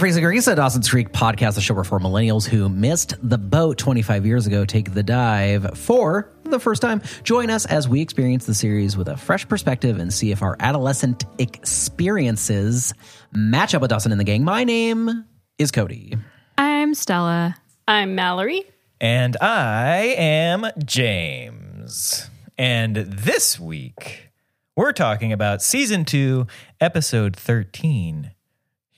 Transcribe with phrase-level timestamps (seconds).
[0.00, 3.36] Well, Gunner Freezing Garisa, Dawson's Creek podcast, the show where four millennials who missed the
[3.36, 7.02] boat 25 years ago take the dive for the first time.
[7.22, 10.56] Join us as we experience the series with a fresh perspective and see if our
[10.58, 12.94] adolescent experiences
[13.32, 14.42] match up with Dawson and the gang.
[14.42, 15.26] My name
[15.58, 16.16] is Cody.
[16.56, 17.58] I'm Stella.
[17.86, 18.62] I'm Mallory.
[19.02, 22.30] And I am James.
[22.56, 24.30] And this week,
[24.76, 26.46] we're talking about season two,
[26.80, 28.30] episode 13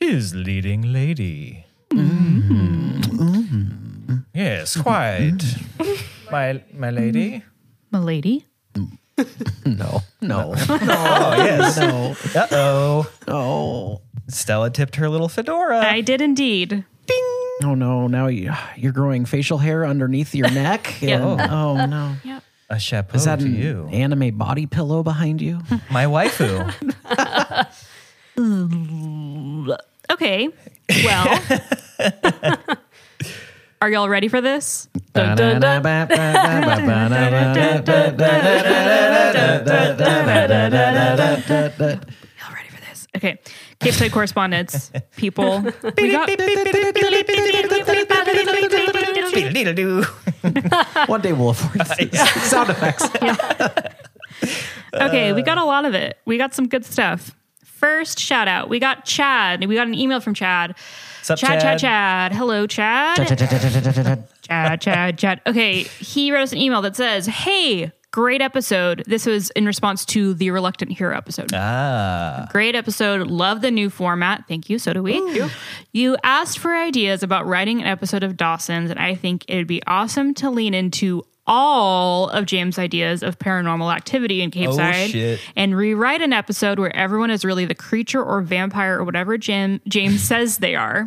[0.02, 1.64] His Leading Lady.
[4.34, 5.38] Yes, quite.
[6.28, 6.64] my, lady?
[6.72, 7.44] my lady.
[7.92, 8.46] Milady.
[9.64, 11.78] No, no, Oh, yes.
[11.78, 13.06] no, Uh oh.
[13.28, 14.02] no.
[14.26, 15.78] Stella tipped her little fedora.
[15.86, 16.84] I did indeed.
[17.62, 18.08] Oh no!
[18.08, 21.00] Now you, you're growing facial hair underneath your neck.
[21.00, 22.16] and, oh no!
[22.24, 22.42] Yep.
[22.70, 23.88] A chapeau Is that to an you.
[23.92, 25.60] anime body pillow behind you?
[25.92, 26.58] My waifu.
[30.12, 30.48] Okay.
[31.04, 31.40] Well,
[33.80, 34.88] are y'all ready for this?
[35.12, 35.82] Dun, dun, dun.
[41.82, 43.06] Y'all ready for this?
[43.16, 43.38] Okay.
[43.80, 45.62] Capeside correspondence, people.
[45.98, 46.28] We got-
[51.08, 53.04] One day we'll afford sound effects.
[54.94, 56.18] Okay, we got a lot of it.
[56.24, 57.34] We got some good stuff.
[57.82, 58.68] First shout out.
[58.68, 59.66] We got Chad.
[59.66, 60.76] We got an email from Chad.
[61.22, 61.80] Sup, Chad, Chad, Chad?
[61.80, 62.32] Chad.
[62.32, 63.16] Hello, Chad.
[64.42, 65.40] Chad, Chad, Chad.
[65.48, 69.02] Okay, he wrote us an email that says, Hey, great episode.
[69.08, 71.50] This was in response to the Reluctant Hero episode.
[71.52, 72.46] Ah.
[72.52, 73.26] Great episode.
[73.26, 74.44] Love the new format.
[74.46, 74.78] Thank you.
[74.78, 75.48] So do we.
[75.90, 79.82] You asked for ideas about writing an episode of Dawson's, and I think it'd be
[79.88, 85.10] awesome to lean into all of James' ideas of paranormal activity in Cape Oh, Side
[85.10, 85.40] shit.
[85.56, 89.80] and rewrite an episode where everyone is really the creature or vampire or whatever Jim,
[89.88, 91.06] James says they are.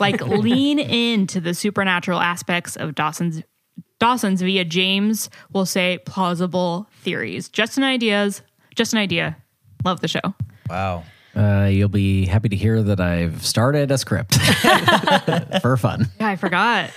[0.00, 3.42] Like lean into the supernatural aspects of Dawson's
[3.98, 7.48] Dawson's via James will say plausible theories.
[7.48, 8.42] Just an ideas,
[8.74, 9.36] just an idea.
[9.86, 10.20] Love the show.
[10.68, 11.04] Wow.
[11.34, 14.36] Uh, you'll be happy to hear that I've started a script
[15.62, 16.08] for fun.
[16.20, 16.90] Yeah, I forgot.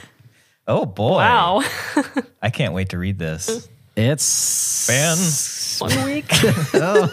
[0.69, 1.17] Oh, boy.
[1.17, 1.63] Wow.
[2.41, 3.67] I can't wait to read this.
[3.95, 5.79] It's Fans.
[5.79, 6.31] One week.
[6.43, 7.07] uh,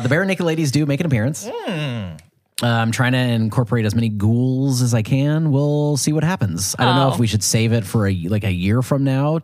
[0.00, 1.46] the Barenaked Ladies do make an appearance.
[1.46, 2.16] Uh,
[2.62, 5.50] I'm trying to incorporate as many ghouls as I can.
[5.50, 6.76] We'll see what happens.
[6.78, 7.12] I don't know Oh.
[7.14, 9.40] if we should save it for a like a year from now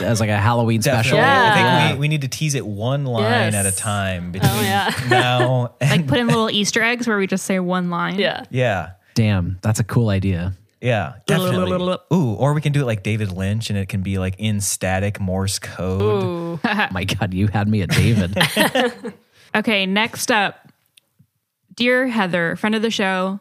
[0.00, 1.16] as like a Halloween special.
[1.16, 1.62] Definitely.
[1.62, 1.88] I Yeah.
[1.88, 3.54] think we, we need to tease it one line Yes.
[3.54, 4.92] at a time between yeah.
[5.08, 8.18] now and Like put in little Easter eggs where we just say one line.
[8.18, 8.44] Yeah.
[8.50, 8.90] yeah.
[9.14, 10.54] Damn, that's a cool idea.
[10.80, 11.96] Yeah, definitely.
[12.12, 14.60] Ooh, or we can do it like David Lynch and it can be like in
[14.60, 16.22] static Morse code.
[16.24, 16.60] Ooh.
[16.90, 18.36] My God, you had me at David.
[19.52, 20.68] Okay, next up.
[21.74, 23.40] Dear Heather, friend of the show,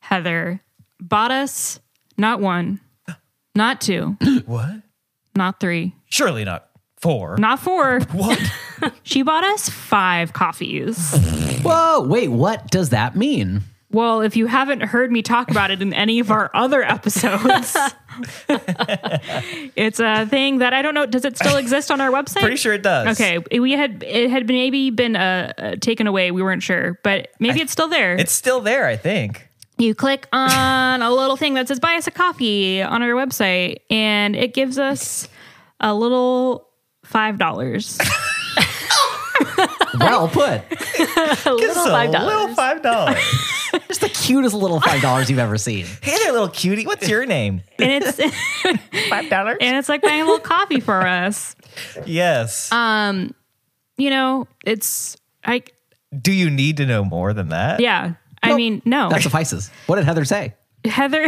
[0.00, 0.60] Heather,
[1.00, 1.78] bought us
[2.18, 2.80] not one,
[3.54, 4.82] not two, What?
[5.36, 7.36] not three, Surely not four.
[7.38, 8.00] not four.
[8.12, 8.40] What?
[9.04, 11.14] She bought us five coffees.
[11.62, 13.62] Whoa, wait, what does that mean?
[13.94, 17.76] Well, if you haven't heard me talk about it in any of our other episodes,
[19.76, 21.06] it's a thing that I don't know.
[21.06, 22.40] Does it still exist on our website?
[22.40, 23.20] Pretty sure it does.
[23.20, 26.32] Okay, we had it had maybe been uh, uh, taken away.
[26.32, 28.16] We weren't sure, but maybe it's still there.
[28.16, 29.48] It's still there, I think.
[29.78, 33.76] you click on a little thing that says "Buy us a coffee" on our website,
[33.90, 35.28] and it gives us
[35.78, 36.68] a little
[37.04, 37.98] five dollars.
[39.98, 40.62] Well put.
[41.46, 42.54] Little a five little dollars.
[42.56, 43.18] five dollars.
[43.88, 45.84] It's the cutest little five dollars you've ever seen.
[46.00, 46.86] hey there, little cutie.
[46.86, 47.60] What's your name?
[47.80, 48.20] and it's
[49.08, 49.56] Five dollars.
[49.60, 51.56] and it's like buying a little coffee for us.
[52.06, 52.70] Yes.
[52.70, 53.34] Um,
[53.96, 55.62] You know, it's I
[56.16, 57.80] do you need to know more than that?
[57.80, 58.14] yeah.
[58.44, 59.08] I mean, no.
[59.08, 59.70] That suffices.
[59.86, 60.54] What did Heather say?
[60.84, 61.24] Heather,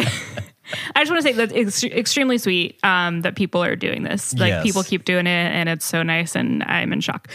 [0.94, 4.34] I just want to say that it's extremely sweet um, that people are doing this.
[4.34, 4.62] Like Yes.
[4.62, 7.28] people keep doing it, and it's so nice, and I'm in shock.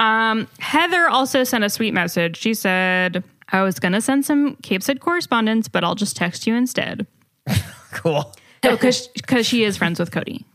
[0.00, 2.36] Um, Heather also sent a sweet message.
[2.38, 7.06] She said, "I was gonna send some Capeside correspondence, but I'll just text you instead."
[7.92, 8.32] Cool.
[8.62, 10.46] because because she is friends with Cody.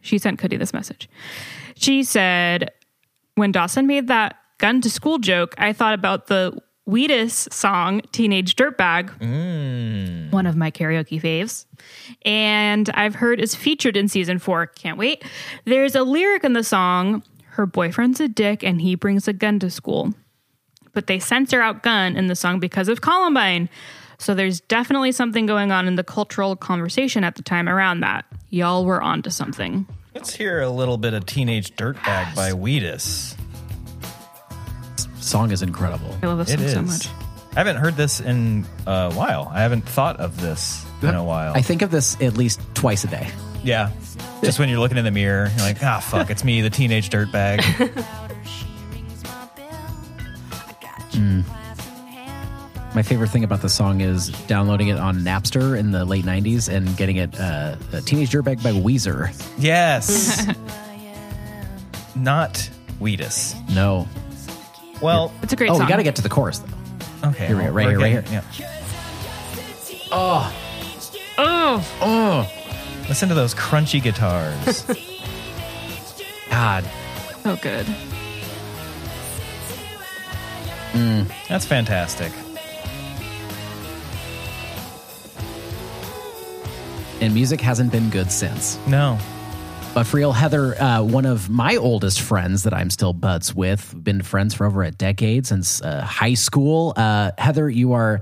[0.00, 1.08] She sent Cody this message.
[1.76, 2.70] She said,
[3.34, 8.56] "When Dawson made that gun to school joke, I thought about the Wheatus song "Teenage
[8.56, 9.10] Dirtbag,"
[10.32, 11.66] one of my karaoke faves,
[12.24, 14.66] and I've heard is featured in season four.
[14.66, 15.22] Can't wait.
[15.66, 17.22] There's a lyric in the song."
[17.58, 20.14] Her boyfriend's a dick and he brings a gun to school.
[20.92, 23.68] But they censor out gun in the song because of Columbine.
[24.16, 28.26] So there's definitely something going on in the cultural conversation at the time around that.
[28.50, 29.88] Y'all were onto something.
[30.14, 33.36] Let's hear a little bit of Teenage Dirtbag by Wheatus.
[35.18, 36.16] song is incredible.
[36.22, 37.02] I love this It song is.
[37.02, 37.22] so much.
[37.56, 39.50] I haven't heard this in a while.
[39.52, 41.54] I haven't thought of this in a while.
[41.56, 43.28] I think of this at least twice a day.
[43.64, 43.90] Yeah.
[44.42, 47.10] Just when you're looking in the mirror, you're like, ah, fuck, it's me, the teenage
[47.10, 47.62] dirtbag.
[52.94, 56.72] My favorite thing about the song is downloading it on Napster in the late '90s
[56.74, 59.28] and getting it uh, a "Teenage Dirtbag" by Weezer.
[59.58, 60.46] yes.
[62.16, 62.68] Not
[62.98, 63.54] Wheatus.
[63.70, 64.08] No,
[65.00, 65.82] Well, It's a great oh, song.
[65.84, 67.28] we got to get to the chorus though.
[67.28, 67.46] okay.
[67.46, 68.44] Here we go, right we're here, right getting- here.
[68.60, 70.08] Yeah.
[70.10, 70.54] Oh.
[71.38, 72.57] Oh, Oh
[73.08, 74.82] Listen to those crunchy guitars.
[76.50, 76.84] God,
[77.42, 77.86] so good.
[81.48, 82.32] That's fantastic.
[87.20, 88.78] and music hasn't been good since.
[88.86, 89.18] No.
[89.94, 93.94] But for real, Heather, uh, one of my oldest friends that I'm still buds with,
[94.02, 96.92] been friends for over a decade since uh, high school.
[96.94, 98.20] Uh, Heather, you are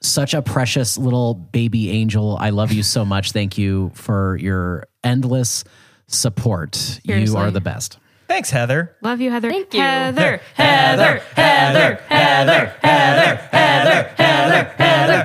[0.00, 2.36] such a precious little baby angel.
[2.40, 3.32] I love you so much.
[3.32, 5.64] Thank you for your endless
[6.06, 7.00] support.
[7.04, 7.98] You are the best.
[8.28, 8.94] Thanks, Heather.
[9.02, 9.50] Love you, Heather.
[9.50, 9.80] Thank you.
[9.80, 15.24] Heather, Heather, Heather, Heather, Heather, Heather, Heather, Heather,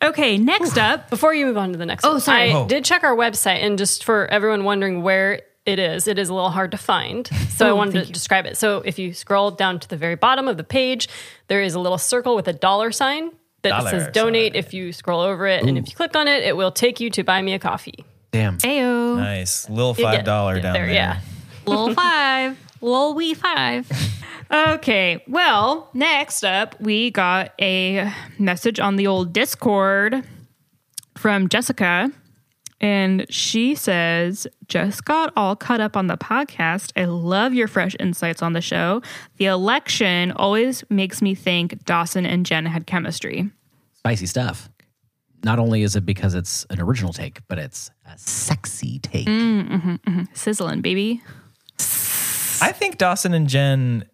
[0.00, 1.10] Okay, next up.
[1.10, 2.50] Before you move on to the next Oh, one, sorry.
[2.50, 2.66] I Oh.
[2.66, 6.34] did check our website, and just for everyone wondering where it is, it is a
[6.34, 7.26] little hard to find.
[7.50, 8.56] So I oh, wanted to describe it.
[8.56, 11.08] So if you scroll down to the very bottom of the page,
[11.48, 13.32] there is a little circle with a dollar sign
[13.62, 14.54] that Dollar says donate.
[14.54, 14.58] sign.
[14.58, 17.10] If you scroll over it, and if you click on it, it will take you
[17.10, 18.04] to buy me a coffee.
[18.30, 18.58] Damn.
[18.58, 19.16] Ayo.
[19.16, 19.68] Nice.
[19.68, 20.88] Little $5 get- down get there.
[20.88, 21.20] Yeah.
[21.66, 22.58] Lil five.
[22.80, 23.90] Lil wee five.
[24.50, 30.24] Okay, well, next up, we got a message on the old Discord
[31.18, 32.10] from Jessica.
[32.80, 36.92] And she says, just got all cut up on the podcast.
[36.96, 39.02] I love your fresh insights on the show.
[39.38, 43.50] The election always makes me think Dawson and Jen had chemistry.
[43.94, 44.68] Spicy stuff.
[45.44, 49.26] Not only is it because it's an original take, but it's a sexy take.
[49.26, 50.22] Mm, mm-hmm, mm-hmm.
[50.32, 51.22] Sizzling, baby.
[52.60, 54.04] I think Dawson and Jen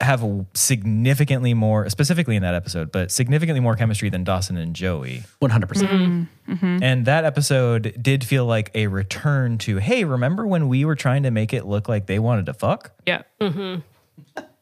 [0.00, 0.24] have
[0.54, 5.22] significantly more, specifically in that episode, but significantly more chemistry than Dawson and Joey.
[5.42, 5.68] 100%.
[5.68, 6.52] percent mm-hmm.
[6.52, 6.82] Mm-hmm.
[6.82, 11.24] And that episode did feel like a return to, hey, remember when we were trying
[11.24, 12.92] to make it look like they wanted to fuck?
[13.06, 13.22] Yeah.
[13.40, 13.80] Mm-hmm.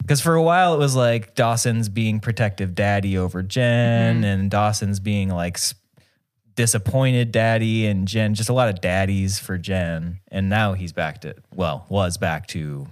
[0.01, 4.99] Because for a while it was like Dawson's being protective daddy over Jen, and Dawson's
[4.99, 5.75] being like s-
[6.55, 10.19] disappointed daddy, and Jen just a lot of daddies for Jen.
[10.29, 12.87] And now he's back to well, was back to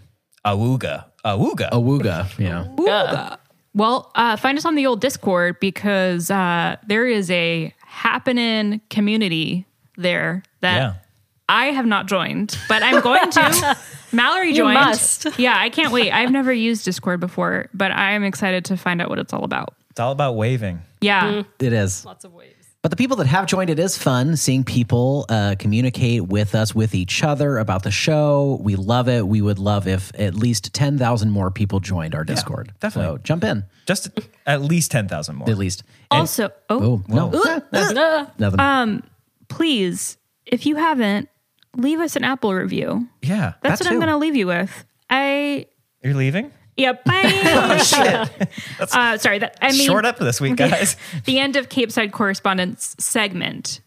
[0.46, 1.06] Awuga,
[1.36, 1.70] Awuga.
[1.72, 2.68] Awooga, yeah.
[2.80, 3.36] Yeah.
[3.74, 9.66] Well, uh, find us on the old Discord because uh, there is a happening community
[9.98, 10.94] there that Yeah.
[11.50, 13.78] I have not joined, but I'm going to.
[14.12, 14.74] Mallory joined.
[14.74, 15.28] must.
[15.40, 16.12] Yeah, I can't wait.
[16.12, 19.44] I've never used Discord before, but I am excited to find out what it's all
[19.44, 19.74] about.
[19.92, 20.82] It's all about waving.
[21.02, 21.44] Yeah.
[21.60, 22.04] It is.
[22.06, 22.54] Lots of waves.
[22.88, 26.74] But the people that have joined, it is fun seeing people uh, communicate with us,
[26.74, 28.60] with each other about the show.
[28.62, 29.28] We love it.
[29.28, 32.72] We would love if at least 10,000 more people joined our Discord.
[32.80, 33.16] definitely.
[33.16, 35.50] So jump in, Just at least 10,000 more.
[35.50, 35.84] at least.
[36.10, 37.60] Also, oh, Oh, no.
[37.74, 39.04] Uh, Nothing.
[39.50, 41.28] please, if you haven't,
[41.76, 43.06] leave us an Apple review.
[43.22, 43.56] Yeah.
[43.64, 44.86] That's That what I'm going to leave you with.
[45.10, 45.66] I
[46.02, 46.54] You're leaving?
[46.78, 48.30] Yeah, bye.
[48.80, 50.96] uh, sorry, that I mean Short up this week, guys.
[51.26, 53.82] the end of Capeside correspondence segment.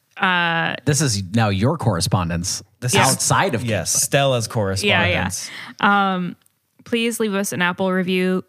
[0.85, 4.02] this is now your correspondence This is- outside of yes, Capeside.
[4.02, 5.50] Stella's correspondence.
[6.85, 8.44] Please leave us an Apple review,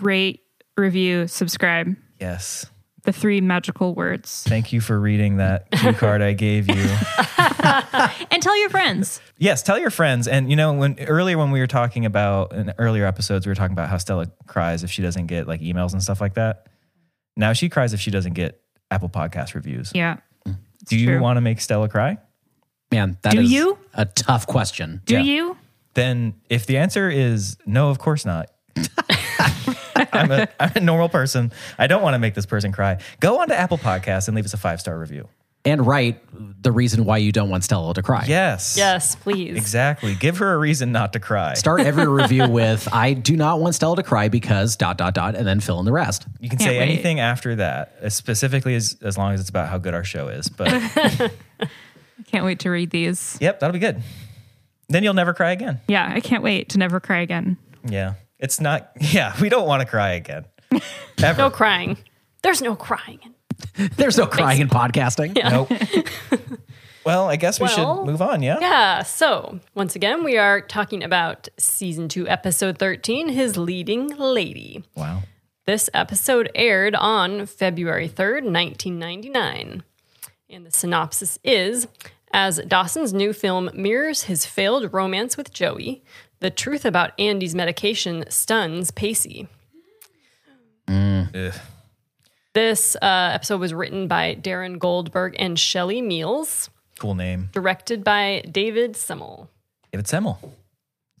[0.00, 0.40] rate,
[0.76, 1.94] review, subscribe.
[2.20, 2.66] Yes.
[3.04, 4.44] The three magical words.
[4.48, 6.96] Thank you for reading that cue card I gave you.
[8.30, 9.20] And tell your friends.
[9.38, 10.28] Yes, tell your friends.
[10.28, 13.54] And you know, when earlier when we were talking about in earlier episodes, we were
[13.54, 16.66] talking about how Stella cries if she doesn't get like emails and stuff like that.
[17.36, 19.92] Now she cries if she doesn't get Apple Podcast reviews.
[19.94, 20.18] Yeah.
[20.46, 20.56] Mm.
[20.86, 21.20] Do you true.
[21.20, 22.18] want to make Stella cry?
[22.92, 23.78] Man, that is Do you?
[23.94, 25.00] a tough question.
[25.06, 25.20] Do Yeah.
[25.22, 25.56] you?
[25.94, 28.50] Then if the answer is no, of course not.
[30.12, 31.52] I'm a I'm a normal person.
[31.78, 32.98] I don't want to make this person cry.
[33.20, 35.28] Go on to Apple Podcasts and leave us a five star review.
[35.66, 36.20] And write
[36.62, 38.26] the reason why you don't want Stella to cry.
[38.28, 38.76] Yes.
[38.76, 39.56] yes, please.
[39.56, 40.14] Exactly.
[40.14, 41.54] Give her a reason not to cry.
[41.54, 45.36] Start every review with I do not want Stella to cry because dot dot dot
[45.36, 46.26] and then fill in the rest.
[46.38, 46.82] You can Can't say wait.
[46.90, 50.50] anything after that, specifically as, as long as it's about how good our show is.
[50.50, 50.68] But
[52.26, 53.38] Can't wait to read these.
[53.40, 54.02] yep, that'll be good.
[54.90, 55.80] Then you'll never cry again.
[55.88, 57.56] Yeah, I can't wait to never cry again.
[57.86, 58.14] Yeah.
[58.44, 60.44] It's not, yeah, we don't want to cry again.
[61.22, 61.38] Ever.
[61.38, 61.96] No crying.
[62.42, 63.20] There's no crying.
[63.96, 65.34] There's no crying in podcasting.
[65.42, 65.70] Nope.
[67.04, 68.42] Well, I guess we Well, should move on.
[68.42, 68.58] Yeah.
[68.62, 69.02] Yeah.
[69.02, 74.82] So, once again, we are talking about season two, episode 13 His Leading Lady.
[74.96, 75.22] Wow.
[75.66, 79.82] This episode aired on February 3rd, 1999.
[80.48, 81.88] And the synopsis is
[82.32, 86.02] As Dawson's new film mirrors his failed romance with Joey,
[86.44, 89.48] the truth about Andie's medication stuns Pacey.
[90.86, 91.54] Ugh.
[92.52, 97.48] This uh, episode was written by Darin Goldberg and Shelly Meals, Cool name.
[97.52, 99.48] directed by David Semel.
[99.90, 100.38] David Semel.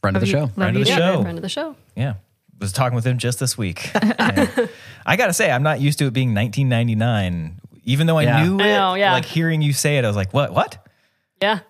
[0.02, 0.48] Friend of the show.
[0.48, 1.22] Friend of the show.
[1.22, 1.74] Friend of the show.
[1.96, 2.14] Yeah.
[2.60, 3.90] Was talking with him just this week.
[3.94, 7.60] I got to say, I'm not used to it being 1999.
[7.84, 8.44] Even though I Yeah.
[8.44, 9.12] knew I it, know, yeah.
[9.14, 10.52] like hearing you say it, I was like, what?
[10.52, 10.86] What?
[11.40, 11.60] Yeah.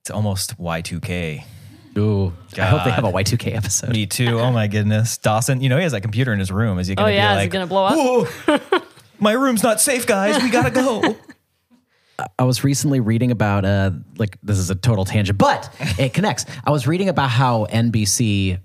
[0.00, 1.44] It's almost Y2K.
[2.00, 3.24] Ooh, I hope they have a God.
[3.24, 3.90] Y2K episode.
[3.90, 4.38] Me too.
[4.40, 5.18] Oh my goodness.
[5.18, 6.78] Dawson, you know, he has that computer in his room.
[6.78, 7.28] Is he Oh, going to oh, yeah.
[7.28, 7.94] be Is like, it going to blow up?
[8.78, 8.80] "Whoa,
[9.18, 10.42] my room's not safe, guys.
[10.42, 11.16] We got to go.
[12.38, 16.44] I was recently reading about uh like this is a total tangent, but it connects.
[16.64, 18.58] I was reading about how NBC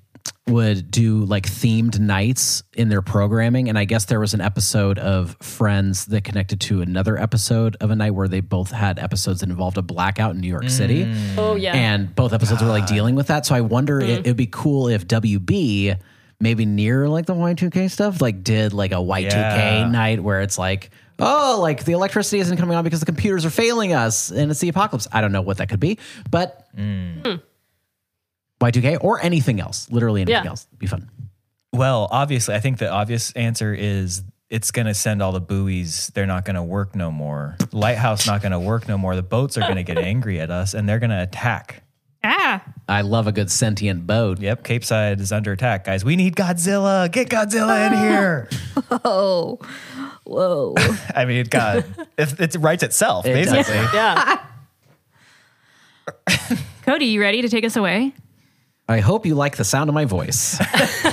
[0.47, 4.99] would do like themed nights in their programming and I guess there was an episode
[4.99, 9.39] of Friends that connected to another episode of a night where they both had episodes
[9.39, 11.05] that involved a blackout in New York City.
[11.05, 11.37] Mm.
[11.37, 11.73] Oh, yeah.
[11.73, 13.45] And both episodes were like dealing with that.
[13.47, 14.11] So I wonder mm-hmm.
[14.11, 15.97] it, it'd be cool if WB
[16.39, 19.89] maybe near like the Y2K stuff like did like a Y2K Yeah.
[19.89, 23.49] night where it's like oh like the electricity isn't coming on because the computers are
[23.49, 25.07] failing us and it's the apocalypse.
[25.11, 25.97] I don't know what that could be,
[26.29, 27.25] but mm.
[27.25, 27.35] hmm.
[28.61, 30.49] Y2K or anything else, literally anything Yeah.
[30.49, 30.67] else.
[30.71, 31.09] It'd be fun.
[31.73, 36.11] well, obviously, I think the obvious answer is it's going to send all the buoys.
[36.13, 37.57] They're not going to work no more.
[37.71, 39.15] Lighthouse not going to work no more.
[39.15, 41.81] The boats are going to get angry at us and they're going to attack.
[42.23, 44.39] Ah, I love a good sentient boat.
[44.39, 46.03] Yep, Capeside is under attack, guys.
[46.05, 47.11] We need Godzilla.
[47.11, 48.49] Get Godzilla in here.
[49.03, 49.59] oh,
[50.23, 50.73] whoa.
[51.15, 51.85] I mean, God,
[52.17, 53.53] if it writes itself, It does.
[53.53, 53.75] basically.
[53.93, 54.39] yeah.
[56.83, 58.13] Cody, you ready to take us away?
[58.87, 60.59] I hope you like the sound of my voice.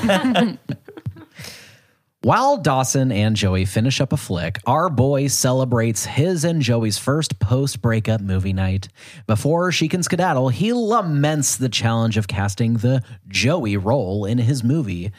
[2.23, 7.41] While Dawson and Joey finish up a flick, our boy celebrates his and Joey's first
[7.41, 8.89] post breakup movie night.
[9.27, 14.63] Before she can skedaddle, he laments the challenge of casting the Joey role in his
[14.63, 15.11] movie.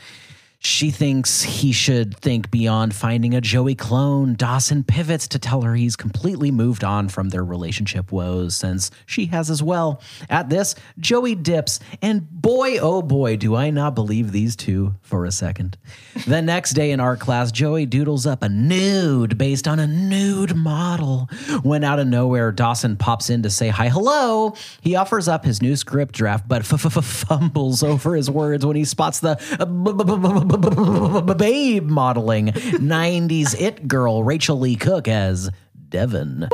[0.66, 4.36] She thinks he should think beyond finding a Joey clone.
[4.36, 9.26] Dawson pivots to tell her he's completely moved on from their relationship woes since she
[9.26, 10.02] has as well.
[10.30, 15.26] At this, Joey dips, and boy, oh boy, do I not believe these two for
[15.26, 15.78] a second.
[16.26, 20.56] The next day in art class, Joey doodles up a nude based on a nude
[20.56, 21.30] model.
[21.64, 24.56] When out of nowhere, Dawson pops in to say hi, hello.
[24.80, 28.78] He offers up his new script draft, but f- f- fumbles over his words when
[28.78, 35.08] he spots the uh, b- b- b- babe modeling 90s it girl Rachael Leigh Cook
[35.08, 35.50] as
[35.90, 36.50] Devon.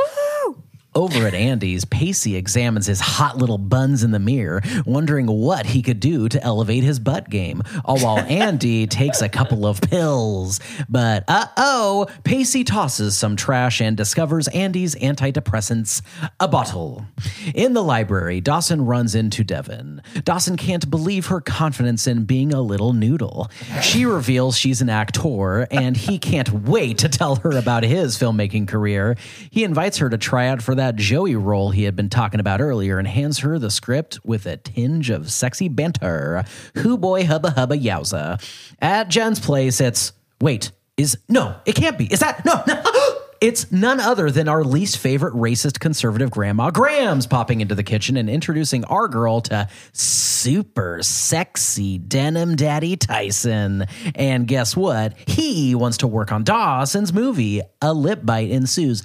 [0.95, 5.83] Over at Andie's, Pacey examines his hot little buns in the mirror, wondering what he
[5.83, 10.59] could do to elevate his butt game, all while Andie takes a couple of pills.
[10.89, 16.01] But uh oh, Pacey tosses some trash and discovers Andie's antidepressants,
[16.39, 17.05] a bottle.
[17.53, 20.01] In the library, Dawson runs into Devon.
[20.23, 23.51] Dawson can't believe her confidence in being a little noodle.
[23.83, 28.67] She reveals she's an actor, and he can't wait to tell her about his filmmaking
[28.67, 29.15] career.
[29.51, 32.61] He invites her to try out for that Joey role he had been talking about
[32.61, 36.45] earlier and hands her the script with a tinge of sexy banter.
[36.75, 38.41] Who boy hubba hubba yowza.
[38.81, 42.05] At Jen's place, it's wait, is no, it can't be.
[42.05, 42.81] Is that no, no
[43.41, 48.17] It's none other than our least favorite racist conservative grandma Grams popping into the kitchen
[48.17, 53.85] and introducing our girl to super sexy denim daddy Tyson.
[54.15, 55.17] And guess what?
[55.25, 57.61] He wants to work on Dawson's movie.
[57.81, 59.03] A lip bite ensues.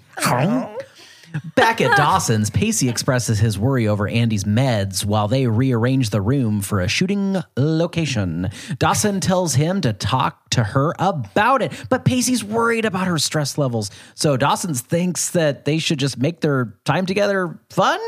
[1.55, 6.61] Back at Dawson's, Pacey expresses his worry over Andie's meds while they rearrange the room
[6.61, 8.51] for a shooting location.
[8.79, 13.59] Dawson tells him to talk to her about it, but Pacey's worried about her stress
[13.59, 13.91] levels.
[14.15, 18.01] So Dawson thinks that they should just make their time together fun.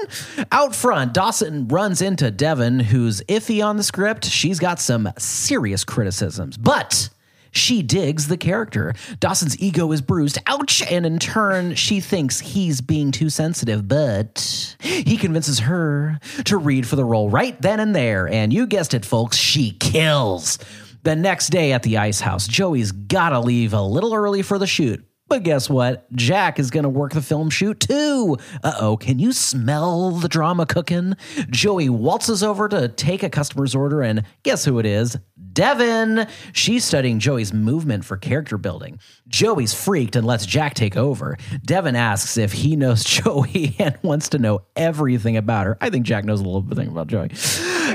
[0.52, 4.25] Out front, Dawson runs into Devon, who's iffy on the script.
[4.25, 7.09] She's got some serious criticisms, but
[7.57, 8.95] she digs the character.
[9.21, 10.39] Dawson's ego is bruised.
[10.47, 10.83] Ouch!
[10.83, 16.87] And in turn, she thinks he's being too sensitive, but he convinces her to read
[16.87, 18.29] for the role right then and there.
[18.29, 20.59] And you guessed it, folks, she kills.
[21.03, 24.67] The next day at the ice house, Joey's gotta leave a little early for the
[24.67, 25.05] shoot.
[25.28, 26.11] But guess what?
[26.12, 28.37] Jack is going to work the film shoot too.
[28.62, 31.16] Uh oh, can you smell the drama cooking?
[31.50, 35.16] Joey waltzes over to take a customer's order, and guess who it is?
[35.52, 36.26] Devon.
[36.52, 39.00] She's studying Joey's movement for character building.
[39.26, 41.38] Joey's freaked and lets Jack take over.
[41.64, 45.78] Devon asks if he knows Joey and wants to know everything about her.
[45.80, 47.30] I think Jack knows a little bit about Joey.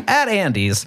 [0.08, 0.86] At Andie's,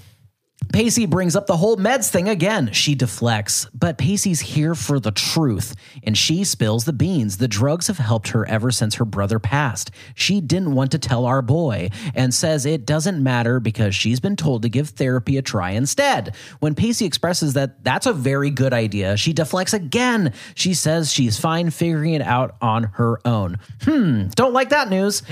[0.75, 2.73] Pacey brings up the whole meds thing again.
[2.73, 7.37] She deflects, but Pacey's here for the truth, and she spills the beans.
[7.37, 9.92] The drugs have helped her ever since her brother passed.
[10.16, 14.34] She didn't want to tell our boy and says it doesn't matter because she's been
[14.34, 16.34] told to give therapy a try instead.
[16.58, 20.32] When Pacey expresses that that's a very good idea, she deflects again.
[20.56, 23.58] She says she's fine figuring it out on her own.
[23.82, 25.23] Hmm, don't like that news.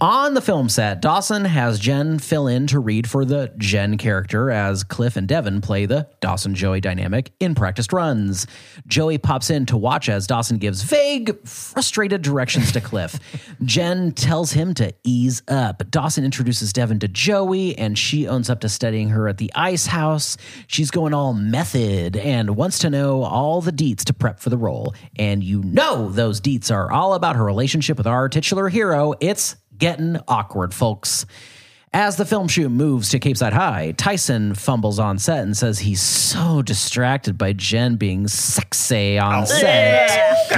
[0.00, 4.49] On the film set, Dawson has Jen fill in to read for the Jen character
[4.50, 8.46] as Cliff and Devon play the Dawson Joey dynamic in practiced runs.
[8.86, 13.18] Joey pops in to watch as Dawson gives vague, frustrated directions to Cliff.
[13.64, 15.90] Jen tells him to ease up.
[15.90, 19.86] Dawson introduces Devon to Joey, and she owns up to studying her at the ice
[19.86, 20.36] house.
[20.66, 24.58] She's going all method and wants to know all the deets to prep for the
[24.58, 24.94] role.
[25.16, 29.14] And you know those deets are all about her relationship with our titular hero.
[29.20, 31.26] It's getting awkward, folks.
[31.92, 36.00] As the film shoot moves to Capeside High, Tyson fumbles on set and says he's
[36.00, 40.36] so distracted by Jen being sexy on set.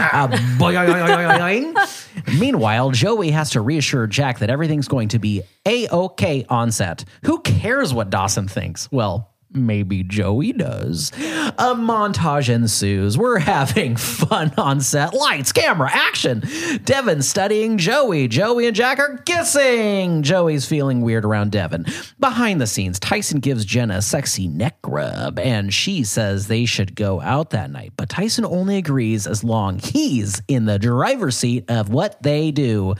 [2.32, 2.36] Uh.
[2.38, 7.04] Meanwhile, Joey has to reassure Jack that everything's going to be a okay on set.
[7.24, 8.90] Who cares what Dawson thinks?
[8.90, 11.10] Well, Maybe Joey does.
[11.12, 13.18] A montage ensues.
[13.18, 15.12] We're having fun on set.
[15.12, 16.42] Lights, camera, action.
[16.84, 18.28] Devon studying Joey.
[18.28, 20.22] Joey and Jack are kissing.
[20.22, 21.86] Joey's feeling weird around Devon.
[22.18, 26.94] Behind the scenes, Tyson gives Jenna a sexy neck rub, and she says they should
[26.94, 27.92] go out that night.
[27.96, 32.94] But Tyson only agrees as long he's in the driver's seat of what they do.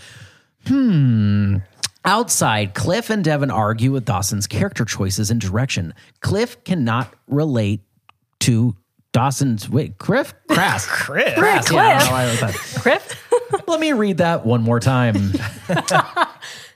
[0.67, 1.57] Hmm.
[2.05, 5.95] Outside, Cliff and Devon argue with Dawson's character choices and direction.
[6.21, 7.83] Cliff cannot relate
[8.41, 8.77] to
[9.13, 10.35] Dawson's wait, Cliff?
[10.49, 10.87] Crass.
[10.89, 11.35] Chris.
[11.35, 11.71] Crass.
[11.71, 12.55] Yeah, I don't know why I wrote that.
[12.81, 13.23] Criff?
[13.69, 15.15] Let me read that one more time.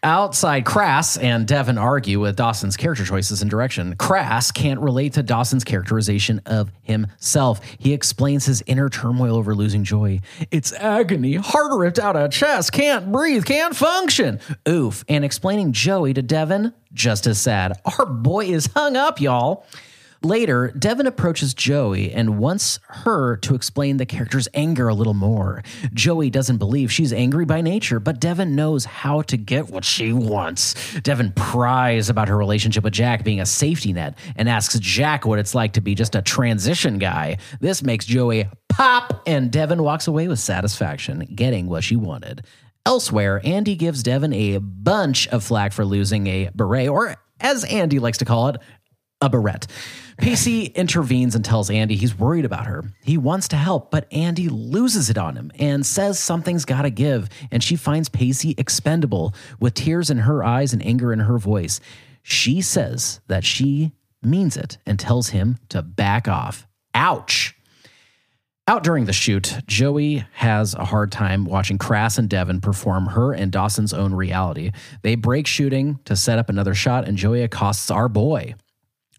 [0.07, 3.97] Outside, Crass and Devon argue with Dawson's character choices and direction.
[3.97, 7.61] Crass can't relate to Dawson's characterization of himself.
[7.81, 10.21] He explains his inner turmoil over losing joy.
[10.53, 14.39] It's agony, heart ripped out of chest, can't breathe, can't function.
[14.69, 15.05] Oof.
[15.09, 17.73] And explaining Joey to Devon, just as sad.
[17.99, 19.67] Our boy is hung up, y'all.
[20.27, 25.63] Later, Devon approaches Joey and wants her to explain the character's anger a little more.
[25.95, 30.13] Joey doesn't believe she's angry by nature, but Devon knows how to get what she
[30.13, 30.75] wants.
[31.03, 35.39] Devon pries about her relationship with Jack being a safety net and asks Jack what
[35.39, 37.37] it's like to be just a transition guy.
[37.61, 42.45] This makes Joey pop, and Devon walks away with satisfaction, getting what she wanted.
[42.85, 48.01] Elsewhere, Andie gives Devin a bunch of flack for losing a beret, or as Andie
[48.01, 48.57] likes to call it,
[49.21, 49.69] a barrette.
[50.19, 52.85] Pacey intervenes and tells Andie he's worried about her.
[53.03, 56.91] He wants to help, but Andie loses it on him and says something's got to
[56.91, 57.29] give.
[57.51, 61.81] And she finds Pacey expendable with tears in her eyes and anger in her voice.
[62.23, 66.67] She says that she means it and tells him to back off.
[66.95, 67.55] Ouch.
[68.69, 73.33] Out during the shoot, Joey has a hard time watching Crass and Devon perform her
[73.33, 74.73] and Dawson's own reality.
[75.03, 78.57] They break shooting to set up another shot, and Joey accosts our boy.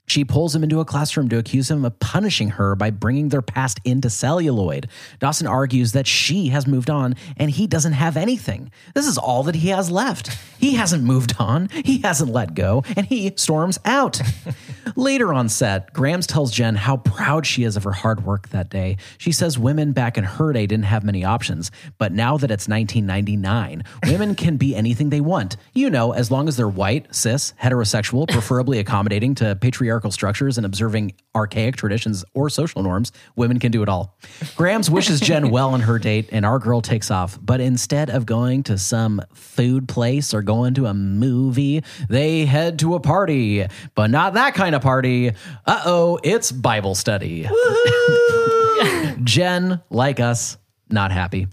[0.10, 3.42] She pulls him into a classroom to accuse him of punishing her by bringing their
[3.42, 4.88] past into celluloid.
[5.20, 8.72] Dawson argues that she has moved on and he doesn't have anything.
[8.94, 10.30] This is all that he has left.
[10.58, 14.22] He hasn't moved on, he hasn't let go, and he storms out.
[14.96, 18.70] Later on set, Grams tells Jen how proud she is of her hard work that
[18.70, 18.98] day.
[19.18, 22.70] She says women back in her day didn't have many options, but now that it's
[22.70, 25.58] 1999, women can be anything they want.
[25.74, 30.66] You know, as long as they're white, cis, heterosexual, preferably accommodating to patriarchal structures and
[30.66, 34.18] observing archaic traditions or social norms, women can do it all.
[34.56, 37.38] Grams wishes Jen well on her date, and our girl takes off.
[37.42, 42.80] But instead of going to some food place or going to a movie, they head
[42.80, 43.66] to a party.
[43.96, 45.32] But not that kind of party.
[45.66, 47.48] Uh oh, it's Bible study.
[49.24, 50.58] Jen, like us,
[50.90, 51.48] not happy.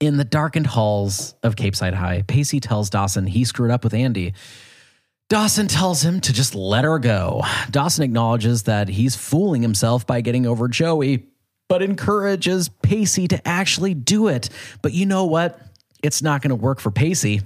[0.00, 4.34] In the darkened halls of Capeside High, Pacey tells Dawson he screwed up with Andie.
[5.28, 7.42] Dawson tells him to just let her go.
[7.70, 11.26] Dawson acknowledges that he's fooling himself by getting over Joey,
[11.68, 14.48] but encourages Pacey to actually do it.
[14.82, 15.60] But you know what?
[16.00, 17.40] It's not going to work for Pacey.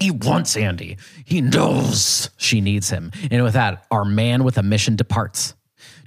[0.00, 0.96] He wants Andie.
[1.24, 3.12] He knows she needs him.
[3.30, 5.54] And with that, our man with a mission departs.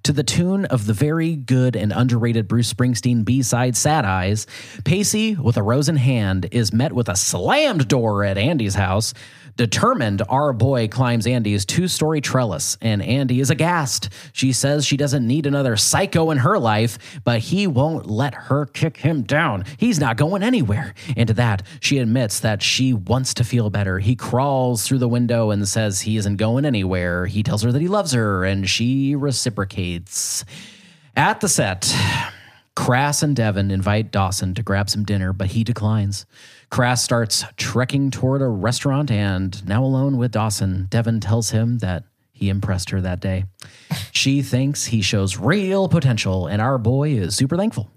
[0.03, 4.45] To the tune of the very good and underrated Bruce Springsteen B side Sad Eyes,
[4.83, 9.13] Pacey, with a rose in hand, is met with a slammed door at Andie's house.
[9.57, 14.09] Determined, our boy climbs Andie's two story trellis, and Andie is aghast.
[14.31, 18.67] She says she doesn't need another psycho in her life, but he won't let her
[18.67, 19.65] kick him down.
[19.77, 20.93] He's not going anywhere.
[21.15, 23.97] And to that, she admits that she wants to feel better.
[23.97, 27.25] He crawls through the window and says he isn't going anywhere.
[27.25, 30.45] He tells her that he loves her, and she reciprocates.
[31.15, 31.91] At the set,
[32.75, 36.27] Crass and Devon invite Dawson to grab some dinner, but he declines.
[36.69, 42.03] Crass starts trekking toward a restaurant, and now alone with Dawson, Devon tells him that
[42.31, 43.45] he impressed her that day.
[44.11, 47.91] She thinks he shows real potential, and our boy is super thankful.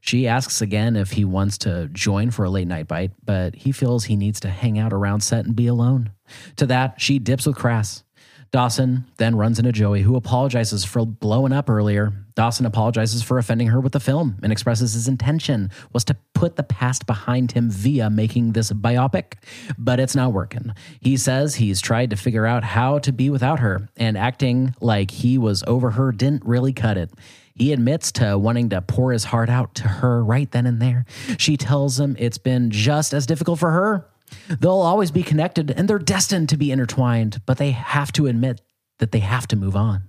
[0.00, 3.72] She asks again if he wants to join for a late night bite, but he
[3.72, 6.10] feels he needs to hang out around set and be alone.
[6.56, 8.04] To that, she dips with Crass.
[8.52, 12.12] Dawson then runs into Joey, who apologizes for blowing up earlier.
[12.34, 16.56] Dawson apologizes for offending her with the film and expresses his intention was to put
[16.56, 19.36] the past behind him via making this biopic,
[19.78, 20.74] but it's not working.
[21.00, 25.10] He says he's tried to figure out how to be without her, and acting like
[25.10, 27.10] he was over her didn't really cut it.
[27.54, 31.06] He admits to wanting to pour his heart out to her right then and there.
[31.38, 34.11] She tells him it's been just as difficult for her
[34.60, 38.60] They'll always be connected and they're destined to be intertwined, but they have to admit
[38.98, 40.04] that they have to move on.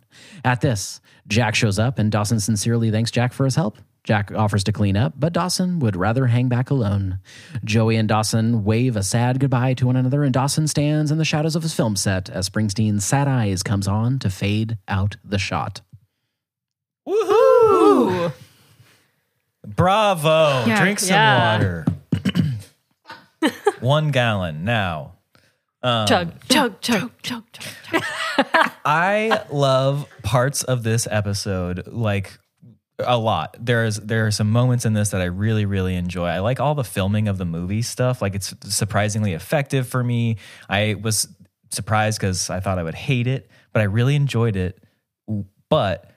[0.45, 3.77] At this, Jack shows up and Dawson sincerely thanks Jack for his help.
[4.03, 7.19] Jack offers to clean up, but Dawson would rather hang back alone.
[7.63, 11.23] Joey and Dawson wave a sad goodbye to one another, and Dawson stands in the
[11.23, 15.39] shadows of his film set as Springsteen's Sad Eyes comes on to fade out the
[15.39, 15.79] shot.
[17.07, 18.33] Woohoo!
[19.65, 20.65] Bravo!
[20.67, 20.81] Yeah.
[20.81, 21.53] Drink some Yeah.
[21.53, 21.85] water.
[23.79, 25.13] One gallon now.
[25.83, 28.03] chug, chug, chug, chug, chug.
[28.85, 32.39] I love parts of this episode like
[32.99, 33.57] a lot.
[33.59, 36.27] There's there are some moments in this that I really really enjoy.
[36.27, 38.21] I like all the filming of the movie stuff.
[38.21, 40.37] Like it's surprisingly effective for me.
[40.69, 41.27] I was
[41.71, 44.81] surprised cuz I thought I would hate it, but I really enjoyed it.
[45.69, 46.09] But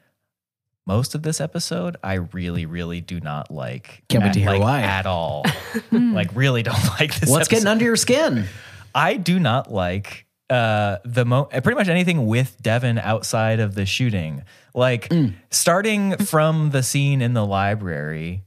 [0.87, 4.05] most of this episode, I really, really do not like.
[4.09, 4.81] Can't wait to hear like, why.
[4.83, 5.45] at all.
[5.93, 7.29] like, really don't like this.
[7.29, 8.47] What's getting under your skin?
[8.95, 13.85] I do not like uh the mo pretty much anything with Devon outside of the
[13.85, 14.45] shooting.
[14.75, 15.13] Like
[15.51, 18.45] starting from the scene in the library,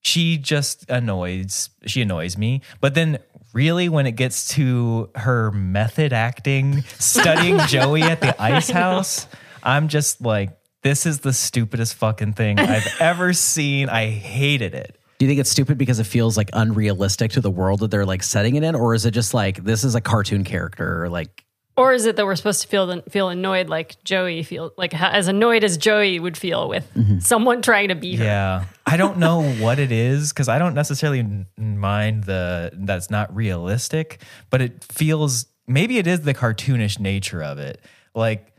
[0.00, 2.62] she just annoys she annoys me.
[2.80, 3.18] But then
[3.52, 9.26] really when it gets to her method acting, studying Joey at the ice house,
[9.62, 13.88] I'm just like this is the stupidest fucking thing I've ever seen.
[13.88, 14.96] I hated it.
[15.18, 18.06] Do you think it's stupid because it feels like unrealistic to the world that they're
[18.06, 21.04] like setting it in, or is it just like this is a cartoon character?
[21.04, 21.44] Or like,
[21.76, 25.28] Or is it that we're supposed to feel feel annoyed like Joey feel like as
[25.28, 27.18] annoyed as Joey would feel with mm-hmm.
[27.18, 28.24] someone trying to beat her?
[28.24, 28.64] Yeah.
[28.86, 33.34] I don't know what it is because I don't necessarily n- mind the that's not
[33.36, 37.84] realistic, but it feels maybe it is the cartoonish nature of it.
[38.14, 38.50] Like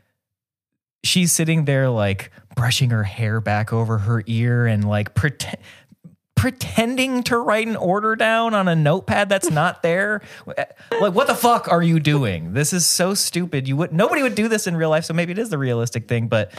[1.04, 5.58] she's sitting there like brushing her hair back over her ear and like pretend
[6.34, 10.22] pretending to write an order down on a notepad that's not there.
[10.46, 12.52] Like what the fuck are you doing?
[12.52, 13.68] This is so stupid.
[13.68, 16.08] You would nobody would do this in real life, so maybe it is the realistic
[16.08, 16.52] thing, but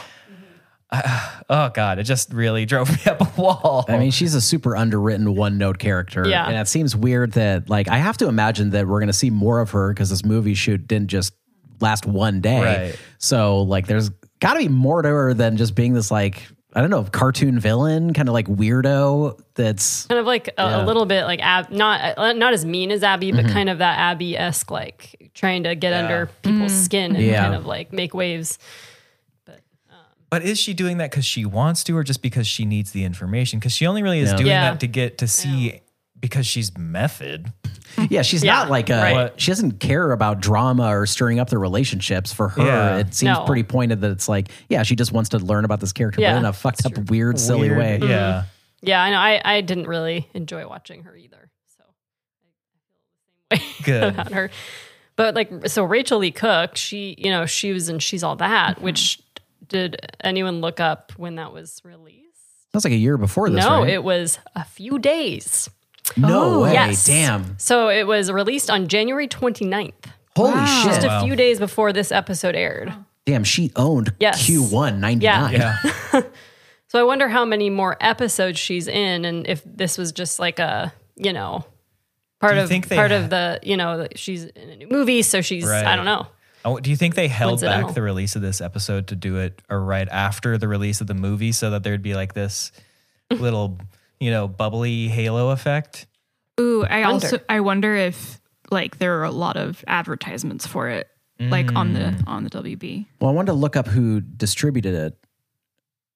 [1.50, 3.84] oh god, it just really drove me up a wall.
[3.88, 6.26] I mean, she's a super underwritten one note character.
[6.26, 6.46] Yeah.
[6.46, 9.30] And it seems weird that, like, I have to imagine that we're going to see
[9.30, 11.34] more of her because this movie shoot didn't just
[11.80, 12.88] last one day.
[12.88, 12.98] Right.
[13.18, 14.10] So, like, there's
[14.44, 17.58] got to be more to her than just being this, like, I don't know, cartoon
[17.58, 20.04] villain, kind of like weirdo that's.
[20.06, 20.84] Kind of like a, Yeah.
[20.84, 23.54] a little bit like Ab, not uh, not as mean as Abby, but mm-hmm.
[23.54, 26.42] kind of that Abby esque like trying to get under mm-hmm.
[26.42, 27.42] people's skin and Yeah.
[27.42, 28.58] kind of like make waves.
[29.46, 29.96] but um,
[30.28, 33.04] but is she doing that because she wants to, or just because she needs the
[33.04, 33.60] information?
[33.60, 34.36] Because she only really is Yeah.
[34.36, 34.70] doing Yeah.
[34.72, 35.80] that to get to see
[36.28, 37.52] because she's method.
[38.08, 38.94] Yeah, she's Yeah, not like a.
[38.96, 39.40] right.
[39.40, 42.32] She doesn't care about drama or stirring up the relationships.
[42.32, 42.96] For her, Yeah.
[42.98, 43.44] it seems No.
[43.44, 46.32] pretty pointed that it's like, yeah, she just wants to learn about this character, Yeah,
[46.32, 47.98] but in a fucked up, weird, silly Weird- way.
[48.08, 48.32] Yeah.
[48.32, 48.48] Mm-hmm.
[48.88, 49.18] Yeah, I know.
[49.18, 51.50] I, I didn't really enjoy watching her either.
[51.76, 51.84] So
[53.50, 54.14] I feel the same way Good.
[54.20, 54.50] about her.
[55.16, 58.76] But like, so Rachael Leigh Cook, she, you know, she was in She's All That,
[58.76, 58.84] mm-hmm.
[58.84, 59.20] which
[59.68, 62.22] did anyone look up when that was released?
[62.72, 63.88] That's like a year before this, no, right?
[63.90, 65.70] it was a few days.
[66.16, 66.72] No oh, way.
[66.72, 67.06] Yes.
[67.06, 67.58] Damn.
[67.58, 69.92] So it was released on January 29th,
[70.36, 70.84] Holy shit.
[70.84, 72.92] just a few days before this episode aired.
[73.26, 74.46] Damn, she owned Yes.
[74.46, 75.52] Q1 99.
[75.52, 75.78] Yeah.
[76.12, 76.20] Yeah.
[76.88, 80.60] So I wonder how many more episodes she's in, and if this was just like
[80.60, 81.64] a, you know,
[82.38, 85.22] part you of think part ha- of the, you know, she's in a new movie,
[85.22, 86.28] so she's I don't know.
[86.64, 87.88] Oh, do you think they held Coincidental.
[87.88, 91.08] back the release of this episode to do it or right after the release of
[91.08, 92.70] the movie so that there'd be like this
[93.28, 93.80] little,
[94.20, 96.06] you know, bubbly halo effect?
[96.60, 97.12] Ooh, I Wonder.
[97.26, 101.08] also I wonder if like there are a lot of advertisements for it,
[101.40, 102.28] like on the Mm.
[102.28, 103.06] on the WB.
[103.20, 105.18] Well, I wanted to look up who distributed it.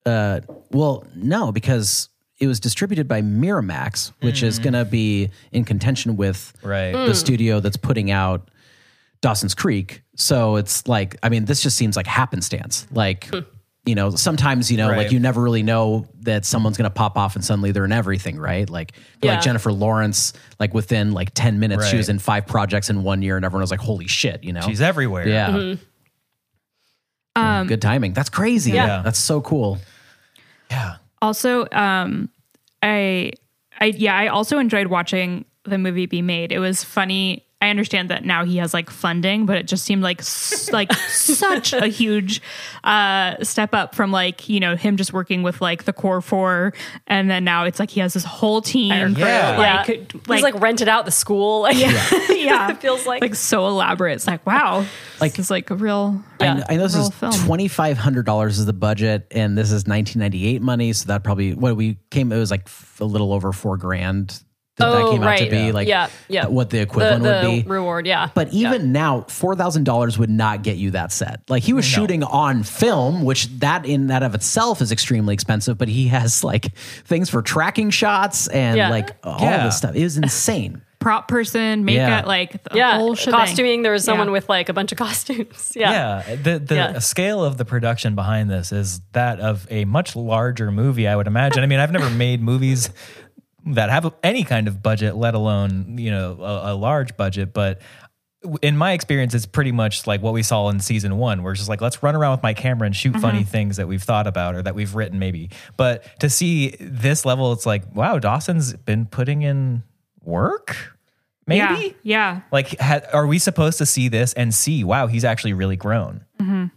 [0.05, 0.39] Uh,
[0.71, 2.09] well, no, because
[2.39, 6.93] it was distributed by Miramax, which is going to be in contention with Right.
[6.93, 8.49] the studio that's putting out
[9.21, 10.01] Dawson's Creek.
[10.15, 12.87] So it's like, I mean, this just seems like happenstance.
[12.91, 13.29] Like,
[13.85, 14.97] you know, sometimes, you know, Right.
[14.97, 17.91] like you never really know that someone's going to pop off and suddenly they're in
[17.91, 18.69] everything, right?
[18.69, 18.91] Like,
[19.23, 19.33] Yeah.
[19.35, 23.21] like Jennifer Lawrence, like within like 10 minutes, she was in five projects in one
[23.21, 24.61] year and everyone was like, holy shit, you know?
[24.61, 25.27] She's everywhere.
[25.27, 25.75] yeah.
[27.35, 28.13] Um, Good timing.
[28.13, 28.71] That's crazy.
[28.71, 29.01] Yeah.
[29.03, 29.77] That's so cool.
[30.69, 30.95] Yeah.
[31.21, 32.29] Also, um,
[32.83, 33.31] I,
[33.79, 36.51] I, yeah, I also enjoyed watching the movie be made.
[36.51, 37.45] It was funny.
[37.61, 40.93] I understand that now he has like funding, but it just seemed like s- like
[40.93, 42.41] such a huge
[42.85, 46.73] uh, step up from like you know him just working with like the core four,
[47.07, 48.91] and then now it's like he has this whole team.
[49.17, 49.57] Yeah.
[49.57, 50.33] like, yeah.
[50.35, 51.63] He's like rented out the school.
[51.63, 51.91] Like, yeah,
[52.71, 54.13] it feels like, like so elaborate.
[54.13, 54.85] It's like wow,
[55.19, 56.23] like this is like a real.
[56.39, 56.63] Yeah.
[56.69, 57.33] I, I know this Real is film.
[57.45, 60.93] twenty five hundred dollars is the budget, and this is nineteen ninety eight money.
[60.93, 62.31] So that probably what we came.
[62.31, 64.41] It was like f- a little over four grand.
[64.79, 65.71] That, that Oh, came out to be Yeah.
[65.71, 66.45] like Yeah, yeah.
[66.47, 67.69] what the the, equivalent the would be.
[67.69, 68.07] reward.
[68.07, 68.29] Yeah.
[68.33, 71.41] But even now, four thousand dollars would not get you that set.
[71.49, 75.77] Like he was shooting on film, which that in that of itself is extremely expensive.
[75.77, 78.89] But he has like things for tracking shots and Yeah.
[78.89, 79.65] like all Yeah.
[79.65, 79.95] this stuff.
[79.95, 80.81] It was insane.
[80.99, 82.27] prop person, makeup, Yeah.
[82.27, 82.97] like the yeah.
[82.97, 83.39] whole shebang.
[83.39, 83.81] Costuming.
[83.83, 84.33] There was someone Yeah.
[84.33, 85.71] with like a bunch of costumes.
[85.73, 85.91] Yeah.
[86.27, 86.99] Yeah, the the Yeah.
[86.99, 91.27] scale of the production behind this is that of a much larger movie, I would
[91.27, 91.63] imagine.
[91.63, 92.89] I mean, I've never made movies
[93.67, 97.81] that have any kind of budget, let alone you know a, a large budget, but.
[98.61, 101.59] In my experience, it's pretty much like what we saw in season one, where it's
[101.59, 103.49] just like, let's run around with my camera and shoot funny mm-hmm.
[103.49, 105.49] things that we've thought about or that we've written, maybe.
[105.75, 109.83] But to see this level, it's like, wow, Dawson's been putting in
[110.23, 110.95] work,
[111.47, 111.59] maybe.
[111.59, 112.41] Yeah, yeah.
[112.49, 116.23] Like, ha- are we supposed to see this and see, wow, he's actually really grown?
[116.39, 116.67] Mm-hmm.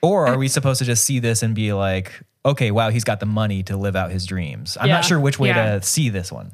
[0.00, 3.20] Or are we supposed to just see this and be like, okay, wow, he's got
[3.20, 4.76] the money to live out his dreams?
[4.80, 4.94] I'm Yeah.
[4.96, 5.78] not sure which way Yeah.
[5.78, 6.52] to see this one.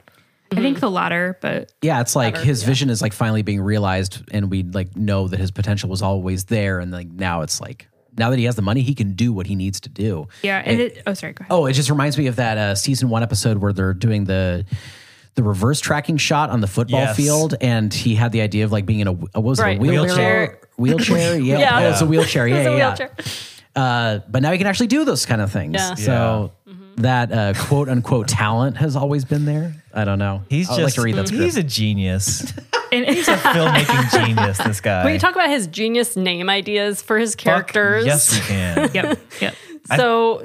[0.53, 4.18] I think the latter, but Yeah, it's like his vision is like finally being realized,
[4.33, 7.87] and we like know that his potential was always there, and like now it's like
[8.18, 10.26] now that he has the money, he can do what he needs to do.
[10.42, 10.61] yeah.
[10.66, 11.33] And it, oh, sorry.
[11.35, 11.53] Go ahead.
[11.53, 14.64] Oh, it just reminds me of that uh, season one episode where they're doing the
[15.37, 17.16] the reverse tracking shot on the football Yes.
[17.16, 19.79] field, and he had the idea of like being in a what was it, Right.
[19.79, 20.59] a wheelchair?
[20.76, 21.07] Wheelchair.
[21.07, 21.79] Wheelchair, yeah, Yeah.
[21.87, 23.11] Oh, it's a wheelchair, yeah, It's a yeah, wheelchair.
[23.77, 23.83] Yeah.
[23.83, 25.75] Uh, but now you can actually do those kind of things.
[25.75, 25.95] Yeah.
[25.95, 26.53] So
[26.97, 29.75] that uh, quote unquote talent has always been there.
[29.95, 30.45] I don't know.
[30.49, 31.43] He's I'd just, like to read that script.
[31.45, 32.53] he's a genius.
[32.93, 35.05] And, Filmmaking genius, this guy.
[35.05, 38.07] When you talk about his genius name ideas for his Fuck, characters.
[38.07, 38.91] Yes, we can.
[38.95, 39.55] yep, yep.
[39.97, 40.43] So,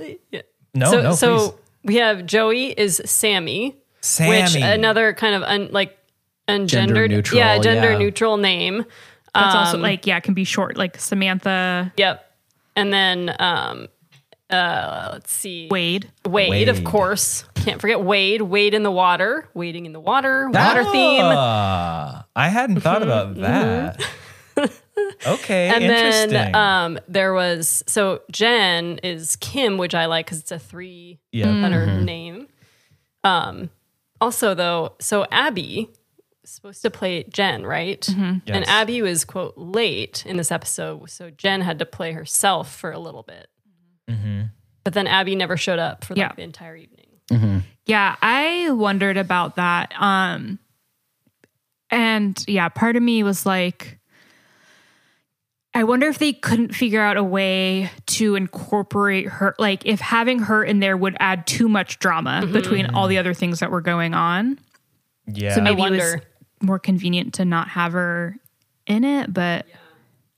[0.73, 1.51] No, so, no, so please.
[1.83, 4.29] we have Joey is Sammy, Sammy.
[4.41, 5.97] which another kind of un, like
[6.47, 7.97] ungendered, neutral, yeah, gender yeah.
[7.97, 8.85] neutral name.
[9.33, 12.24] That's Um, also like yeah, it can be short, like Samantha Yep.
[12.75, 13.87] And then um
[14.49, 15.67] uh let's see.
[15.71, 16.11] Wade.
[16.25, 17.45] Wade, of course.
[17.55, 18.41] Can't forget Wade.
[18.43, 19.49] Wade in the water.
[19.53, 20.49] Wading in the water.
[20.49, 21.21] Water theme.
[21.25, 24.01] Ah, I hadn't thought about that.
[25.27, 26.29] okay, And interesting.
[26.31, 31.19] then um there was so Jen is Kim, which I like because it's a three
[31.31, 31.47] yeah.
[31.51, 32.05] letter Mm-hmm.
[32.05, 32.47] name.
[33.23, 33.69] Um
[34.21, 35.94] also though, so Abby was
[36.51, 38.01] supposed to play Jen, right?
[38.01, 38.37] Mm-hmm.
[38.45, 38.55] Yes.
[38.55, 42.91] And Abby was quote late in this episode, so Jen had to play herself for
[42.91, 43.47] a little bit.
[44.83, 46.31] But then Abby never showed up for like Yeah.
[46.35, 47.63] the entire evening.
[47.87, 49.93] Yeah, I wondered about that.
[49.99, 50.59] Um
[51.89, 53.99] and yeah, part of me was like
[55.73, 60.39] I wonder if they couldn't figure out a way to incorporate her like if having
[60.39, 63.81] her in there would add too much drama between all the other things that were
[63.81, 64.57] going on.
[65.27, 65.53] yeah.
[65.55, 66.21] So maybe it was wonder.
[66.61, 68.37] More convenient to not have her
[68.87, 69.65] in it, but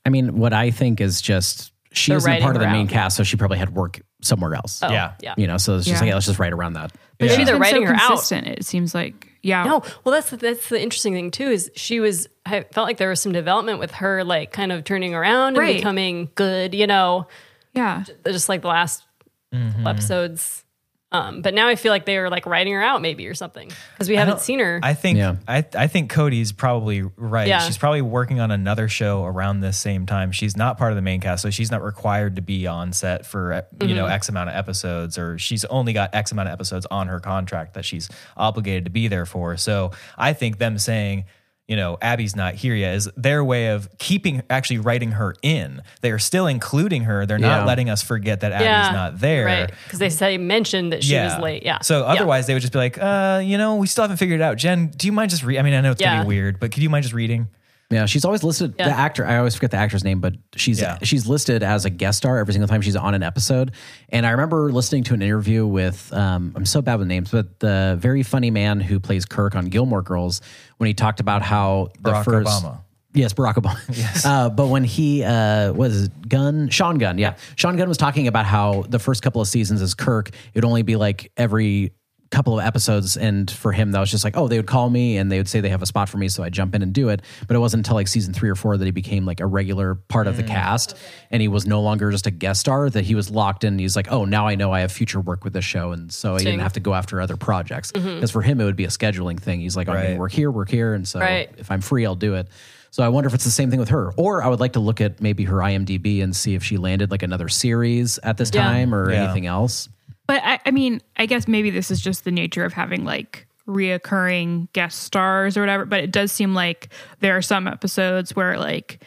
[0.04, 2.72] I mean, what I think is just she They're wasn't writing part of the her
[2.74, 2.92] main out.
[2.92, 4.82] cast, so she probably had work somewhere else.
[4.82, 5.12] Oh, Yeah.
[5.20, 5.34] Yeah.
[5.36, 6.00] You know, so it's just Yeah.
[6.00, 6.92] like, yeah, let's just write around that.
[7.18, 7.28] but Yeah.
[7.32, 8.08] she's Maybe they're been writing so her out.
[8.10, 8.46] consistent.
[8.46, 9.64] It seems like yeah.
[9.64, 11.48] No, well, that's that's the interesting thing too.
[11.48, 14.84] Is she was I felt like there was some development with her, like kind of
[14.84, 15.76] turning around and Right.
[15.76, 16.74] becoming good.
[16.74, 17.26] You know,
[17.74, 18.04] Yeah.
[18.26, 19.04] just like the last
[19.52, 20.64] couple episodes.
[21.10, 23.70] Um, but now I feel like they were like writing her out, maybe or something,
[23.94, 24.78] because we haven't seen her.
[24.82, 25.36] I think Yeah.
[25.48, 27.48] I I think Cody's probably right.
[27.48, 27.60] Yeah.
[27.60, 30.32] She's probably working on another show around this same time.
[30.32, 33.24] She's not part of the main cast, so she's not required to be on set
[33.24, 33.96] for uh, you Mm-hmm.
[33.96, 37.20] know X amount of episodes, or she's only got X amount of episodes on her
[37.20, 39.56] contract that she's obligated to be there for.
[39.56, 41.24] So I think them saying,
[41.68, 45.82] you know, Abby's not here yet is their way of keeping actually writing her in.
[46.00, 47.26] They are still including her.
[47.26, 47.58] They're Yeah.
[47.58, 49.44] not letting us forget that Abby's not there.
[49.44, 49.70] Right.
[49.84, 51.62] Because they say mentioned that she was late.
[51.64, 51.78] Yeah.
[51.82, 52.06] So Yeah.
[52.06, 54.56] otherwise, they would just be like, uh, you know, we still haven't figured it out.
[54.56, 55.58] Jen, do you mind just read?
[55.58, 57.48] I mean, I know it's gonna be weird, but could you mind just reading?
[57.90, 59.24] Yeah, she's always listed the actor.
[59.24, 60.98] I always forget the actor's name, but she's Yeah.
[61.02, 63.72] she's listed as a guest star every single time she's on an episode.
[64.10, 67.60] And I remember listening to an interview with um, I'm so bad with names, but
[67.60, 70.42] the very funny man who plays Kirk on Gilmore Girls
[70.76, 72.80] when he talked about how the Barack first Obama.
[73.14, 73.78] Yes, Barack Obama.
[73.96, 74.24] Yes.
[74.26, 78.44] Uh, but when he uh, was Gunn, Sean Gunn, yeah, Sean Gunn was talking about
[78.44, 81.92] how the first couple of seasons as Kirk, it'd only be like every
[82.30, 85.16] couple of episodes, and for him that was just like, oh, they would call me
[85.16, 86.92] and they would say they have a spot for me, so I jump in and
[86.92, 87.22] do it.
[87.46, 89.94] But it wasn't until like season three or four that he became like a regular
[89.94, 90.48] part of the mm.
[90.48, 90.96] cast,
[91.30, 92.90] and he was no longer just a guest star.
[92.90, 93.78] That he was locked in.
[93.78, 96.36] He's like, oh, now I know I have future work with this show, and so
[96.36, 98.14] he didn't have to go after other projects mm-hmm.
[98.14, 99.60] because for him it would be a scheduling thing.
[99.60, 100.12] He's like, I'm going Right.
[100.14, 101.50] to work here, work here, and so Right.
[101.56, 102.48] if I'm free, I'll do it.
[102.90, 104.12] So I wonder if it's the same thing with her.
[104.16, 107.10] Or I would like to look at maybe her IMDb and see if she landed
[107.10, 108.62] like another series at this Yeah.
[108.62, 109.24] time or Yeah.
[109.24, 109.88] anything else.
[110.28, 113.48] But I, I mean, I guess maybe this is just the nature of having like
[113.66, 115.84] reoccurring guest stars or whatever.
[115.84, 119.02] But it does seem like there are some episodes where like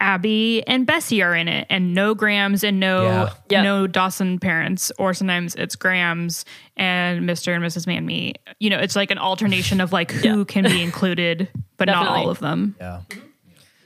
[0.00, 3.30] Abby and Bessie are in it, and no Grams and no Yeah.
[3.48, 3.62] Yeah.
[3.62, 6.44] no Dawson parents, or sometimes it's Grams
[6.76, 7.54] and Mr.
[7.54, 7.86] and Mrs.
[7.86, 8.34] Manme.
[8.58, 10.44] You know, it's like an alternation of like who Yeah.
[10.44, 12.74] can be included, but not all of them.
[12.80, 13.02] Yeah.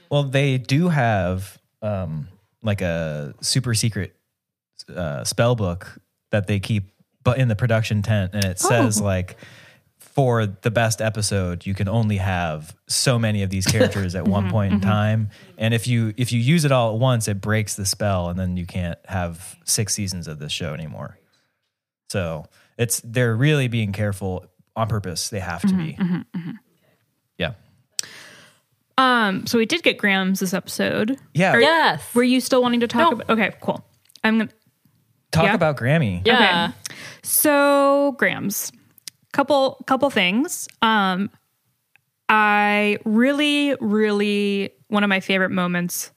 [0.09, 2.27] Well, they do have um,
[2.63, 4.15] like a super secret
[4.93, 5.99] uh, spell book
[6.31, 6.91] that they keep,
[7.23, 8.67] but in the production tent, and it oh.
[8.67, 9.03] says Oh.
[9.03, 9.37] like
[9.99, 14.43] for the best episode, you can only have so many of these characters at one
[14.43, 14.89] mm-hmm, point in mm-hmm.
[14.89, 18.29] time, and if you if you use it all at once, it breaks the spell,
[18.29, 21.17] and then you can't have six seasons of this show anymore.
[22.09, 22.45] So
[22.77, 25.29] it's they're really being careful on purpose.
[25.29, 26.53] They have to mm-hmm, be.
[27.37, 27.53] Yeah.
[28.97, 31.17] Um, so we did get Grams this episode.
[31.33, 31.53] Yeah.
[31.53, 32.03] Are- Yes.
[32.13, 33.15] Were you still wanting to talk No.
[33.17, 33.29] about?
[33.29, 33.85] Okay, cool.
[34.23, 34.51] I'm gonna.
[35.31, 35.53] Talk Yeah.
[35.53, 36.25] about Grammy.
[36.25, 36.71] Yeah.
[37.23, 38.71] So grams,
[39.33, 40.67] couple couple things.
[40.81, 41.29] Um,
[42.27, 46.11] I really, really one of my favorite moments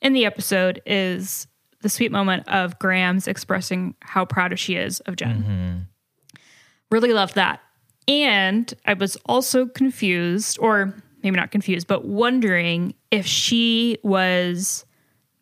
[0.00, 1.46] in the episode is
[1.82, 5.86] the sweet moment of Grams expressing how proud she is of Jen.
[6.90, 7.60] Really loved that,
[8.08, 14.84] and I was also confused, or maybe not confused, but wondering if she was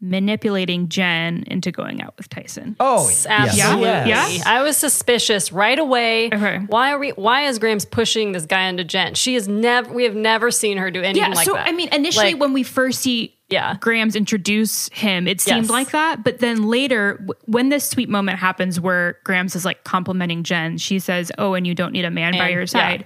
[0.04, 2.74] manipulating Jen into going out with Tyson.
[2.80, 3.84] Oh, Absolutely.
[3.84, 4.26] Yeah?
[4.28, 4.42] Yeah?
[4.44, 6.26] I was suspicious right away.
[6.26, 6.58] Okay.
[6.66, 9.14] Why are we why is Graham's pushing this guy into Jen?
[9.14, 11.68] She has never we have never seen her do anything yeah, like so that.
[11.68, 13.76] I mean, initially Like, when we first see Yeah.
[13.80, 15.70] Grams introduce him, it seemed Yes.
[15.70, 16.24] like that.
[16.24, 20.78] But then later, w- when this sweet moment happens where Grams is like complimenting Jen,
[20.78, 22.66] she says, "Oh, and you don't need a man by And- your yeah.
[22.66, 23.04] side."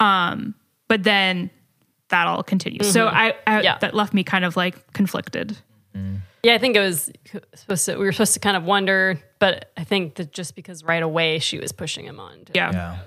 [0.00, 0.54] Um,
[0.88, 1.50] but then
[2.08, 2.90] that all continues.
[2.90, 3.64] So I, I Mm-hmm.
[3.64, 3.78] Yeah.
[3.78, 5.56] that left me kind of like conflicted.
[6.42, 7.10] Yeah, I think it was
[7.54, 10.82] supposed to we were supposed to kind of wonder, but I think that just because
[10.84, 12.44] right away she was pushing him on.
[12.46, 12.72] to- Yeah.
[12.72, 12.98] Yeah.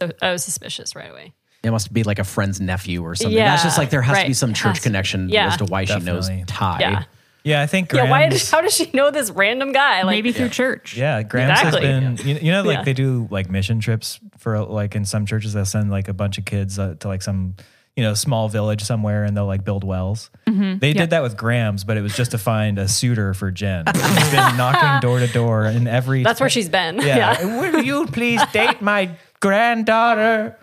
[0.00, 1.32] So I was suspicious right away.
[1.62, 3.36] It must be like a friend's nephew or something.
[3.36, 5.48] Yeah, That's just like there has to be some church has to- connection yeah.
[5.48, 6.78] as to why she knows Ty.
[6.80, 7.04] Yeah.
[7.42, 8.50] Yeah, I think Yeah, why did, Grams.
[8.50, 10.02] how does she know this random guy?
[10.02, 10.96] Like Maybe through church.
[10.96, 11.86] Yeah, Grams Exactly.
[11.86, 12.28] has been.
[12.28, 12.84] You, you know, like Yeah.
[12.84, 16.36] they do like mission trips for like in some churches they'll send like a bunch
[16.38, 17.54] of kids uh, to like some
[17.96, 20.30] you know small village somewhere and they'll like build wells.
[20.46, 20.78] Mm-hmm.
[20.78, 23.84] They did that with Grams, but it was just to find a suitor for Jen.
[23.94, 26.22] She's been knocking door to door in every.
[26.22, 26.98] that's where she's been.
[26.98, 27.60] Yeah.
[27.60, 30.56] Will you please date my granddaughter?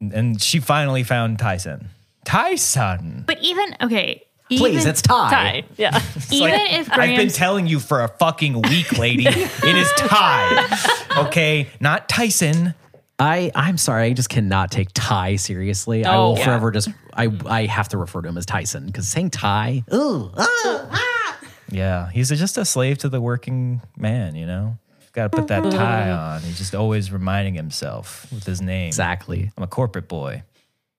[0.00, 1.90] And she finally found Tyson.
[2.24, 3.24] Tyson.
[3.26, 4.24] But even okay,
[4.58, 5.30] Please, even, it's Ty.
[5.30, 5.64] Ty.
[5.76, 6.02] Yeah.
[6.32, 9.26] even Like, if I've been telling you for a fucking week, lady.
[9.28, 10.96] it is Ty.
[11.26, 12.72] Okay, not Tyson.
[13.20, 16.04] I I'm sorry, I just cannot take Ty seriously.
[16.04, 16.44] I Oh, will yeah.
[16.46, 20.32] forever just I I have to refer to him as Tyson because saying Ty, ooh,
[20.36, 21.38] ah,
[21.70, 24.34] Yeah, he's just a slave to the working man.
[24.34, 24.78] You know,
[25.12, 26.40] got to put that tie on.
[26.40, 28.88] He's just always reminding himself with his name.
[28.88, 29.52] exactly.
[29.56, 30.42] I'm a corporate boy.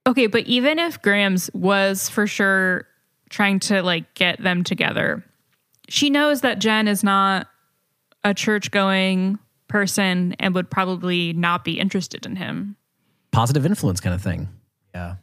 [0.07, 2.85] Okay, but even if Grams was for sure
[3.29, 5.23] trying to like get them together,
[5.89, 7.47] she knows that Jen is not
[8.23, 9.39] a church going
[9.71, 12.75] person and would probably not be interested in him.
[13.31, 14.49] Positive influence kind of thing.
[14.93, 15.15] Yeah.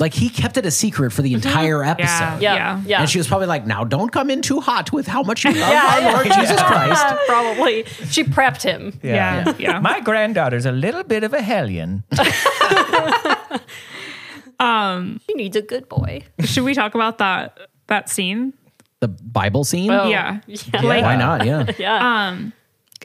[0.00, 2.40] Like he kept it a secret for the entire episode.
[2.40, 2.54] Yeah.
[2.54, 2.82] Yeah.
[2.86, 3.00] Yeah.
[3.00, 5.50] And she was probably like, now don't come in too hot with how much you
[5.50, 6.12] love Yeah, our yeah.
[6.12, 7.04] Lord Jesus Christ.
[7.26, 7.84] Probably.
[8.08, 8.96] She prepped him.
[9.02, 9.52] Yeah.
[9.58, 9.80] Yeah.
[9.80, 12.04] My granddaughter's a little bit of a hellion.
[14.60, 16.22] Um, she needs a good boy.
[16.40, 17.56] Should we talk about that
[17.86, 18.52] that scene?
[19.00, 19.88] The Bible scene?
[19.90, 20.40] Oh, Yeah.
[20.48, 20.80] Yeah.
[20.82, 21.46] Like Why not?
[21.46, 21.70] Yeah.
[21.78, 22.36] Yeah.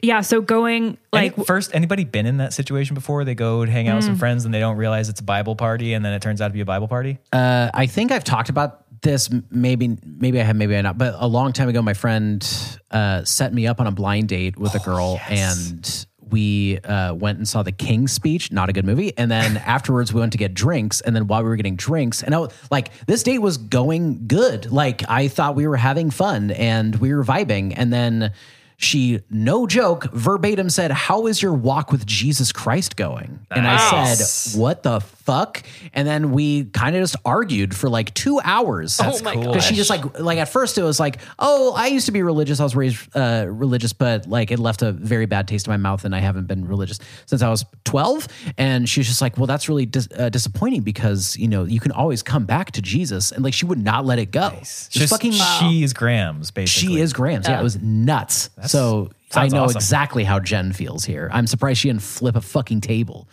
[0.02, 3.24] Yeah, so going like Any- first, anybody been in that situation before?
[3.24, 4.08] They go to hang out with Mm.
[4.08, 6.48] some friends and they don't realize it's a Bible party, and then it turns out
[6.48, 7.18] to be a Bible party.
[7.32, 9.30] Uh, I think I've talked about this.
[9.50, 10.98] Maybe, maybe I have, maybe I not.
[10.98, 12.46] But a long time ago, my friend
[12.90, 17.36] uh, set me up on a blind date with a girl, and we uh, went
[17.38, 18.50] and saw the King's Speech.
[18.50, 19.12] Not a good movie.
[19.16, 21.00] And then afterwards, we went to get drinks.
[21.02, 24.26] And then while we were getting drinks, and I was, like this date was going
[24.26, 24.72] good.
[24.72, 28.32] Like I thought we were having fun and we were vibing, and then.
[28.76, 33.40] She, no joke, verbatim said, How is your walk with Jesus Christ going?
[33.50, 34.28] And I Nice.
[34.28, 35.62] said, What the fuck?
[35.94, 38.98] And then we kind of just argued for like two hours.
[39.02, 39.42] oh my cool.
[39.44, 39.52] god.
[39.52, 42.22] Because she just like like at first it was like, oh, I used to be
[42.22, 42.60] religious.
[42.60, 45.76] I was raised uh, religious, but like it left a very bad taste in my
[45.76, 48.26] mouth, and I haven't been religious since I was twelve.
[48.58, 51.80] And she was just like, well, that's really dis- uh, disappointing because you know you
[51.80, 54.50] can always come back to Jesus, and like she would not let it go.
[54.58, 55.32] Just, Just fucking.
[55.32, 56.96] she is Grams, basically.
[56.96, 57.48] She is Grams.
[57.48, 58.50] Yeah, it was nuts.
[58.66, 59.76] So I know awesome.
[59.76, 61.28] exactly how Jen feels here.
[61.32, 63.28] I'm surprised she didn't flip a fucking table.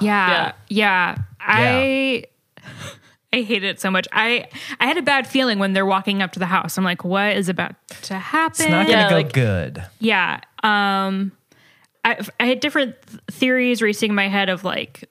[0.00, 1.18] Yeah, yeah.
[1.40, 2.24] I
[3.32, 4.06] I hate it so much.
[4.12, 4.48] I
[4.78, 6.76] I had a bad feeling when they're walking up to the house.
[6.76, 8.50] I'm like, what is about to happen?
[8.66, 9.84] It's not going to Yeah, go like- good.
[10.00, 10.40] yeah.
[10.62, 11.32] Um
[12.04, 15.08] I I had different th- theories racing in my head of like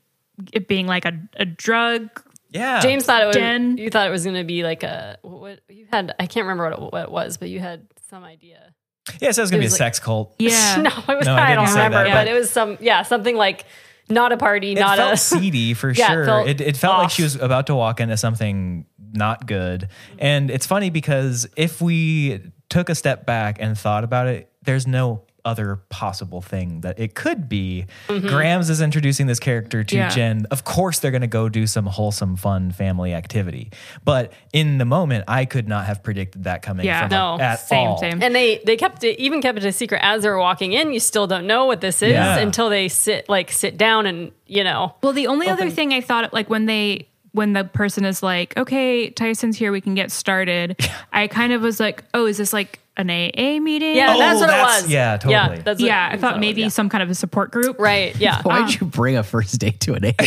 [0.53, 2.09] it being like a, a drug.
[2.51, 3.35] Yeah, James thought it was.
[3.35, 3.77] Jen.
[3.77, 6.15] You thought it was going to be like a what you had.
[6.19, 8.73] I can't remember what it, what it was, but you had some idea.
[9.19, 10.35] Yeah, it says it's going to be a like- sex cult.
[10.39, 10.75] Yeah.
[10.81, 11.25] no, it was.
[11.25, 12.77] No, I I, don't remember, that, but but- it was some.
[12.81, 13.65] Yeah, something like
[14.09, 15.17] not a party, It not felt a.
[15.39, 16.25] seedy for Yeah, it sure.
[16.25, 19.89] felt It, it felt like she was about to walk into something not good.
[20.17, 24.87] And it's funny because if we took a step back and thought about it, there's
[24.87, 27.85] no other possible thing that it could be.
[28.07, 28.27] Mm-hmm.
[28.27, 30.09] Grams is introducing this character to Yeah.
[30.09, 30.45] Jen.
[30.51, 33.71] Of course, they're going to go do some wholesome, fun family activity.
[34.03, 37.01] But in the moment, I could not have predicted that coming Yeah.
[37.07, 37.39] from No.
[37.39, 37.97] at Same, all.
[37.97, 38.21] same.
[38.21, 40.91] And they they kept it even kept it a secret as they were walking in.
[40.93, 42.37] You still don't know what this is Yeah.
[42.37, 44.95] until they sit like sit down and you know.
[45.03, 47.07] Well, the only other thing I thought, like when they,
[47.39, 50.75] when the person is like, "Okay, Tyson's here, we can get started,"
[51.13, 54.39] I kind of was like, "Oh, is this like an AA meeting?" Yeah, Oh, that's
[54.41, 54.91] what that's- it was.
[54.91, 55.33] yeah, totally.
[55.57, 56.09] Yeah, that's what- yeah.
[56.11, 56.75] I thought maybe was, yeah.
[56.75, 57.79] some kind of a support group.
[57.79, 58.13] right.
[58.17, 58.41] Yeah.
[58.43, 58.77] Why did ah.
[58.81, 60.13] you bring a first date to an AA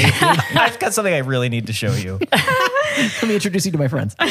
[0.57, 2.19] I've got something I really need to show you.
[2.33, 4.17] Let me introduce you to my friends.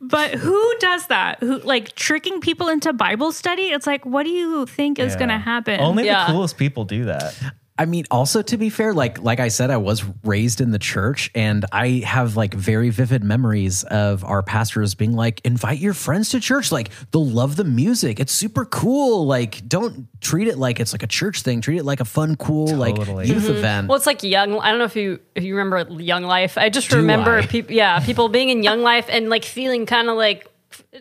[0.00, 1.38] But who does that?
[1.40, 3.64] Who like tricking people into Bible study?
[3.64, 5.18] It's like, what do you think is Yeah.
[5.18, 5.80] going to happen?
[5.80, 6.26] Only Yeah.
[6.26, 7.34] the coolest people do that.
[7.78, 10.78] I mean, also to be fair, like like I said, I was raised in the
[10.80, 15.94] church, and I have like very vivid memories of our pastors being like, "Invite your
[15.94, 16.72] friends to church.
[16.72, 18.18] Like they'll love the music.
[18.18, 19.26] It's super cool.
[19.26, 21.60] Like don't treat it like it's like a church thing.
[21.60, 23.28] Treat it like a fun, cool like Totally.
[23.28, 23.56] youth mm-hmm.
[23.56, 24.58] event." Well, it's like young.
[24.58, 26.58] I don't know if you if you remember Young Life.
[26.58, 27.72] I just Do remember people.
[27.72, 30.48] Yeah, people being in Young Life and like feeling kind of like,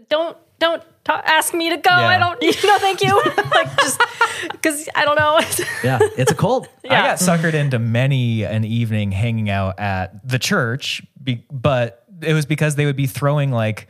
[0.10, 1.92] don't don't ta ask me to go.
[1.92, 2.38] I don't.
[2.48, 3.16] You know, thank you.
[3.52, 4.37] like just because
[4.98, 5.40] I don't know.
[5.84, 6.68] yeah, it's a cult.
[6.86, 12.34] I got suckered into many an evening hanging out at the church, be, but it
[12.34, 13.88] was because they would be throwing like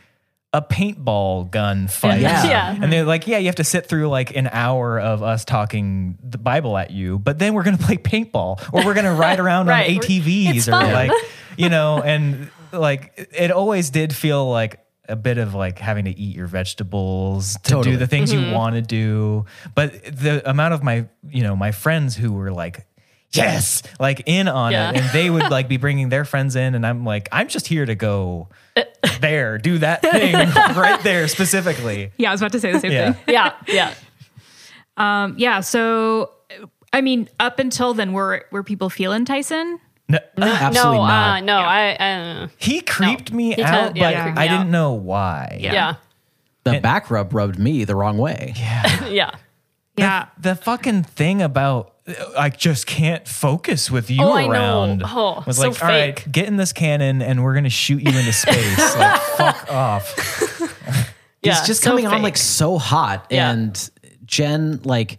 [0.53, 2.21] a paintball gun fight.
[2.21, 2.45] Yeah.
[2.45, 2.77] Yeah.
[2.81, 6.17] And they're like, yeah, you have to sit through like an hour of us talking
[6.23, 9.11] the Bible at you, but then we're going to play paintball or we're going to
[9.11, 9.97] ride around Right.
[9.97, 11.11] on ATVs or like,
[11.57, 14.79] you know, and like it always did feel like
[15.09, 17.95] a bit of like having to eat your vegetables to Totally.
[17.95, 18.49] do the things Mm-hmm.
[18.49, 19.45] you want to do.
[19.75, 22.85] But the amount of my, you know, my friends who were like,
[23.31, 24.91] yes, like in on Yeah.
[24.91, 24.97] it.
[24.97, 26.75] And they would like be bringing their friends in.
[26.75, 28.49] And I'm like, I'm just here to go
[29.21, 30.33] there, do that thing
[30.75, 32.11] right there specifically.
[32.17, 33.11] yeah, I was about to say the same Yeah.
[33.13, 33.33] thing.
[33.35, 33.93] yeah, yeah.
[34.97, 35.59] Um, yeah.
[35.61, 36.31] So,
[36.93, 39.79] I mean, up until then, were were people feeling Tyson?
[40.09, 41.37] No, Absolutely no, not.
[41.37, 42.49] Uh, no, I, I don't know.
[42.57, 44.67] he creeped me He out, kinda- yeah, but he creeped I didn't out.
[44.67, 45.57] know why.
[45.59, 45.73] Yeah.
[45.73, 45.95] Yeah,
[46.63, 48.53] the back rub rubbed me the wrong way.
[48.57, 49.05] yeah.
[49.07, 49.31] Yeah.
[49.97, 50.27] Yeah.
[50.39, 51.93] The fucking thing about
[52.37, 54.51] I just can't focus with you Oh, I know.
[54.51, 56.31] around Oh, was so like, all right, fake.
[56.31, 58.77] get in this cannon and we're gonna shoot you into space.
[58.97, 60.61] like, fuck off.
[61.41, 61.55] yeah.
[61.55, 62.23] He's just so coming on fake.
[62.23, 63.25] like so hot.
[63.29, 63.51] Yeah.
[63.51, 63.89] And
[64.25, 65.17] Jen, like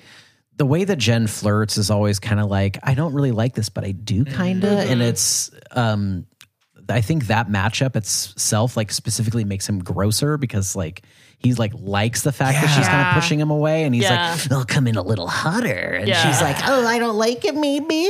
[0.59, 3.69] the way that Jen flirts is always kind of like, I don't really like this,
[3.71, 4.71] but I do kind of.
[4.71, 4.93] Mm-hmm.
[4.93, 6.27] And it's, um,
[6.91, 11.03] I think that matchup itself, like specifically makes him grosser because like
[11.39, 14.33] he's like likes the fact that she's kind of pushing him away, and he's Yeah.
[14.41, 15.69] like, "I'll come in a little hotter,"
[16.01, 16.23] and Yeah.
[16.27, 18.09] she's like, "Oh, I don't like it, maybe."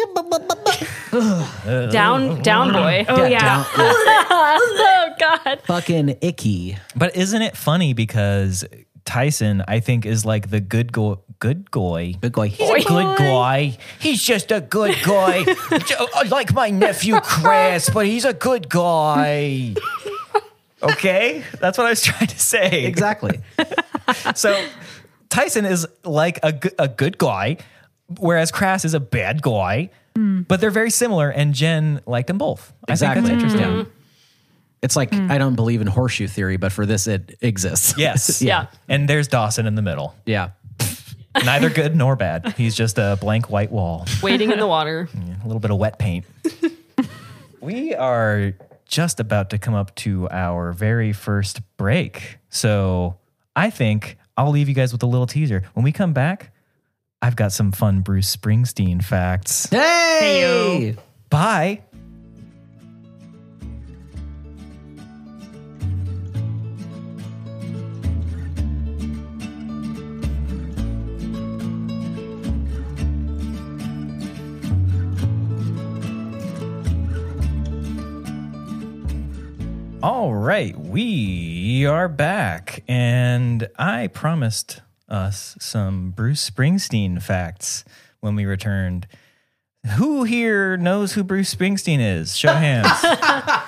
[1.90, 3.04] down, down boy.
[3.08, 3.40] Oh yeah.
[3.40, 5.60] down- yeah, Oh God.
[5.66, 6.78] fucking icky.
[6.94, 8.64] But isn't it funny because
[9.08, 12.12] Tyson, I think, is like the good go good guy.
[12.20, 12.48] Good guy.
[12.48, 13.78] He's a good guy.
[13.98, 15.44] He's just a good guy.
[15.70, 19.74] Uh, uh, like my nephew Chris, but he's a good guy.
[20.82, 21.42] Okay?
[21.60, 22.84] That's what I was trying to say.
[22.84, 23.40] Exactly.
[24.34, 24.66] So
[25.28, 27.58] Tyson is like a, a good guy,
[28.18, 29.90] whereas Crass is a bad guy.
[30.16, 30.42] Hmm.
[30.42, 32.72] But they're very similar, and Jen liked them both.
[32.88, 33.20] I think Exactly.
[33.22, 33.60] that's interesting.
[33.76, 33.84] Yeah.
[34.82, 35.30] It's like mm.
[35.30, 37.94] I don't believe in horseshoe theory, but for this, it exists.
[37.98, 38.40] Yes.
[38.48, 38.66] Yeah.
[38.88, 40.14] And there's Dawson in the middle.
[40.26, 40.50] yeah.
[41.44, 42.54] Neither good nor bad.
[42.56, 44.06] He's just a blank white wall.
[44.22, 45.08] Wading in the water.
[45.14, 46.24] a little bit of wet paint.
[47.60, 48.54] we are
[48.86, 52.38] just about to come up to our very first break.
[52.48, 53.18] So
[53.54, 55.62] I think I'll leave you guys with a little teaser.
[55.74, 56.52] When we come back,
[57.20, 59.68] I've got some fun Bruce Springsteen facts.
[59.70, 60.96] Hey.
[61.30, 61.82] Bye.
[80.10, 87.84] All right, we are back, and I promised us some Bruce Springsteen facts
[88.20, 89.06] when we returned.
[89.98, 92.34] Who here knows who Bruce Springsteen is?
[92.34, 92.88] Show hands.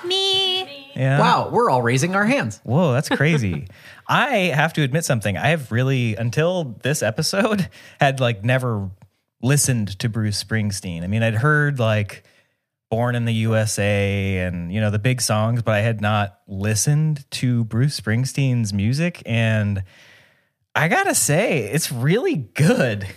[0.03, 0.91] Me.
[0.95, 1.19] Yeah.
[1.19, 2.59] Wow, we're all raising our hands.
[2.63, 3.67] Whoa, that's crazy.
[4.07, 5.37] I have to admit something.
[5.37, 7.69] I have really, until this episode,
[7.99, 8.89] had like never
[9.43, 11.03] listened to Bruce Springsteen.
[11.03, 12.23] I mean, I'd heard like
[12.91, 17.25] Born in the USA and, you know, the big songs, but I had not listened
[17.31, 19.23] to Bruce Springsteen's music.
[19.25, 19.83] And
[20.75, 23.07] I gotta say, it's really good.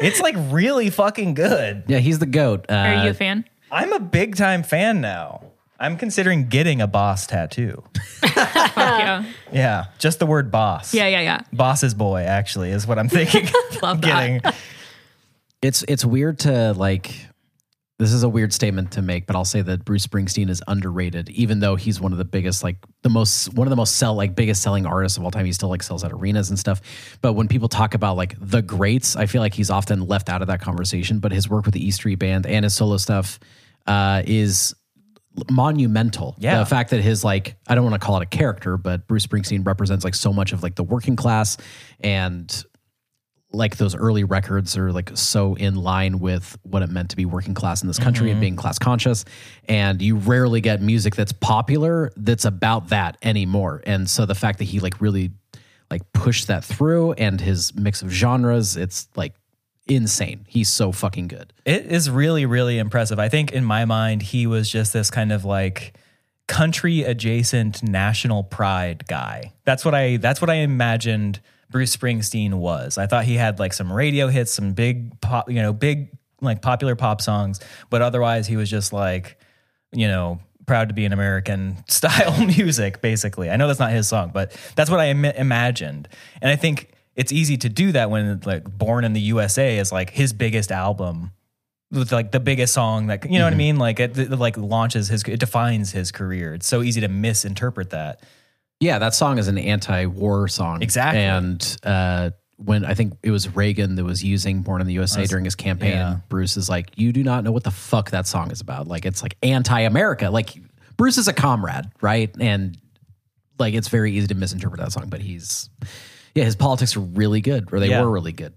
[0.00, 1.84] It's like really fucking good.
[1.86, 2.66] Yeah, he's the goat.
[2.68, 3.44] Uh, Are you a fan?
[3.70, 5.42] I'm a big time fan now.
[5.78, 7.82] I'm considering getting a boss tattoo.
[8.20, 8.34] Fuck
[8.76, 9.24] yeah.
[9.52, 10.94] Yeah, just the word boss.
[10.94, 11.40] Yeah, yeah, yeah.
[11.52, 13.46] Boss's boy, actually, is what I'm thinking.
[13.82, 14.54] Love that.
[15.60, 17.26] it's it's weird to like
[17.98, 21.30] this is a weird statement to make but i'll say that bruce springsteen is underrated
[21.30, 24.14] even though he's one of the biggest like the most one of the most sell
[24.14, 25.44] like biggest selling artists of all time.
[25.44, 26.80] He still like sells at arenas and stuff.
[27.20, 30.42] But when people talk about like the greats i feel like he's often left out
[30.42, 31.18] of that conversation.
[31.20, 33.38] But his work with the e street band and his solo stuff
[33.86, 34.74] uh is
[35.50, 36.36] monumental.
[36.38, 36.58] Yeah.
[36.58, 39.26] the fact that his like i don't want to call it a character but bruce
[39.26, 41.56] springsteen represents like so much of like the working class
[42.00, 42.64] and
[43.54, 47.24] like those early records are like so in line with what it meant to be
[47.24, 48.40] working class in this country and mm-hmm.
[48.40, 49.24] being class conscious.
[49.68, 53.82] And you rarely get music that's popular that's about that anymore.
[53.86, 55.32] And so the fact that he like really
[55.90, 59.34] like pushed that through and his mix of genres it's like
[59.86, 60.44] insane.
[60.48, 61.52] He's so fucking good.
[61.64, 63.18] It is really, really impressive.
[63.18, 65.94] I think in my mind, he was just this kind of like
[66.46, 69.52] country adjacent national pride guy.
[69.64, 71.40] That's what I that's what I imagined
[71.74, 72.98] Bruce Springsteen was.
[72.98, 76.62] I thought he had like some radio hits, some big pop, you know, big like
[76.62, 77.58] popular pop songs,
[77.90, 79.40] but otherwise he was just like,
[79.90, 83.50] you know, proud to be an American style music basically.
[83.50, 86.08] I know that's not his song, but that's what I Im- imagined.
[86.40, 89.90] And I think it's easy to do that when like Born in the USA is
[89.90, 91.32] like his biggest album
[91.90, 93.58] with like the biggest song that you know what I mm-hmm.
[93.58, 96.54] mean like it, it like launches his it defines his career.
[96.54, 98.22] It's so easy to misinterpret that.
[98.84, 101.20] Yeah that song is an anti-war song Exactly.
[101.22, 105.26] and uh when I think it was Reagan that was using Born in the USA
[105.26, 106.12] during his campaign, yeah.
[106.12, 108.86] and Bruce is like, You do not know what the fuck that song is about.
[108.86, 110.30] Like, it's like anti America.
[110.30, 110.50] Like,
[110.96, 112.30] Bruce is a comrade, right?
[112.38, 112.78] And
[113.58, 115.68] like, it's very easy to misinterpret that song, but he's,
[116.36, 118.02] yeah, his politics are really good, or they Yeah.
[118.02, 118.54] were really good.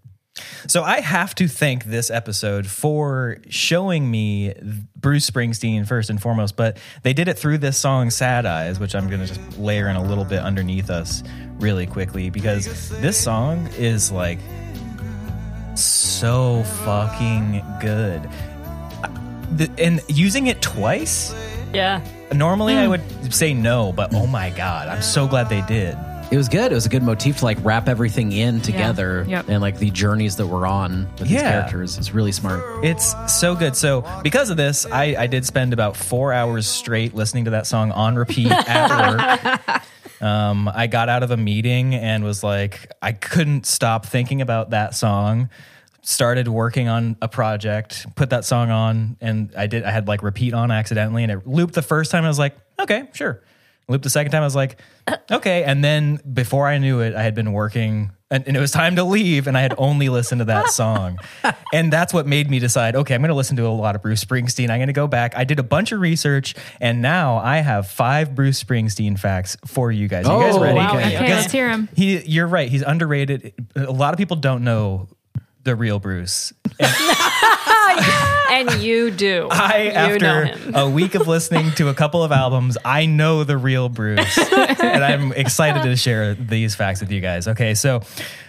[0.67, 4.53] So I have to thank this episode for showing me
[4.95, 8.95] Bruce Springsteen first and foremost, but they did it through this song Sad Eyes, which
[8.95, 11.23] I'm going to just layer in a little bit underneath us
[11.59, 14.39] really quickly because this song is like
[15.75, 18.29] so fucking good.
[19.77, 21.33] And using it twice,
[21.73, 22.01] Yeah.
[22.33, 22.89] normally I hmm.
[22.91, 25.97] would say no, but oh my god, I'm so glad they did.
[26.29, 26.73] It was good.
[26.73, 29.47] It was a good motif to like wrap everything in together Yep.
[29.47, 31.97] and like the journeys that we're on with these characters.
[31.97, 32.83] It's really smart.
[32.83, 33.77] It's so good.
[33.77, 37.65] So because of this, I, I did spend about four hours straight listening to that
[37.65, 40.21] song on repeat at work.
[40.21, 44.71] Um, I got out of a meeting and was like, I couldn't stop thinking about
[44.71, 45.49] that song.
[46.01, 49.83] Started working on a project, put that song on, and I did.
[49.83, 52.23] I had like repeat on accidentally, and it looped the first time.
[52.23, 53.41] I was like, okay, sure.
[53.89, 54.41] Looped the second time.
[54.41, 54.79] I was like,
[55.31, 55.63] okay.
[55.63, 58.97] And then before I knew it, I had been working and, and it was time
[58.97, 59.47] to leave.
[59.47, 61.17] And I had only listened to that song.
[61.71, 64.01] and that's what made me decide, okay, I'm going to listen to a lot of
[64.01, 64.69] Bruce Springsteen.
[64.69, 65.37] I'm going to go back.
[65.37, 69.89] I did a bunch of research and now I have five Bruce Springsteen facts for
[69.91, 70.25] you guys.
[70.25, 70.75] You guys Oh, ready?
[70.75, 70.97] wow.
[70.97, 71.15] okay.
[71.15, 71.87] Okay, let's hear him.
[71.95, 72.67] He, you're right.
[72.69, 73.53] He's underrated.
[73.77, 75.07] A lot of people don't know
[75.67, 76.53] the real Bruce.
[78.49, 79.49] And Dawson, you do.
[79.51, 80.75] I, you know after him.
[80.75, 84.37] a week of listening to a couple of albums, I know the real Bruce.
[84.51, 87.49] and I'm excited to share these facts with you guys.
[87.49, 88.01] Okay, so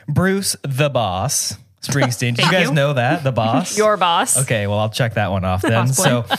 [0.07, 2.37] Bruce the Boss Springsteen.
[2.37, 2.75] Did you guys you.
[2.75, 3.25] know that?
[3.25, 3.77] The Boss?
[3.77, 4.39] Your boss.
[4.43, 5.73] Okay, well, I'll check that one off then.
[5.73, 6.05] Boss boy.
[6.05, 6.37] So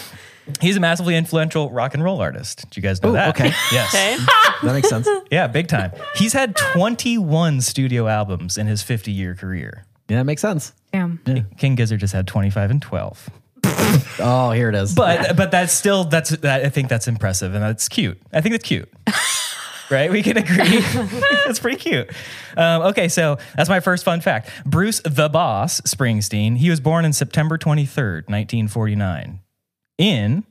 [0.62, 2.70] he's a massively influential rock and roll artist.
[2.70, 3.30] Did you guys know Ooh, that?
[3.36, 3.52] okay.
[3.72, 3.94] Yes.
[3.94, 4.18] Okay.
[4.64, 5.08] That makes sense.
[5.32, 5.92] Yeah, big time.
[6.16, 9.86] He's had 21 studio albums in his 50 year career.
[10.10, 10.74] Yeah, that makes sense.
[10.92, 11.20] Damn.
[11.58, 13.30] King Gizzard just had 25 and 12.
[14.20, 14.94] Oh, here it is.
[14.94, 18.22] But but that's still that's that, I think that's impressive and that's cute.
[18.32, 18.92] I think that's cute.
[19.90, 20.12] right?
[20.12, 20.80] We can agree.
[21.46, 22.12] that's pretty cute.
[22.56, 24.52] Um, okay, so that's my first fun fact.
[24.66, 26.58] Bruce the Boss Springsteen.
[26.58, 29.40] He was born in September 23rd, 1949,
[29.98, 30.44] in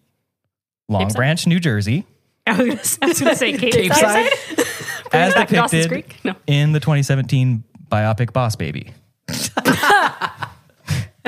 [0.88, 1.16] Long Capeside?
[1.16, 2.06] Branch, New Jersey,
[2.46, 4.32] I was gonna, I was gonna say Cape, Capeside.
[4.32, 4.66] Side?
[5.12, 6.24] as back to Dawson's depicted Creek?
[6.24, 6.34] No.
[6.46, 8.92] in the 2017 biopic Boss Baby.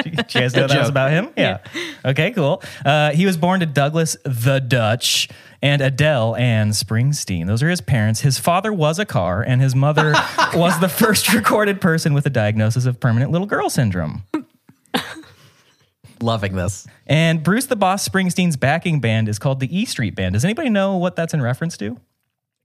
[0.02, 1.30] Did you guys know that was about him?
[1.36, 1.58] Yeah.
[2.04, 2.62] Okay, cool.
[2.84, 5.28] Uh, he was born to Douglas the Dutch
[5.62, 7.46] and Adele Ann Springsteen.
[7.46, 8.20] Those are his parents.
[8.20, 10.14] His father was a car, and his mother
[10.54, 14.24] was the first recorded person with a diagnosis of permanent little girl syndrome.
[16.22, 16.86] Loving this.
[17.06, 20.34] And Bruce the Boss Springsteen's backing band is called the E Street Band.
[20.34, 21.98] Does anybody know what that's in reference to?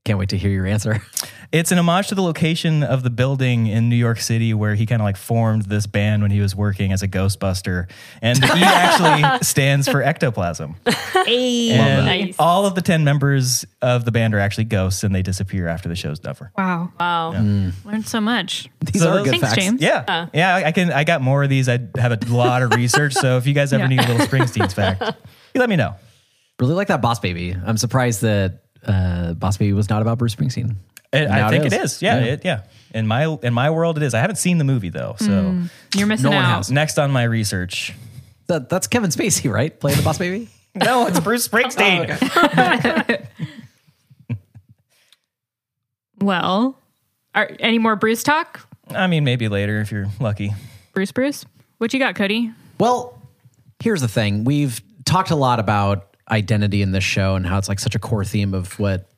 [0.06, 1.02] Can't wait to hear your answer.
[1.52, 4.84] It's an homage to the location of the building in New York City where he
[4.84, 7.88] kind of like formed this band when he was working as a Ghostbuster.
[8.20, 10.74] And the E actually stands for ectoplasm.
[11.24, 11.70] Hey.
[11.70, 12.36] And Nice.
[12.40, 15.88] all of the 10 members of the band are actually ghosts and they disappear after
[15.88, 16.50] the show's over.
[16.58, 16.92] Wow.
[16.98, 17.32] Wow.
[17.32, 17.68] Hmm.
[17.84, 18.68] Learned so much.
[18.80, 19.54] These So are good Thanks, facts.
[19.56, 19.80] James.
[19.80, 20.04] Yeah.
[20.06, 20.26] Uh.
[20.34, 21.68] Yeah, I can I got more of these.
[21.68, 23.12] I have a lot of research.
[23.14, 23.88] So if you guys ever Yeah.
[23.88, 25.00] need a little Springsteen's fact,
[25.54, 25.94] you let me know.
[26.58, 27.54] Really like that Boss Baby.
[27.64, 30.76] I'm surprised that uh, Boss Baby was not about Bruce Springsteen.
[31.12, 31.72] It, I think is.
[31.72, 32.02] it is.
[32.02, 32.24] Yeah, Yeah.
[32.32, 32.62] It, yeah.
[32.92, 34.12] In my in my world, it is.
[34.14, 35.60] I haven't seen the movie though, so
[35.94, 36.56] You're missing No one out.
[36.56, 36.70] has.
[36.70, 37.94] next on my research.
[38.48, 39.78] That, that's Kevin Spacey, right?
[39.78, 40.48] Playing the Boss Baby?
[40.76, 43.26] No, it's Bruce Springsteen.
[46.20, 46.78] Well,
[47.34, 48.66] are any more Bruce talk?
[48.90, 50.52] I mean, maybe later if you're lucky.
[50.94, 51.44] Bruce, Bruce,
[51.78, 52.52] what you got, Cody?
[52.78, 53.20] Well,
[53.80, 54.44] here's the thing.
[54.44, 57.98] We've talked a lot about identity in this show and how it's like such a
[57.98, 59.08] core theme of what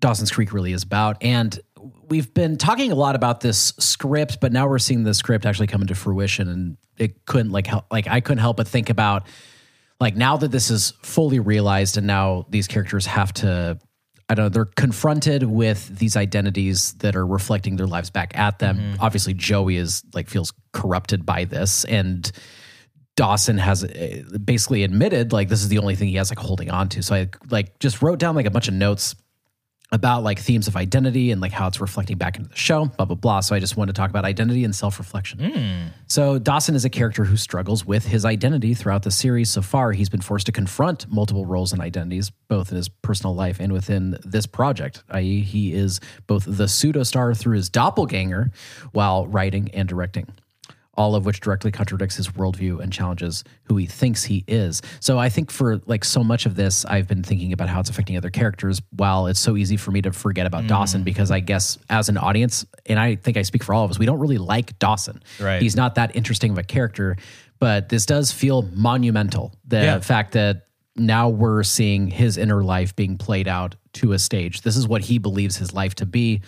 [0.00, 1.18] Dawson's Creek really is about.
[1.22, 1.58] And
[2.08, 5.66] we've been talking a lot about this script, but now we're seeing the script actually
[5.66, 6.48] come into fruition.
[6.48, 9.26] And it couldn't like help, like I couldn't help but think about
[10.00, 13.78] like now that this is fully realized and now these characters have to
[14.28, 18.60] I don't know, they're confronted with these identities that are reflecting their lives back at
[18.60, 18.76] them.
[18.76, 19.02] Mm-hmm.
[19.02, 22.30] Obviously Joey is like feels corrupted by this and
[23.20, 26.70] Dawson has uh, basically admitted like this is the only thing he has like holding
[26.70, 27.02] on to.
[27.02, 29.14] So I like just wrote down like a bunch of notes
[29.92, 33.04] about like themes of identity and like how it's reflecting back into the show, blah
[33.04, 33.40] blah blah.
[33.40, 35.38] So I just wanted to talk about identity and self-reflection.
[36.06, 39.92] So Dawson is a character who struggles with his identity throughout the series so far.
[39.92, 43.70] He's been forced to confront multiple roles and identities, both in his personal life and
[43.70, 45.02] within this project.
[45.10, 48.50] I.e., he is both the pseudo star through his doppelganger
[48.92, 50.26] while writing and directing
[51.00, 54.82] all of which directly contradicts his worldview and challenges who he thinks he is.
[55.00, 57.88] So I think for like so much of this, I've been thinking about how it's
[57.88, 58.82] affecting other characters.
[58.90, 60.68] While it's so easy for me to forget about mm.
[60.68, 63.90] Dawson because I guess as an audience, and I think I speak for all of
[63.90, 65.22] us, we don't really like Dawson.
[65.40, 65.62] Right.
[65.62, 67.16] He's not that interesting of a character,
[67.58, 69.54] but this does feel monumental.
[69.66, 70.00] The Yeah.
[70.00, 74.60] fact that now we're seeing his inner life being played out to a stage.
[74.60, 76.42] This is what he believes his life to be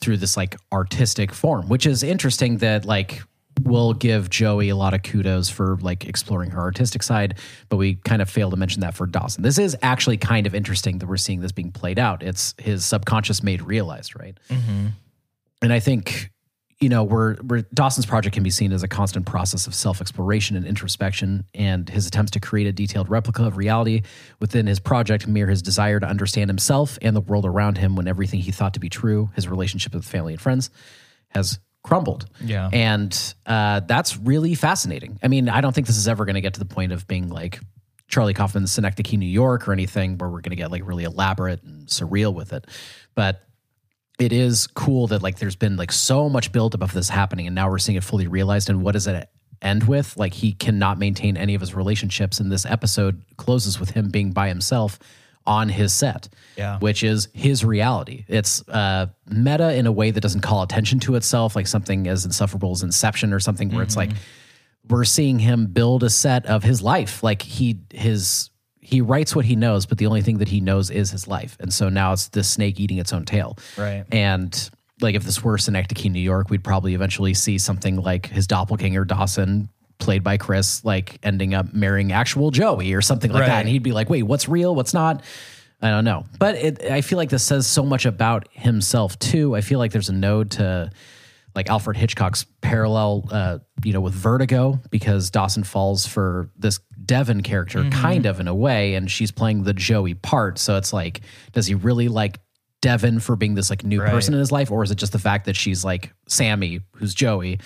[0.00, 3.22] through this like artistic form, which is interesting that like
[3.62, 7.38] we'll give Joey a lot of kudos for like exploring her artistic side,
[7.68, 9.42] but we kind of fail to mention that for Dawson.
[9.42, 12.22] This is actually kind of interesting that we're seeing this being played out.
[12.22, 14.38] It's his subconscious made realized, right?
[14.48, 14.88] Mm-hmm.
[15.62, 16.30] And I think
[16.80, 20.00] you know where where Dawson's project can be seen as a constant process of self
[20.00, 24.02] exploration and introspection, and his attempts to create a detailed replica of reality
[24.40, 27.96] within his project mirror his desire to understand himself and the world around him.
[27.96, 30.70] When everything he thought to be true, his relationship with family and friends,
[31.28, 32.26] has crumbled.
[32.40, 32.68] Yeah.
[32.72, 35.20] and uh, that's really fascinating.
[35.22, 37.06] I mean, I don't think this is ever going to get to the point of
[37.06, 37.60] being like.
[38.06, 41.62] Charlie Kaufman's Synecdoche, New York, or anything where we're going to get like really elaborate
[41.62, 42.66] and surreal with it.
[43.14, 43.44] But
[44.18, 47.54] it is cool that like there's been like so much buildup of this happening and
[47.54, 49.28] now we're seeing it fully realized and what does it
[49.62, 53.90] end with like he cannot maintain any of his relationships and this episode closes with
[53.90, 54.98] him being by himself
[55.46, 56.78] on his set Yeah.
[56.78, 58.24] which is his reality.
[58.28, 62.24] It's uh meta in a way that doesn't call attention to itself like something as
[62.24, 64.10] insufferable as inception or something where it's like
[64.88, 67.22] we're seeing him build a set of his life.
[67.22, 70.90] Like he his he writes what he knows but the only thing that he knows
[70.90, 71.56] is his life.
[71.60, 73.58] And so now it's the snake eating its own tail.
[73.78, 74.04] Right.
[74.12, 74.70] and
[75.00, 79.04] like if this were synecdoche new york we'd probably eventually see something like his doppelganger
[79.04, 79.68] dawson
[79.98, 83.48] played by Chris, like ending up marrying actual Joey or something like Right.
[83.48, 83.60] that.
[83.60, 84.74] And he'd be like, wait, what's real?
[84.74, 85.22] What's not?
[85.82, 86.24] I don't know.
[86.38, 89.54] But it, I feel like this says so much about himself too.
[89.54, 90.90] I feel like there's a node to
[91.54, 97.42] like Alfred Hitchcock's parallel, uh, you know, with Vertigo because Dawson falls for this Devon
[97.42, 100.58] character kind of in a way, and she's playing the Joey part.
[100.58, 101.20] So it's like,
[101.52, 102.40] does he really like
[102.80, 104.10] Devon for being this like new Right.
[104.10, 107.14] person in his life, or is it just the fact that she's like Sammy, who's
[107.14, 107.60] Joey,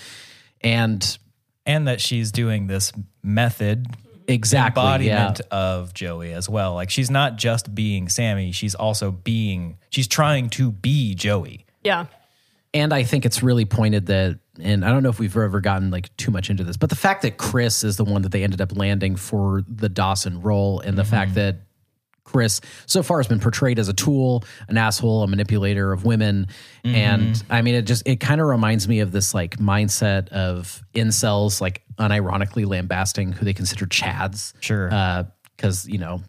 [0.61, 1.17] and
[1.65, 2.91] and that she's doing this
[3.23, 3.87] method
[4.27, 4.89] exactly, yeah.
[4.97, 6.75] embodiment of Joey as well.
[6.75, 11.65] Like she's not just being Sammy, she's also being she's trying to be Joey.
[11.83, 12.05] Yeah.
[12.73, 15.89] and I think it's really pointed that, and I don't know if we've ever gotten
[15.91, 18.43] like too much into this, but the fact that Chris is the one that they
[18.43, 21.39] ended up landing for the Dawson role, and the fact mm-hmm.
[21.39, 21.55] that
[22.31, 26.47] Chris so far has been portrayed as a tool, an asshole, a manipulator of women,
[26.83, 27.51] and mm-hmm.
[27.51, 31.59] I mean, it just it kind of reminds me of this like mindset of incels,
[31.59, 34.93] like unironically lambasting who they consider chads, Sure.
[34.93, 35.23] Uh,
[35.55, 36.21] because you know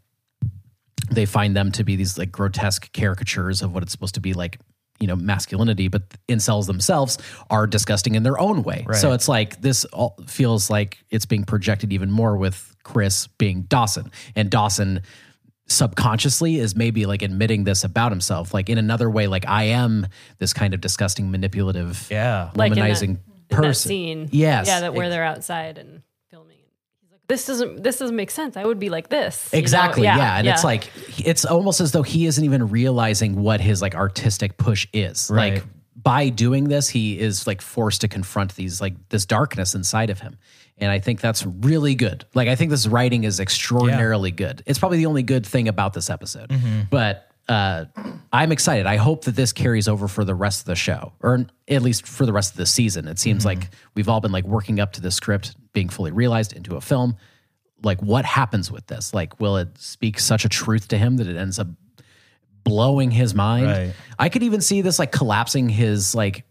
[1.10, 4.32] they find them to be these like grotesque caricatures of what it's supposed to be
[4.32, 4.58] like
[5.00, 7.18] you know masculinity but incels themselves
[7.50, 8.84] are disgusting in their own way.
[8.94, 13.62] So it's like this all feels like it's being projected even more with chris being
[13.62, 14.10] dawson.
[14.34, 15.02] And dawson
[15.70, 20.06] subconsciously is maybe like admitting this about himself like in another way like i am
[20.38, 22.50] this kind of disgusting manipulative Yeah.
[22.54, 23.18] Like in that- womanizing in
[23.48, 24.28] person that scene.
[24.32, 26.58] yes Yeah, that where they're outside and filming.
[27.00, 28.56] He's like, this doesn't this doesn't make sense.
[28.56, 29.48] I would be like this.
[29.52, 29.60] you know?
[29.60, 30.02] Exactly.
[30.04, 30.38] Yeah.
[30.38, 34.56] And it's like it's almost as though he isn't even realizing what his like artistic
[34.56, 35.30] push is.
[35.32, 35.54] Right.
[35.54, 35.64] Like
[36.02, 40.20] by doing this, he is like forced to confront these like this darkness inside of
[40.20, 40.38] him.
[40.80, 42.24] And I think that's really good.
[42.34, 44.62] Like I think this writing is extraordinarily good.
[44.66, 46.50] It's probably the only good thing about this episode.
[46.90, 47.86] But uh,
[48.32, 48.86] I'm excited.
[48.86, 52.06] I hope that this carries over for the rest of the show, or at least
[52.06, 53.08] for the rest of the season.
[53.08, 56.52] It seems like we've all been like working up to the script being fully realized
[56.52, 57.16] into a film
[57.82, 61.26] like what happens with this like will it speak such a truth to him that
[61.26, 61.66] it ends up
[62.64, 63.92] blowing his mind Right.
[64.18, 66.44] i could even see this like collapsing his like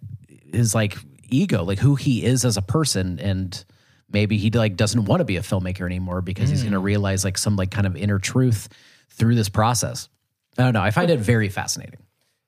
[0.52, 0.98] his like
[1.30, 3.64] ego like who he is as a person and
[4.12, 6.84] maybe he like doesn't want to be a filmmaker anymore because he's going to mm.
[6.84, 8.70] realize like some like kind of inner truth
[9.10, 10.10] through this process
[10.57, 11.99] i don't know i find it very fascinating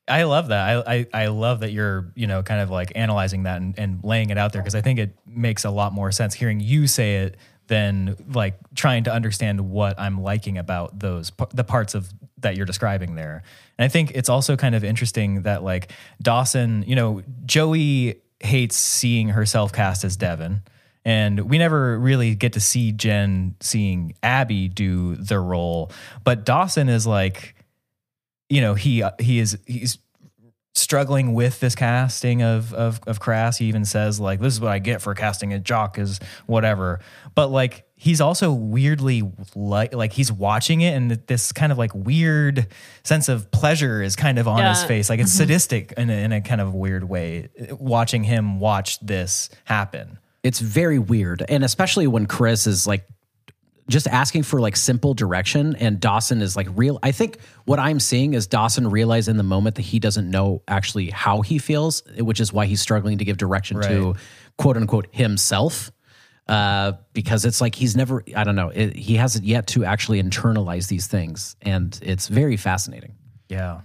[0.08, 0.88] I love that.
[0.88, 4.02] I, I I love that you're you know kind of like analyzing that and, and
[4.02, 6.88] laying it out there because I think it makes a lot more sense hearing you
[6.88, 7.36] say it
[7.68, 12.66] than like trying to understand what I'm liking about those the parts of that you're
[12.66, 13.42] describing there.
[13.78, 18.76] And I think it's also kind of interesting that like Dawson, you know, Joey hates
[18.76, 20.62] seeing herself cast as Devon.
[21.04, 25.90] And we never really get to see Jen seeing Abby do the role,
[26.22, 27.56] but Dawson is like,
[28.52, 29.96] you know he uh, he is he's
[30.74, 33.56] struggling with this casting of of of Crass.
[33.56, 37.00] He even says like this is what I get for casting a jock is whatever.
[37.34, 39.22] But like he's also weirdly
[39.54, 42.66] like like he's watching it and this kind of like weird
[43.04, 45.08] sense of pleasure is kind of on his face.
[45.08, 45.38] Like it's mm-hmm.
[45.38, 50.18] sadistic in a, in a kind of weird way watching him watch this happen.
[50.42, 51.44] It's very weird.
[51.48, 53.06] And especially when chris is like
[53.88, 57.98] just asking for like simple direction and dawson is like real i think what i'm
[57.98, 62.04] seeing is dawson realize in the moment that he doesn't know actually how he feels
[62.18, 64.14] which is why he's struggling to give direction to
[64.56, 65.90] quote unquote himself.
[66.48, 70.20] Uh, because it's like he's never i don't know it, he hasn't yet to actually
[70.20, 71.56] internalize these things.
[71.62, 73.14] And it's very fascinating.
[73.48, 73.82] Yeah.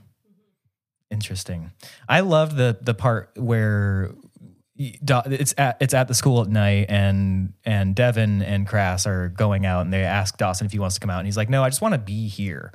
[1.11, 1.71] Interesting.
[2.09, 4.11] I love the the part where
[4.77, 9.65] it's at it's at the school at night and and Devon and Crass are going
[9.65, 11.63] out and they ask Dawson if he wants to come out and he's like, "No,
[11.63, 12.73] I just want to be here."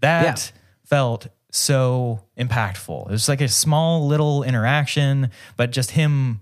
[0.00, 0.60] That Yeah.
[0.84, 3.08] felt so impactful.
[3.08, 6.40] It was like a small little interaction, but just him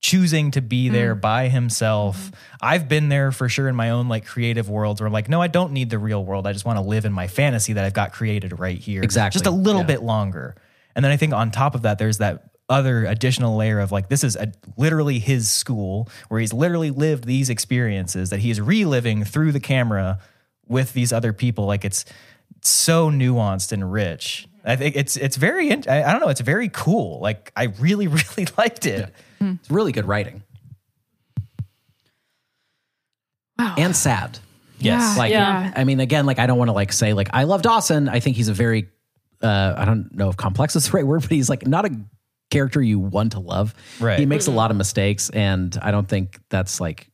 [0.00, 0.94] choosing to be mm-hmm.
[0.94, 2.16] there by himself.
[2.18, 2.34] Mm-hmm.
[2.62, 5.42] I've been there for sure in my own like creative worlds where I'm like, no,
[5.42, 6.46] I don't need the real world.
[6.46, 9.02] I just want to live in my fantasy that I've got created right here.
[9.02, 9.36] Exactly.
[9.38, 9.86] Just a little Yeah.
[9.88, 10.56] bit longer.
[10.94, 14.08] And then I think on top of that, there's that other additional layer of like,
[14.08, 19.24] this is a, literally his school where he's literally lived these experiences that he's reliving
[19.24, 20.18] through the camera
[20.66, 21.64] with these other people.
[21.66, 22.04] Like it's
[22.62, 24.46] so nuanced and rich.
[24.64, 27.20] I think it's it's very in- I I don't know it's very cool.
[27.20, 29.12] Like I really really liked it.
[29.40, 30.42] it's really good writing
[33.58, 33.74] Wow.
[33.76, 34.38] and sad
[34.80, 35.18] Yes.
[35.18, 35.72] Like, Yeah.
[35.74, 38.08] I mean, again, like I don't want to like say like I love Dawson.
[38.08, 38.88] I think he's a very,
[39.42, 41.90] uh, I don't know if complex is the right word, but he's like not a
[42.50, 43.74] character you want to love.
[44.00, 44.18] Right.
[44.18, 44.56] He makes a mm-hmm.
[44.56, 47.10] lot of mistakes, and I don't think that's like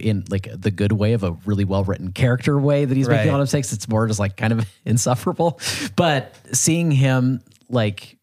[0.00, 3.28] in like the good way of a really well written character way that he's making
[3.28, 3.72] a lot of mistakes.
[3.72, 5.60] It's more just like kind of insufferable.
[5.96, 8.18] But seeing him like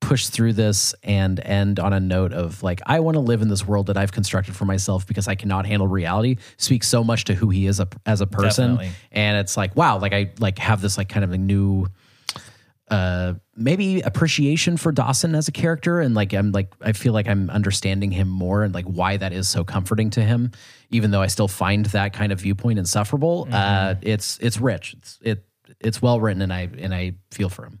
[0.00, 3.48] push through this and end on a note of like I want to live in
[3.48, 7.24] this world that I've constructed for myself because I cannot handle reality speaks so much
[7.26, 8.96] to who he is a, as a person Definitely.
[9.12, 11.86] and it's like wow like I like have this like kind of a new
[12.92, 17.26] uh maybe appreciation for Dawson as a character and like I'm like I feel like
[17.26, 20.50] I'm understanding him more and like why that is so comforting to him
[20.90, 23.48] even though I still find that kind of viewpoint insufferable.
[23.50, 24.94] Uh it's it's rich.
[24.98, 25.44] It's it
[25.80, 27.80] it's well written and I and I feel for him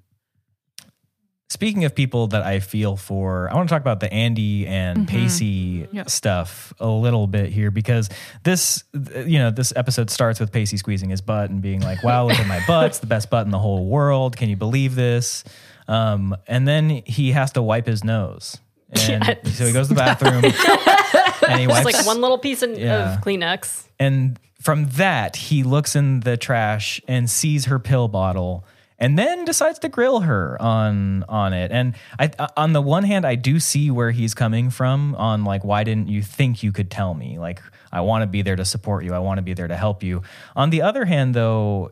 [1.52, 5.06] Speaking of people that I feel for, I want to talk about the Andie and
[5.06, 8.08] Pacey stuff a little bit here because
[8.42, 12.26] this, you know, this episode starts with Pacey squeezing his butt and being like, "Wow,
[12.26, 12.86] look at my butt!
[12.86, 14.34] It's the best butt in the whole world.
[14.34, 15.44] Can you believe this?"
[15.88, 18.56] Um, and then he has to wipe his nose,
[18.90, 20.42] and so he goes to the bathroom
[21.48, 23.16] and he Just wipes like one little piece of, Yeah.
[23.16, 23.88] of Kleenex.
[24.00, 28.64] and from that, he looks in the trash and sees her pill bottle
[29.02, 31.72] and then decides to grill her on on it.
[31.72, 35.44] And I uh, on the one hand, I do see where he's coming from on
[35.44, 37.36] like why didn't you think you could tell me?
[37.38, 39.12] Like I want to be there to support you.
[39.12, 40.22] I want to be there to help you.
[40.54, 41.90] On the other hand though,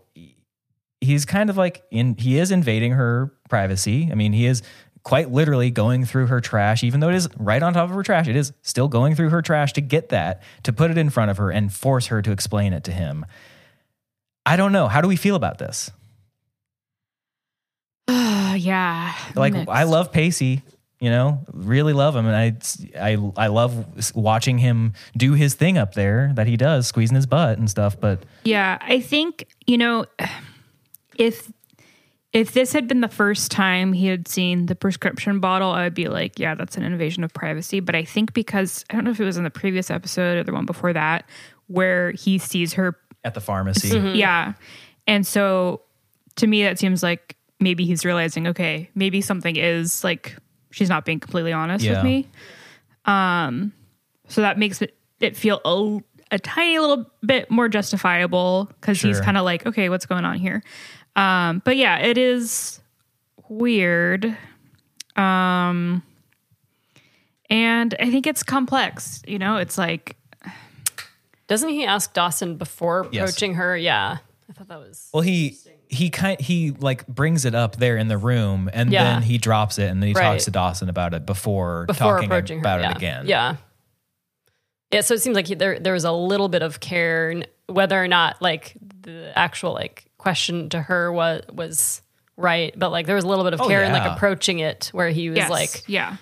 [1.00, 4.08] he's kind of like in he is invading her privacy.
[4.10, 4.62] I mean, he is
[5.02, 8.04] quite literally going through her trash, even though it is right on top of her
[8.04, 8.28] trash.
[8.28, 11.32] It is still going through her trash to get that, to put it in front
[11.32, 13.26] of her and force her to explain it to him.
[14.46, 14.86] I don't know.
[14.86, 15.90] How do we feel about this?
[18.56, 19.14] yeah.
[19.34, 19.68] Like, mixed.
[19.68, 20.62] I love Pacey,
[21.00, 22.26] you know, really love him.
[22.26, 26.86] And I, I, I love watching him do his thing up there that he does,
[26.86, 27.98] squeezing his butt and stuff.
[27.98, 30.06] But Yeah, I think you know
[31.16, 31.50] if
[32.32, 35.94] if this had been the first time he had seen the prescription bottle, I would
[35.94, 37.80] be like, yeah, that's an invasion of privacy.
[37.80, 40.44] But I think because I don't know if it was in the previous episode or
[40.44, 41.28] the one before that
[41.66, 44.54] where he sees her, at the pharmacy, yeah,
[45.06, 45.82] and so
[46.36, 50.36] to me that seems like maybe he's realizing, okay, maybe something is like
[50.70, 51.94] she's not being completely honest Yeah.
[51.96, 52.28] with me.
[53.04, 53.72] Um,
[54.28, 56.00] so that makes it, it feel a,
[56.34, 60.36] a tiny little bit more justifiable because he's kind of like, okay, what's going on
[60.38, 60.62] here?
[61.16, 62.80] Um, but yeah, it is
[63.48, 64.36] weird.
[65.16, 66.02] Um,
[67.48, 69.22] and I think it's complex.
[69.26, 70.16] You know, it's like,
[71.48, 73.22] Doesn't he ask Dawson before Yes.
[73.22, 73.76] approaching her?
[73.76, 74.18] Yeah.
[74.48, 75.08] I thought that was.
[75.12, 75.50] Well, he
[75.92, 79.04] he kind he like brings it up there in the room, and Yeah.
[79.14, 80.22] then he drops it, and then he Right.
[80.22, 82.84] talks to Dawson about it before, before talking approaching about her.
[82.86, 82.96] it yeah.
[82.96, 83.26] again.
[83.26, 83.56] Yeah.
[84.92, 85.00] Yeah.
[85.02, 88.08] So it seems like he, there there was a little bit of care, whether or
[88.08, 92.02] not like the actual like question to her was was
[92.36, 94.90] right, but like there was a little bit of Oh, care in like approaching it,
[94.92, 96.16] where he was yes, like, yeah,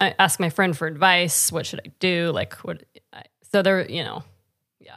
[0.00, 1.50] I ask my friend for advice.
[1.52, 2.30] What should I do?
[2.32, 2.84] Like what?
[3.12, 4.24] I, so there, you know,
[4.80, 4.96] yeah,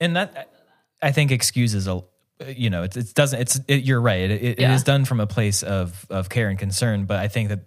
[0.00, 0.50] and that
[1.02, 2.02] I think excuses a
[2.46, 4.74] you know it, it doesn't it's it, you're right it, it Yeah.
[4.74, 7.60] is done from a place of of care and concern, but I think that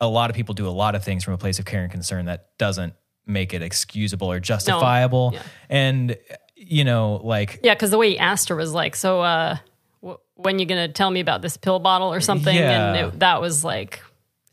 [0.00, 1.90] a lot of people do a lot of things from a place of care and
[1.90, 2.94] concern that doesn't
[3.26, 5.42] make it excusable or justifiable, Yeah.
[5.70, 6.16] and
[6.54, 7.74] you know like yeah.
[7.74, 9.56] Because the way he asked her was like, so uh,
[10.06, 12.54] wh- when you gonna tell me about this pill bottle or something?
[12.54, 12.92] Yeah.
[12.94, 14.02] And it, that was like,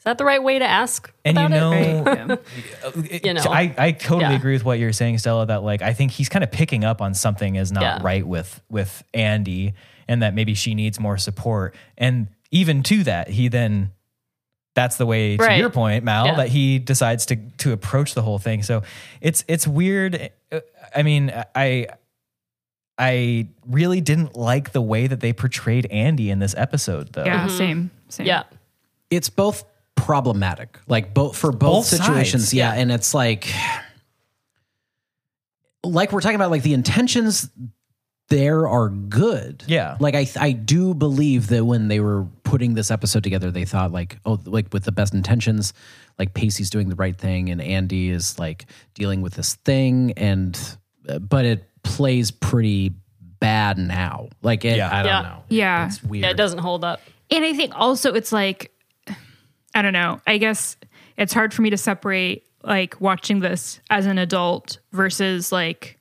[0.01, 1.13] is that the right way to ask?
[1.23, 1.59] and you about it?
[1.59, 2.39] know right,
[3.11, 3.43] it- You know.
[3.47, 4.35] I, I totally Yeah.
[4.35, 5.45] agree with what you're saying, Stella.
[5.45, 7.99] That like I think he's kind of picking up on something is not Yeah.
[8.01, 9.73] right with with Andie,
[10.07, 11.75] and that maybe she needs more support.
[11.99, 13.91] And even to that, he then
[14.73, 15.59] that's the way to Right.
[15.59, 16.35] your point, Mal, Yeah.
[16.37, 18.63] that he decides to to approach the whole thing.
[18.63, 18.81] So
[19.21, 20.31] it's it's weird.
[20.51, 20.61] Uh,
[20.95, 21.87] I mean, I
[22.97, 27.25] I really didn't like the way that they portrayed Andie in this episode, though.
[27.25, 28.27] yeah, same, same.
[28.27, 28.43] yeah.
[29.09, 29.63] it's both
[30.05, 32.73] problematic like both for both, Both situations sides, yeah.
[32.73, 32.81] yeah.
[32.81, 33.47] and it's like
[35.83, 37.49] like we're talking about like the intentions
[38.29, 39.97] there are good Yeah.
[39.99, 43.91] like i i do believe that when they were putting this episode together they thought
[43.91, 45.73] like oh like with the best intentions
[46.17, 50.77] like pacey's doing the right thing and andie is like dealing with this thing and
[51.09, 52.93] uh, but it plays pretty
[53.39, 54.89] bad now like it, Yeah.
[54.95, 55.21] i don't Yeah.
[55.23, 55.85] know Yeah.
[55.87, 57.01] it's weird Yeah, it doesn't hold up.
[57.31, 58.71] And I think also it's like,
[59.75, 60.19] I don't know.
[60.27, 60.77] I guess
[61.17, 65.97] it's hard for me to separate like watching this as an adult versus like,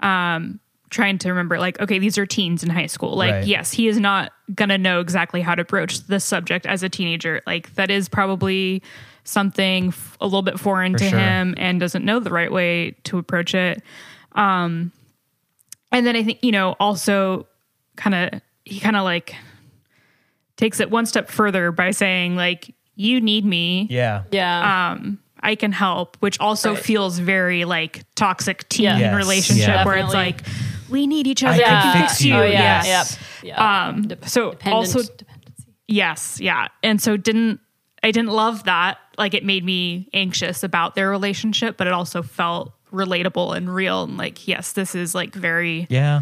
[0.00, 3.16] um, trying to remember like, okay, these are teens in high school.
[3.16, 3.46] Like, Right.
[3.46, 7.42] yes, he is not gonna know exactly how to broach this subject as a teenager.
[7.46, 8.82] Like, that is probably
[9.24, 11.18] something f- a little bit foreign For to sure.
[11.18, 13.82] him and doesn't know the right way to approach it.
[14.32, 14.92] Um,
[15.90, 17.46] and then I think you know also
[17.96, 19.34] kind of he kind of like
[20.56, 24.22] takes it one step further by saying like you need me Yeah.
[24.30, 24.92] Yeah.
[24.92, 26.82] um i can help which also Right.
[26.82, 29.14] feels very like toxic teen Yes.
[29.16, 29.84] relationship Yeah.
[29.84, 30.42] where it's like
[30.88, 32.34] we need each other I i can can fix fix you.
[32.34, 33.86] you Oh yeah, yes yep, yeah.
[33.88, 35.64] um Dep- so dependent also dependency.
[35.88, 37.60] yes yeah and so didn't
[38.02, 38.98] I didn't love that.
[39.16, 44.02] Like it made me anxious about their relationship, but it also felt relatable and real.
[44.02, 46.20] And like, yes, this is like very Yeah.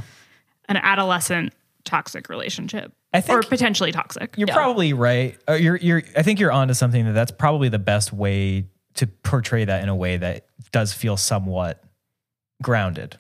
[0.69, 1.53] an adolescent
[1.83, 4.35] toxic relationship, I think- or potentially toxic.
[4.37, 5.39] You're probably right.
[5.49, 9.07] Uh, you're you're I think you're onto something that that's probably the best way to
[9.07, 11.83] portray that in a way that does feel somewhat
[12.63, 13.17] grounded.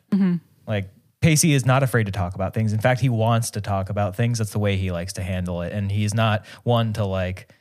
[0.66, 0.90] Like
[1.20, 2.72] Pacey is not afraid to talk about things.
[2.72, 4.38] In fact, he wants to talk about things.
[4.38, 7.52] That's the way he likes to handle it and he's not one to like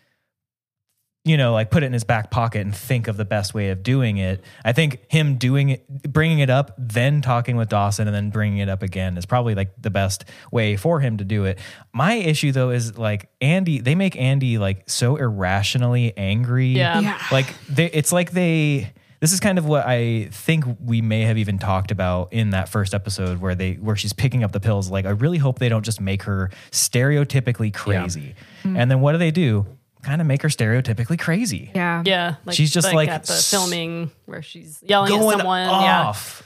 [1.24, 3.70] you know, like put it in his back pocket and think of the best way
[3.70, 4.44] of doing it.
[4.66, 8.58] I think him doing it, bringing it up, then talking with Dawson, and then bringing
[8.58, 11.60] it up again is probably like the best way for him to do it.
[11.94, 16.70] My issue though is like Andie, they make Andie like so irrationally angry.
[16.70, 17.00] Yeah.
[17.00, 17.22] Yeah.
[17.32, 18.92] Like they, it's like they.
[19.20, 22.68] This is kind of what I think we may have even talked about in that
[22.68, 24.90] first episode where they where she's picking up the pills.
[24.90, 28.34] Like I really hope they don't just make her stereotypically crazy.
[28.64, 29.68] And then what do they do?
[30.04, 31.72] Kind of make her stereotypically crazy.
[31.76, 32.02] Yeah.
[32.06, 35.68] Yeah, like, She's just, like, at the s- filming where she's yelling at going someone.
[35.68, 36.44] Yeah, off.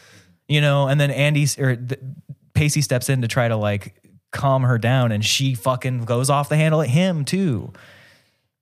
[0.48, 2.00] You know, and then Andie or th-
[2.54, 3.96] Pacey steps in to try to like
[4.32, 7.72] calm her down, and she fucking goes off the handle at him too.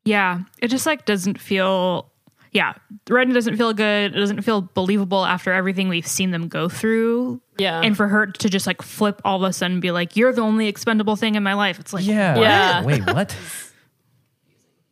[0.05, 0.41] Yeah.
[0.59, 2.11] It just like doesn't feel
[2.51, 2.73] yeah.
[3.05, 4.15] The doesn't feel good.
[4.15, 7.41] It doesn't feel believable after everything we've seen them go through.
[7.57, 7.81] Yeah.
[7.81, 10.33] And for her to just like flip all of a sudden and be like, You're
[10.33, 11.79] the only expendable thing in my life.
[11.79, 12.39] It's like Yeah.
[12.39, 12.83] Yeah.
[12.83, 13.35] Wait, what?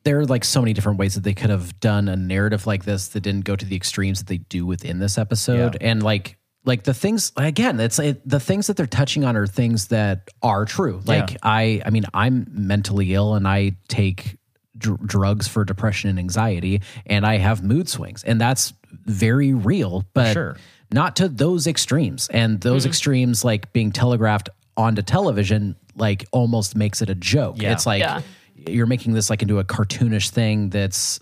[0.03, 2.85] there are like so many different ways that they could have done a narrative like
[2.85, 5.89] this that didn't go to the extremes that they do within this episode Yeah.
[5.89, 9.47] and like like the things again it's it, the things that they're touching on are
[9.47, 11.37] things that are true like Yeah.
[11.43, 14.37] i i mean i'm mentally ill and i take
[14.77, 18.73] dr- drugs for depression and anxiety and i have mood swings and that's
[19.05, 20.57] very real but Sure.
[20.91, 22.89] not to those extremes and those mm-hmm.
[22.89, 27.71] extremes like being telegraphed onto television like almost makes it a joke Yeah.
[27.73, 28.21] it's like Yeah.
[28.55, 31.19] You're making this like into a cartoonish thing that's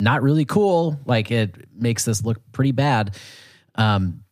[0.00, 0.98] not really cool.
[1.06, 3.16] Like it makes this look pretty bad.
[3.74, 4.24] Um,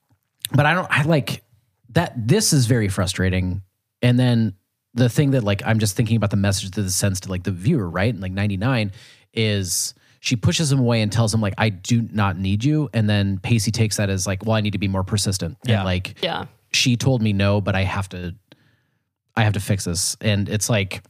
[0.53, 1.43] but I don't, I like
[1.91, 2.15] that.
[2.17, 3.63] This is very frustrating.
[4.03, 4.55] And then
[4.95, 7.45] the thing that like, I'm just thinking about the message that this sends to like
[7.45, 8.13] the viewer, right?
[8.13, 8.93] And like 99
[9.33, 12.89] is she pushes him away and tells him like, I do not need you.
[12.93, 15.59] And then Pacey takes that as like, well, I need to be more persistent.
[15.65, 15.79] Yeah.
[15.79, 18.35] And like, yeah, she told me no, but I have to
[19.35, 20.17] I have to fix this.
[20.21, 21.03] And it's like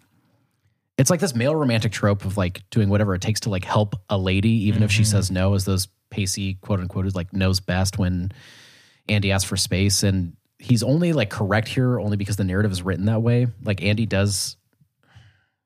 [0.99, 3.95] it's like this male romantic trope of like doing whatever it takes to like help
[4.09, 5.11] a lady, even if she mm-hmm.
[5.11, 8.31] says no, as those Pacey quote unquote is like knows best when
[9.09, 10.03] Andie asks for space.
[10.03, 13.47] And he's only like correct here only because the narrative is written that way.
[13.63, 14.57] Like Andie does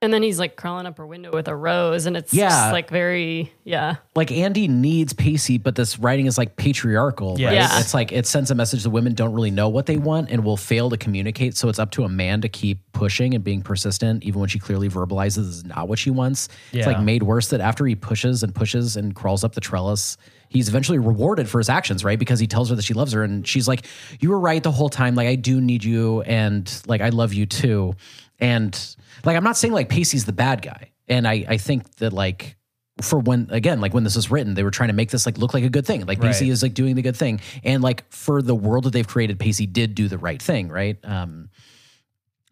[0.03, 2.49] and then he's like crawling up her window with a rose, and it's Yeah.
[2.51, 7.36] just like very yeah, like Andie needs Pacey, but this writing is like patriarchal.
[7.38, 7.47] Yes.
[7.49, 7.55] Right?
[7.55, 7.80] Yeah.
[7.80, 10.44] It's like it sends a message that women don't really know what they want and
[10.44, 11.57] will fail to communicate.
[11.57, 14.59] So it's up to a man to keep pushing and being persistent, even when she
[14.59, 16.49] clearly verbalizes is not what she wants.
[16.72, 20.16] It's like made worse that after he pushes and pushes and crawls up the trellis,
[20.51, 22.18] he's eventually rewarded for his actions, right?
[22.18, 23.86] Because he tells her that she loves her and she's like,
[24.20, 25.14] You were right the whole time.
[25.14, 27.94] Like, I do need you and like I love you too.
[28.38, 28.78] And
[29.25, 30.93] like I'm not saying like Pacey's the bad guy.
[31.09, 32.57] And I, I think that like
[33.03, 35.37] for when again like when this was written they were trying to make this like
[35.37, 36.51] look like a good thing like pacey Right.
[36.53, 39.67] is like doing the good thing and like for the world that they've created pacey
[39.67, 41.51] did do the right thing right um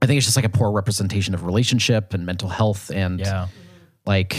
[0.02, 3.48] i think it's just like a poor representation of relationship and mental health and Yeah.
[4.04, 4.36] like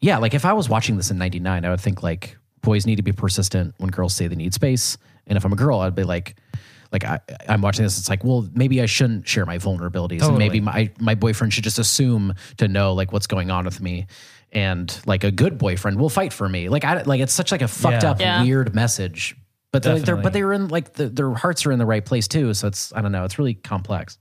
[0.00, 2.96] yeah like if i was watching this in 99 i would think like boys need
[2.96, 5.94] to be persistent when girls say they need space and if i'm a girl i'd
[5.96, 6.36] be like
[6.92, 10.38] like I, I'm watching this, it's like, well, maybe I shouldn't share my vulnerabilities, and
[10.38, 14.06] maybe my my boyfriend should just assume to know like what's going on with me,
[14.52, 16.68] and like a good boyfriend will fight for me.
[16.68, 18.10] Like I like it's such like a fucked Yeah.
[18.10, 18.42] up Yeah.
[18.42, 19.36] weird message,
[19.72, 22.26] but they're, they're but they're in like the, their hearts are in the right place
[22.28, 22.54] too.
[22.54, 24.18] So it's I don't know, it's really complex.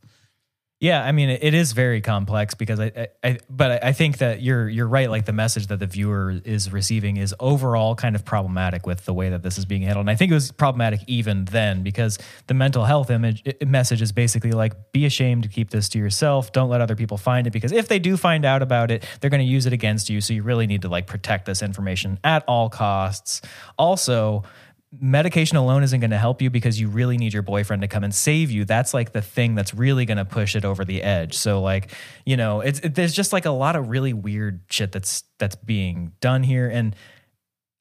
[0.79, 4.43] Yeah, I mean, it is very complex because I, I, I but I think that
[4.43, 5.09] you're you're right.
[5.09, 9.13] Like the message that the viewer is receiving is overall kind of problematic with the
[9.13, 10.03] way that this is being handled.
[10.03, 14.11] And I think it was problematic even then because the mental health image message is
[14.11, 16.51] basically like, be ashamed to keep this to yourself.
[16.51, 19.31] Don't let other people find it because if they do find out about it, they're
[19.31, 20.21] going to use it against you.
[20.21, 23.41] So you really need to like protect this information at all costs.
[23.79, 24.43] Also,
[24.91, 28.03] medication alone isn't going to help you because you really need your boyfriend to come
[28.03, 28.65] and save you.
[28.65, 31.33] That's like the thing that's really going to push it over the edge.
[31.33, 31.91] So like,
[32.25, 35.55] you know, it's it, there's just like a lot of really weird shit that's that's
[35.55, 36.95] being done here and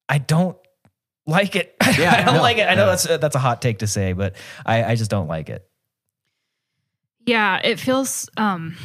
[0.08, 0.56] I don't
[1.26, 1.74] like it.
[1.98, 2.68] Yeah, I don't no, like it.
[2.68, 2.90] I know no.
[2.90, 4.34] that's that's a hot take to say, but
[4.66, 5.66] I I just don't like it.
[7.24, 8.76] Yeah, it feels um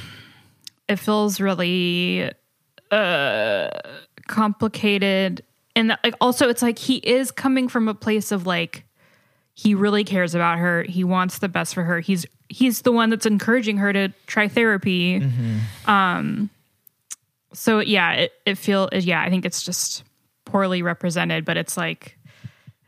[0.88, 2.32] it feels really
[2.92, 3.70] uh
[4.28, 5.44] complicated
[5.76, 8.86] and that, like also it's like he is coming from a place of like
[9.54, 10.84] he really cares about her.
[10.84, 12.00] He wants the best for her.
[12.00, 15.22] He's he's the one that's encouraging her to try therapy.
[15.86, 16.50] Um
[17.54, 20.04] so yeah, it, it feel yeah, I think it's just
[20.46, 22.18] poorly represented, but it's like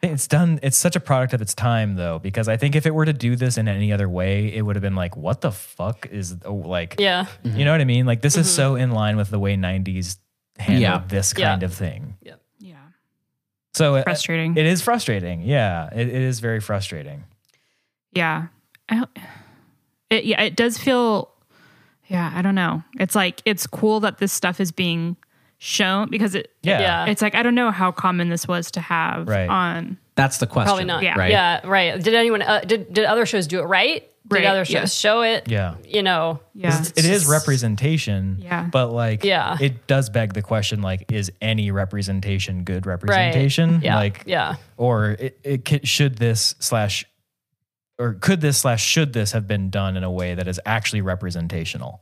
[0.01, 0.59] It's done.
[0.63, 3.13] It's such a product of its time, though, because I think if it were to
[3.13, 6.35] do this in any other way, it would have been like, "What the fuck is
[6.43, 7.25] oh, like?" Yeah.
[7.43, 8.05] You know what I mean?
[8.05, 10.17] Like this is so in line with the way '90s
[10.59, 11.01] handled Yeah.
[11.07, 11.49] this Yeah.
[11.51, 12.17] kind of thing.
[12.21, 12.33] Yeah,
[13.73, 14.55] So it- frustrating.
[14.57, 15.41] It is frustrating.
[15.41, 17.23] Yeah, it, it is very frustrating.
[18.13, 18.47] yeah,
[18.89, 19.09] I don't,
[20.09, 21.29] it yeah, it does feel
[22.07, 22.83] yeah, I don't know.
[22.99, 25.15] It's like it's cool that this stuff is being
[25.57, 26.79] shown because it Yeah.
[26.81, 27.05] Yeah.
[27.07, 29.47] it's like I don't know how common this was to have Right.
[29.49, 30.67] on That's the question.
[30.67, 31.01] Probably not.
[31.03, 31.17] Yeah.
[31.17, 31.31] Right.
[31.31, 31.61] Yeah.
[31.65, 32.03] Right.
[32.03, 32.41] Did anyone?
[32.41, 34.07] Uh, did did other shows do it right?
[34.33, 34.85] Did Right, other shows yeah.
[34.85, 35.49] show it?
[35.49, 35.75] Yeah.
[35.87, 36.39] You know.
[36.53, 36.83] yeah.
[36.95, 38.37] It is representation.
[38.39, 38.67] Yeah.
[38.71, 39.57] But like, Yeah.
[39.59, 43.81] it does beg the question: like, is any representation good representation?
[43.83, 43.95] Yeah.
[43.95, 44.55] Like, yeah.
[44.77, 47.05] or it, it ca- should this slash
[47.99, 51.01] or could this slash should this have been done in a way that is actually
[51.01, 52.01] representational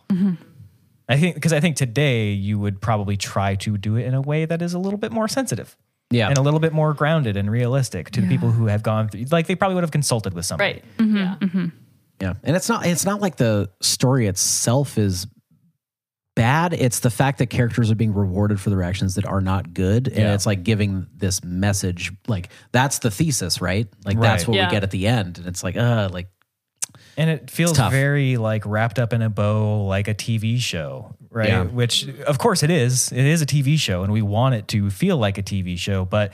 [1.09, 4.21] i think because i think today you would probably try to do it in a
[4.21, 5.75] way that is a little bit more sensitive
[6.09, 6.29] Yeah.
[6.29, 9.25] and a little bit more grounded and realistic to the people who have gone through
[9.31, 10.83] like they probably would have consulted with somebody Right.
[10.97, 11.17] Mm-hmm.
[11.17, 11.65] Yeah.
[12.21, 12.33] Yeah.
[12.43, 15.27] And it's not it's not like the story itself is
[16.35, 16.73] bad.
[16.73, 20.07] It's the fact that characters are being rewarded for their actions that are not good.
[20.07, 20.33] And Yeah.
[20.33, 23.87] it's like giving this message like that's the thesis, right?
[24.05, 24.47] Like that's Right.
[24.49, 24.67] what Yeah.
[24.67, 25.39] we get at the end.
[25.39, 26.29] And it's like, uh like
[27.21, 31.47] and it feels very like wrapped up in a bow like a tv show right?
[31.49, 31.63] Yeah.
[31.63, 33.11] which of course it is.
[33.11, 36.03] It is a tv show and we want it to feel like a tv show
[36.03, 36.33] but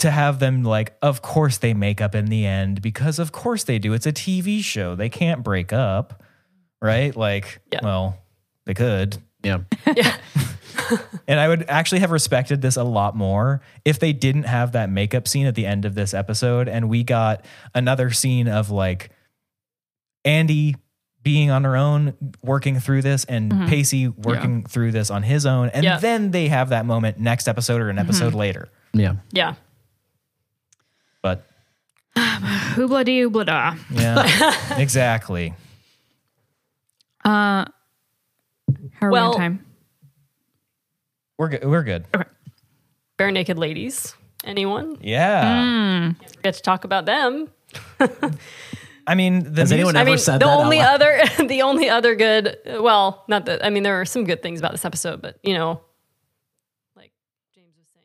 [0.00, 3.64] to have them like of course they make up in the end because of course
[3.64, 3.94] they do.
[3.94, 4.94] It's a tv show.
[4.94, 6.22] They can't break up
[6.82, 7.16] right?
[7.16, 7.80] Like Yeah.
[7.82, 8.18] well
[8.66, 9.16] they could.
[9.42, 9.60] Yeah.
[9.96, 10.16] Yeah.
[11.26, 14.90] and I would actually have respected this a lot more if they didn't have that
[14.90, 19.10] makeup scene at the end of this episode and we got another scene of like
[20.26, 20.76] Andie
[21.22, 23.66] being on her own working through this and mm-hmm.
[23.66, 25.98] Pacey working through this on his own and Yeah.
[25.98, 28.06] then they have that moment next episode or an mm-hmm.
[28.08, 28.68] episode later.
[28.92, 29.16] Yeah.
[29.32, 29.54] Yeah.
[31.22, 31.44] But
[32.16, 33.74] Hoobla dee hoobla da.
[33.90, 35.54] yeah, exactly.
[37.24, 37.66] Uh, how
[39.02, 39.66] are Well- we on time?
[41.38, 41.64] We're good.
[41.64, 42.06] We're good.
[42.14, 42.28] Okay.
[43.18, 44.14] Barenaked Ladies.
[44.44, 44.96] Anyone?
[45.02, 46.12] Yeah.
[46.12, 46.12] Hmm.
[46.42, 47.50] Get to talk about them.
[49.06, 51.00] I mean, the Has anyone music- I ever mean, said the that only loud?
[51.02, 52.56] other, the only other good.
[52.80, 53.64] Well, not that.
[53.64, 55.80] I mean, there are some good things about this episode, but you know,
[56.96, 57.12] like
[57.54, 58.04] James was saying,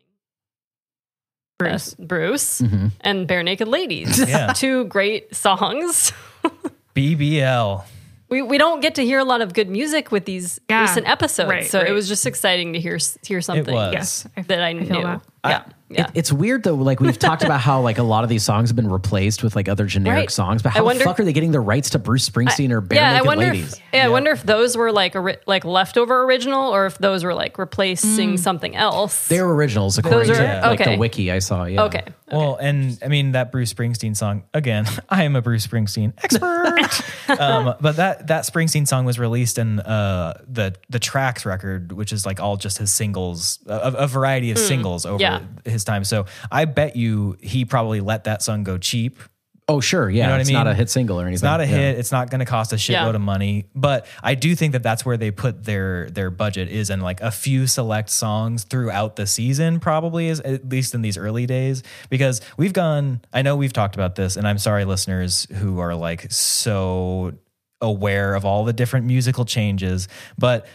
[1.58, 1.94] Bruce.
[1.94, 2.88] uh, Bruce Mm-hmm.
[3.02, 4.20] and Barenaked Ladies.
[4.30, 4.54] Yeah.
[4.54, 6.12] Two great songs.
[6.96, 7.84] BBL.
[8.30, 10.82] We, we don't get to hear a lot of good music with these Yeah.
[10.82, 13.74] recent episodes, Right, so it was just exciting to hear hear something.
[13.74, 13.94] was.
[13.94, 14.88] Yes, I, that I, I knew.
[15.04, 15.22] that.
[15.46, 16.06] Yeah, yeah.
[16.06, 16.76] It, it's weird though.
[16.76, 19.56] Like we've talked about how like a lot of these songs have been replaced with
[19.56, 20.32] like other generic Right.
[20.32, 22.72] songs, but I how wonder- the fuck are they getting the rights to Bruce Springsteen
[22.72, 23.48] or Bare yeah, I wonder.
[23.48, 23.74] Ladies?
[23.74, 27.24] If, yeah, I wonder if those were like ori- like leftover original, or if those
[27.24, 29.28] were like replacing something else.
[29.28, 31.66] They're originals according Those to are- like the wiki I saw.
[31.66, 31.84] Yeah.
[31.84, 32.04] okay.
[32.32, 34.86] Well, and I mean that Bruce Springsteen song again.
[35.10, 39.80] I am a Bruce Springsteen expert, um, but that that Springsteen song was released in
[39.82, 44.52] uh, the the Tracks record, which is like all just his singles, a, a variety
[44.52, 45.42] of singles over yeah.
[45.66, 46.04] his time.
[46.04, 49.20] So I bet you he probably let that song go cheap.
[49.68, 50.26] Oh sure, yeah.
[50.26, 50.56] know what I it's mean?
[50.56, 51.36] not a hit single or anything.
[51.36, 51.78] It's not a Yeah.
[51.78, 52.00] hit.
[52.00, 53.10] It's not going to cost a shitload Yeah.
[53.16, 53.68] of money.
[53.74, 57.22] But I do think that that's where they put their their budget is in like
[57.22, 59.80] a few select songs throughout the season.
[59.80, 63.22] Probably is at least in these early days because we've gone.
[63.32, 67.34] I know we've talked about this, and I'm sorry, listeners who are like so
[67.80, 70.08] aware of all the different musical changes,
[70.38, 70.68] but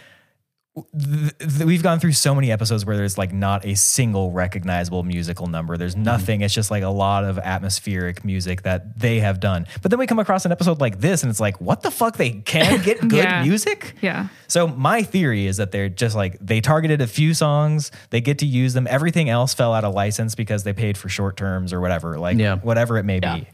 [0.76, 5.02] th- th- we've gone through so many episodes where there's like not a single recognizable
[5.02, 5.76] musical number.
[5.76, 6.04] There's mm-hmm.
[6.04, 6.40] nothing.
[6.42, 9.66] It's just like a lot of atmospheric music that they have done.
[9.82, 12.16] But then we come across an episode like this and it's like, what the fuck?
[12.16, 13.42] They can get good Yeah.
[13.42, 13.94] music?
[14.02, 14.28] Yeah.
[14.48, 18.38] So my theory is that they're just like they targeted a few songs, they get
[18.38, 18.86] to use them.
[18.88, 22.36] Everything else fell out of license because they paid for short terms or whatever, like
[22.38, 22.56] Yeah.
[22.56, 23.36] whatever it may Yeah.
[23.36, 23.48] be.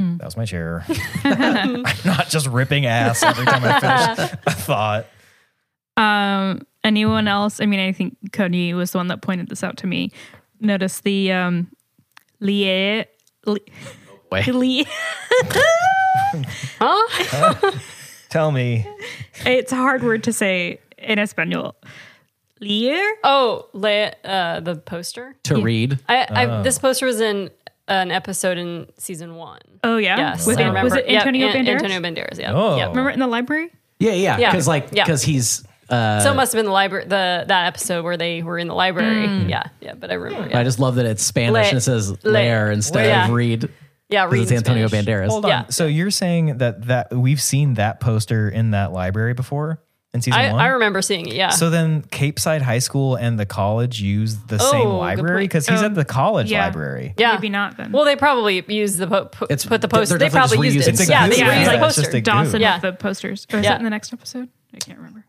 [0.00, 0.84] That was my chair.
[1.24, 5.06] I'm not just ripping ass every time I finish a thought.
[5.98, 7.60] Um, anyone else?
[7.60, 10.10] I mean, I think Cody was the one that pointed this out to me.
[10.60, 11.70] Notice the um,
[12.40, 13.06] Lie.
[13.46, 13.60] Li-
[14.30, 14.46] Wait.
[14.48, 14.86] Li-
[18.28, 18.86] Tell me.
[19.46, 21.76] it's a hard word to say in Espanol.
[22.60, 23.16] Lier?
[23.24, 25.36] Oh, Le, uh, the poster.
[25.44, 25.98] to read.
[26.08, 27.50] I, I this poster was in
[27.86, 29.60] an episode in season one.
[29.84, 30.16] Oh yeah.
[30.18, 30.84] Yes, With I An- remember.
[30.90, 31.82] was it Antonio An- Banderas?
[31.82, 32.38] Antonio Banderas.
[32.38, 32.52] Yeah.
[32.52, 32.76] Oh.
[32.76, 32.88] Yep.
[32.90, 33.70] Remember in the library?
[34.00, 34.38] Yeah, yeah.
[34.38, 34.50] Yeah.
[34.50, 35.04] Because like Yeah.
[35.04, 38.42] because he's uh So it must have been the library, the that episode where they
[38.42, 39.26] were in the library.
[39.48, 39.94] Yeah, yeah.
[39.94, 40.48] But I remember.
[40.48, 43.24] I Yeah, just love that it's Spanish Le- and it says Le- lair instead Yeah.
[43.26, 43.68] of read.
[44.10, 45.06] Yeah, Read it's Antonio Spanish.
[45.06, 45.28] Banderas.
[45.28, 45.50] Hold on.
[45.50, 45.64] Yeah.
[45.68, 49.82] So you're saying that that we've seen that poster in that library before?
[50.14, 50.60] in season I, one?
[50.62, 51.34] I remember seeing it.
[51.34, 51.50] Yeah.
[51.50, 55.68] So then Capeside High School and the college use the same Oh, good library because
[55.68, 56.64] he's Oh, at the college yeah.
[56.64, 57.12] library.
[57.18, 57.34] yeah.
[57.34, 57.92] Maybe not then.
[57.92, 60.06] Well, they probably use the po- po- It's- put the they're.
[60.16, 60.94] They probably just used it.
[61.04, 62.20] reusing Yeah, they Yeah, reused yeah, the it's poster.
[62.22, 62.60] Dawson.
[62.62, 62.74] Yeah.
[62.76, 63.46] with the posters.
[63.52, 63.72] Or is Yeah.
[63.72, 64.48] that in the next episode?
[64.74, 65.26] I can't remember.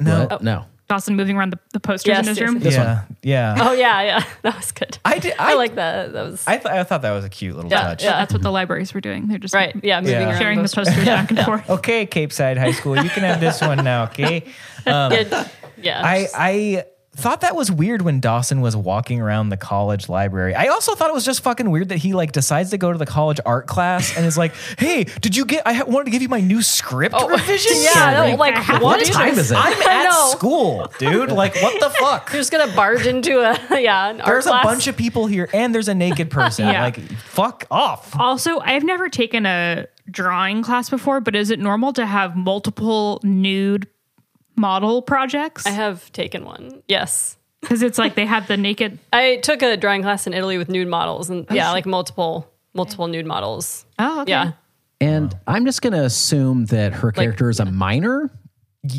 [0.00, 0.26] No.
[0.26, 0.42] What?
[0.42, 0.64] No.
[0.88, 2.54] Dawson moving around the, the posters Yes, in his yes, room.
[2.56, 2.64] yes.
[2.64, 3.56] This yeah, yeah.
[3.60, 4.24] Oh yeah, yeah.
[4.42, 4.98] That was good.
[5.04, 5.34] I did.
[5.38, 6.12] I, I, like that.
[6.12, 8.02] That was I, th- I thought that was a cute little Yeah, touch.
[8.02, 8.10] yeah.
[8.18, 9.28] That's what the libraries were doing.
[9.28, 9.72] They're just right.
[9.84, 10.30] Yeah, moving Yeah.
[10.30, 10.38] around.
[10.40, 10.88] sharing the posters.
[10.88, 11.70] posters back and forth.
[11.70, 14.04] Okay, Capeside High School, you can have this one now.
[14.04, 14.44] Okay.
[14.86, 16.02] Um, Yeah, yeah.
[16.02, 16.84] I I
[17.20, 20.54] thought that was weird when Dawson was walking around the college library.
[20.54, 22.98] I also thought it was just fucking weird that he like decides to go to
[22.98, 25.62] the college art class and is like, "Hey, did you get?
[25.66, 27.72] I ha- wanted to give you my new script oh, revision.
[27.74, 29.56] Oh, yeah, no, like I what time is it?
[29.56, 30.30] I'm at know.
[30.30, 31.30] school, dude.
[31.30, 32.28] Like, what the fuck?
[32.32, 34.08] You're just gonna barge into a yeah.
[34.10, 34.64] An art There's a class.
[34.64, 36.66] bunch of people here, and there's a naked person.
[36.66, 36.84] Yeah.
[36.84, 38.18] Like, fuck off.
[38.18, 43.20] Also, I've never taken a drawing class before, but is it normal to have multiple
[43.22, 43.86] nude
[44.60, 45.66] model projects?
[45.66, 46.82] I have taken one.
[46.86, 47.36] Yes.
[47.62, 48.98] Because it's like they have the naked.
[49.12, 53.06] I took a drawing class in Italy with nude models and yeah, like multiple multiple
[53.08, 53.84] nude models.
[53.98, 54.30] Oh, okay.
[54.30, 54.52] Yeah.
[55.00, 58.30] And I'm just going to assume that her character is a minor.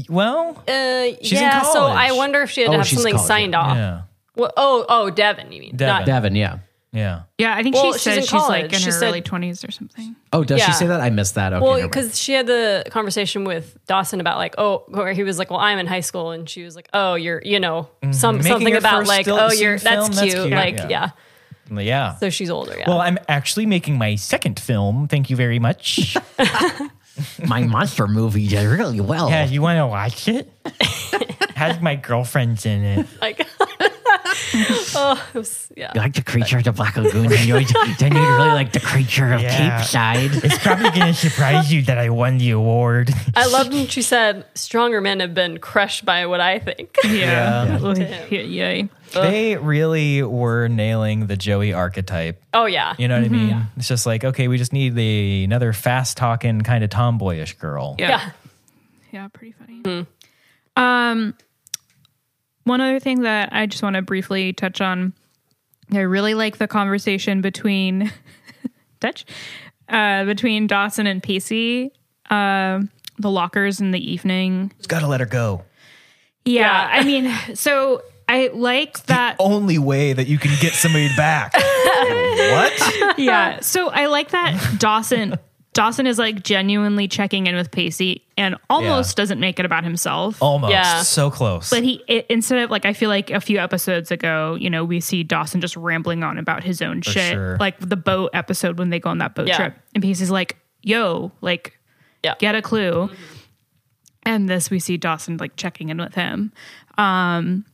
[0.10, 3.28] Well, Uh, in yeah, so I wonder if she had Oh, to have something college,
[3.28, 3.60] signed yeah.
[3.60, 3.78] off.
[3.78, 4.02] yeah,
[4.36, 5.76] Well, oh, oh, Devon, you mean?
[5.76, 5.96] Devon.
[6.00, 6.58] Not, Devon, yeah.
[6.92, 7.24] Yeah.
[7.38, 8.74] Yeah, I think Well, she she's says in she's like college.
[8.74, 10.16] in She her said- early 20s or something.
[10.34, 10.74] Oh, does she Yeah.
[10.74, 11.02] say that?
[11.02, 11.54] I missed that.
[11.54, 11.62] Okay.
[11.62, 11.92] well, never mind.
[11.92, 15.60] because she had the conversation with Dawson about like, oh, where he was like, well,
[15.60, 18.12] I'm in high school, and she was like, oh, you're, you know, mm-hmm.
[18.12, 20.52] some Making something your about first like, still oh, you're that's film, cute, that's cute.
[20.52, 20.88] like, Yeah.
[20.90, 21.10] yeah.
[21.82, 22.16] Yeah.
[22.18, 22.84] So she's older, yeah.
[22.90, 25.08] Well, I'm actually making my second film.
[25.08, 26.18] Thank you very much.
[27.46, 29.30] my monster movie did really well.
[29.30, 30.50] yeah, you want to watch it?
[31.56, 33.08] Has my girlfriends in it.
[33.22, 33.48] like,
[34.96, 35.92] oh, it was, yeah.
[35.96, 37.54] You like the creature of the Black Lagoon, then you,
[38.00, 39.78] then you really like the creature of Yeah.
[39.80, 40.44] Capeside.
[40.44, 43.12] It's probably going to surprise you that I won the award.
[43.36, 46.96] I loved when she said, stronger men have been crushed by what I think.
[47.04, 47.78] Yeah.
[47.78, 48.28] him.
[48.30, 48.42] Yeah.
[48.42, 48.90] Yay.
[49.14, 52.42] They really were nailing the Joey archetype.
[52.54, 52.96] oh, yeah.
[52.98, 53.68] You know what I mean?
[53.76, 57.96] It's just like, okay, we just need the, another fast talking, kind of tomboyish girl.
[58.00, 58.10] Yeah.
[58.10, 58.30] Yeah.
[59.12, 60.08] Yeah, pretty funny.
[60.78, 61.36] Um,
[62.64, 65.14] one other thing that I just want to briefly touch on,
[65.92, 68.12] I really like the conversation between
[69.00, 69.26] touch
[69.90, 71.92] uh, between Dawson and Pacey.
[72.30, 72.82] Uh,
[73.22, 74.72] the lockers in the evening.
[74.78, 75.64] Just got to let her go.
[76.46, 76.90] Yeah, Yeah.
[76.92, 79.36] I mean, so I like that.
[79.40, 81.54] Only way that you can get somebody back.
[81.54, 83.18] what?
[83.18, 83.60] yeah.
[83.60, 85.36] So I like that Dawson
[85.74, 89.22] Dawson is like genuinely checking in with Pacey and almost Yeah.
[89.22, 90.42] doesn't make it about himself.
[90.44, 90.72] Almost.
[90.72, 91.02] Yeah.
[91.04, 91.70] So close.
[91.70, 94.84] But he it, instead of like I feel like a few episodes ago, you know,
[94.84, 97.56] we see Dawson just rambling on about his own shit, sure.
[97.60, 99.56] like the boat episode when they go on that boat Yeah.
[99.56, 101.78] trip, and Pacey's like, "Yo, like,
[102.22, 102.34] Yeah.
[102.38, 103.10] get a clue."
[104.24, 106.52] And this we see Dawson like checking in with him,
[106.98, 107.66] um,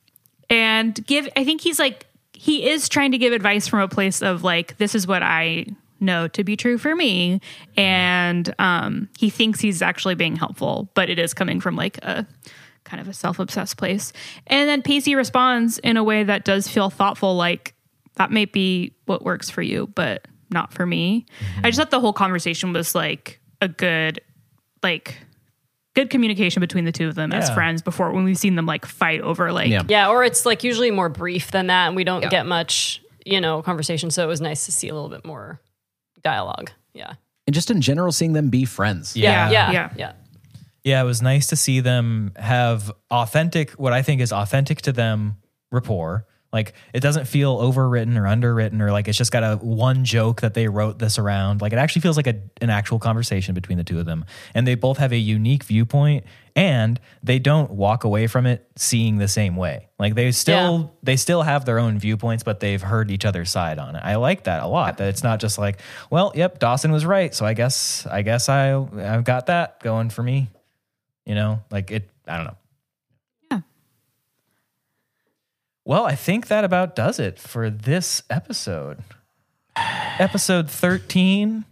[0.51, 1.27] and give.
[1.35, 4.77] I think he's like he is trying to give advice from a place of like,
[4.77, 5.65] "This is what I."
[5.99, 7.39] know to be true for me
[7.75, 12.25] and um he thinks he's actually being helpful but it is coming from like a
[12.83, 14.13] kind of a self-obsessed place
[14.47, 17.73] and then pacey responds in a way that does feel thoughtful like
[18.15, 21.25] that may be what works for you but not for me
[21.63, 24.21] i just thought the whole conversation was like a good
[24.83, 25.17] like
[25.95, 28.85] good communication between the two of them as friends before when we've seen them like
[28.85, 29.81] fight over like Yeah.
[29.87, 32.29] Yeah, or it's like usually more brief than that, and we don't Yeah.
[32.29, 34.11] get much, you know, conversation.
[34.11, 35.59] So it was nice to see a little bit more
[36.27, 36.71] dialogue.
[36.93, 37.13] Yeah.
[37.45, 39.15] And just in general, seeing them be friends.
[39.15, 39.49] Yeah.
[39.49, 39.71] Yeah.
[39.71, 39.93] Yeah.
[39.95, 40.13] Yeah.
[40.83, 44.93] Yeah, it was nice to see them have authentic, what I think is authentic to
[44.93, 45.37] them
[45.71, 46.25] rapport.
[46.53, 50.41] Like it doesn't feel overwritten or underwritten or like it's just got a one joke
[50.41, 51.61] that they wrote this around.
[51.61, 54.25] Like it actually feels like a, an actual conversation between the two of them.
[54.53, 56.23] And they both have a unique viewpoint
[56.55, 59.89] and they don't walk away from it seeing the same way.
[59.99, 60.87] Like they still Yeah.
[61.03, 64.01] they still have their own viewpoints, but they've heard each other's side on it.
[64.03, 64.97] I like that a lot.
[64.97, 65.79] That it's not just like,
[66.09, 70.09] well, yep, Dawson was right, so I guess I guess I I've got that going
[70.09, 70.47] for me.
[71.25, 72.09] You know, like it.
[72.25, 72.57] I don't know.
[73.51, 73.59] Yeah.
[75.87, 79.05] Well, I think that about does it for this episode.
[80.19, 81.63] Episode thirteen.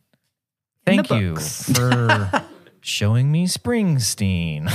[0.86, 1.70] Thank you books.
[1.74, 2.32] for
[2.80, 4.70] showing me Springsteen.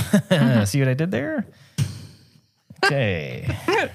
[0.67, 1.47] See what I did there?
[2.85, 3.47] Okay.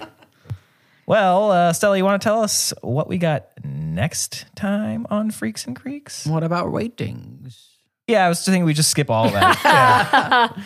[1.09, 5.65] Well, uh, Stella, you want to tell us what we got next time on Freaks
[5.65, 6.27] and Creeks?
[6.27, 7.69] What about ratings?
[8.09, 9.61] Yeah, I was thinking we just skip all of that.
[9.65, 10.63] Yeah,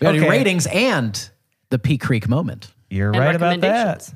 [0.00, 0.30] We got Okay.
[0.30, 1.28] ratings and
[1.68, 2.72] the Peak Creek moment.
[2.88, 4.10] you're And right about that.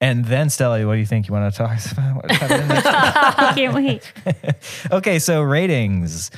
[0.00, 0.02] Recommendations.
[0.02, 1.28] And then, Stella, what do you think?
[1.28, 2.16] You want to talk about?
[2.16, 2.40] What's?
[2.42, 4.12] I can't wait
[4.92, 6.30] okay, so ratings.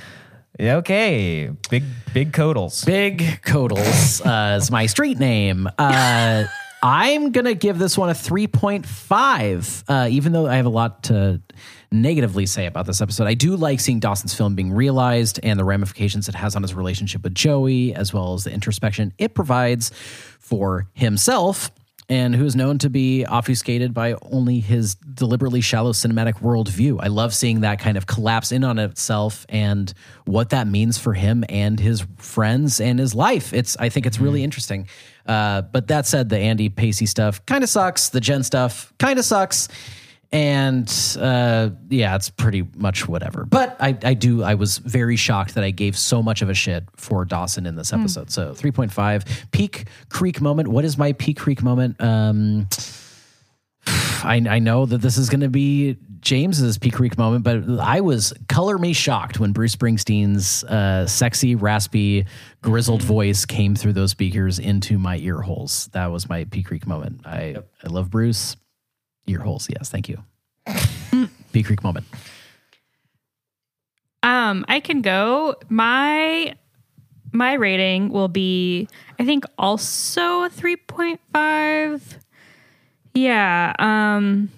[0.58, 2.84] Yeah, Okay, big big codals.
[2.84, 5.66] Big Codals uh, is my street name.
[5.78, 6.44] Uh,
[6.84, 11.04] I'm going to give this one a 3.5, uh, even though I have a lot
[11.04, 11.40] to
[11.92, 13.28] negatively say about this episode.
[13.28, 16.74] I do like seeing Dawson's film being realized and the ramifications it has on his
[16.74, 19.90] relationship with Joey, as well as the introspection it provides
[20.40, 21.70] for himself
[22.08, 26.98] and who is known to be obfuscated by only his deliberately shallow cinematic worldview.
[27.00, 29.92] I love seeing that kind of collapse in on itself and
[30.24, 33.52] what that means for him and his friends and his life.
[33.52, 34.88] It's I think it's really interesting.
[35.26, 38.08] Uh, but that said, the Andie Pacey stuff kind of sucks.
[38.08, 39.68] The Jen stuff kind of sucks.
[40.34, 40.90] And
[41.20, 43.44] uh, yeah, it's pretty much whatever.
[43.44, 44.42] But I, I do.
[44.42, 47.76] I was very shocked that I gave so much of a shit for Dawson in
[47.76, 48.30] this episode.
[48.30, 49.26] So three point five.
[49.50, 50.68] Peak Creek moment.
[50.68, 52.00] What is my Peak Creek moment?
[52.00, 52.66] Um,
[53.86, 58.00] I, I know that this is going to be James's Peak Creek moment, but I
[58.00, 62.24] was color me shocked when Bruce Springsteen's uh, sexy, raspy,
[62.62, 65.90] grizzled voice came through those speakers into my ear holes.
[65.92, 67.26] That was my Peak Creek moment.
[67.26, 68.56] I I love Bruce.
[69.26, 70.22] Ear holes, yes, thank you.
[71.52, 72.06] Peak Creek moment.
[74.22, 75.56] Um, I can go.
[75.68, 76.54] My
[77.32, 78.88] my rating will be,
[79.18, 82.18] I think, also a three point five.
[83.14, 83.74] Yeah.
[83.78, 84.50] Um,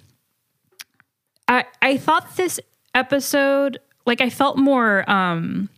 [1.47, 2.59] I I thought this
[2.93, 5.69] episode, like, I felt more um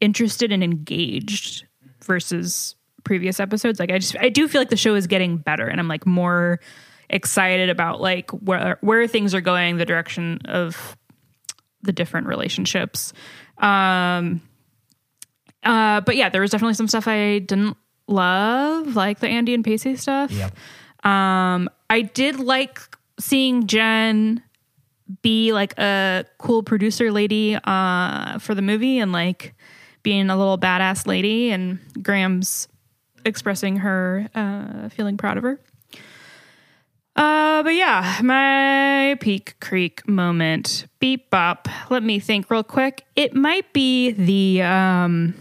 [0.00, 1.66] interested and engaged
[2.04, 2.74] versus
[3.04, 3.80] previous episodes.
[3.80, 6.06] Like, I just I do feel like the show is getting better, and I'm like
[6.06, 6.60] more
[7.12, 10.96] excited about like where where things are going, the direction of
[11.82, 13.12] the different relationships.
[13.58, 14.40] Um,
[15.62, 17.76] uh, but yeah, there was definitely some stuff I didn't
[18.08, 20.32] love, like the Andie and Pacey stuff.
[20.32, 20.56] Yep.
[21.04, 22.80] Um, I did like
[23.20, 24.42] seeing Jen
[25.20, 29.54] be like a cool producer lady uh, for the movie and like
[30.02, 32.68] being a little badass lady, and Graham's
[33.24, 35.60] expressing her uh, feeling proud of her.
[37.14, 40.86] Uh, but yeah, my Peak Creek moment.
[40.98, 41.68] Beep bop.
[41.90, 43.04] Let me think real quick.
[43.16, 45.34] It might be the um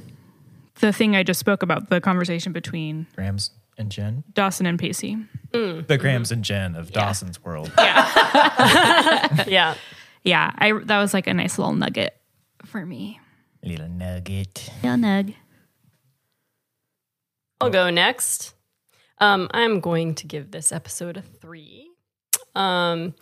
[0.81, 4.23] the thing I just spoke about, the conversation between Grams and Jen.
[4.33, 5.17] Dawson and Pacey.
[5.53, 7.71] The Grams and Jen of Dawson's World.
[7.77, 9.75] Yeah, yeah.
[10.23, 12.15] Yeah, I that was like a nice little nugget
[12.65, 13.19] for me.
[13.63, 14.69] Little nugget.
[14.83, 15.35] Little nug.
[17.59, 18.55] I'll go next.
[19.21, 21.87] Um, I'm going to give this episode a three.
[22.55, 23.13] Um,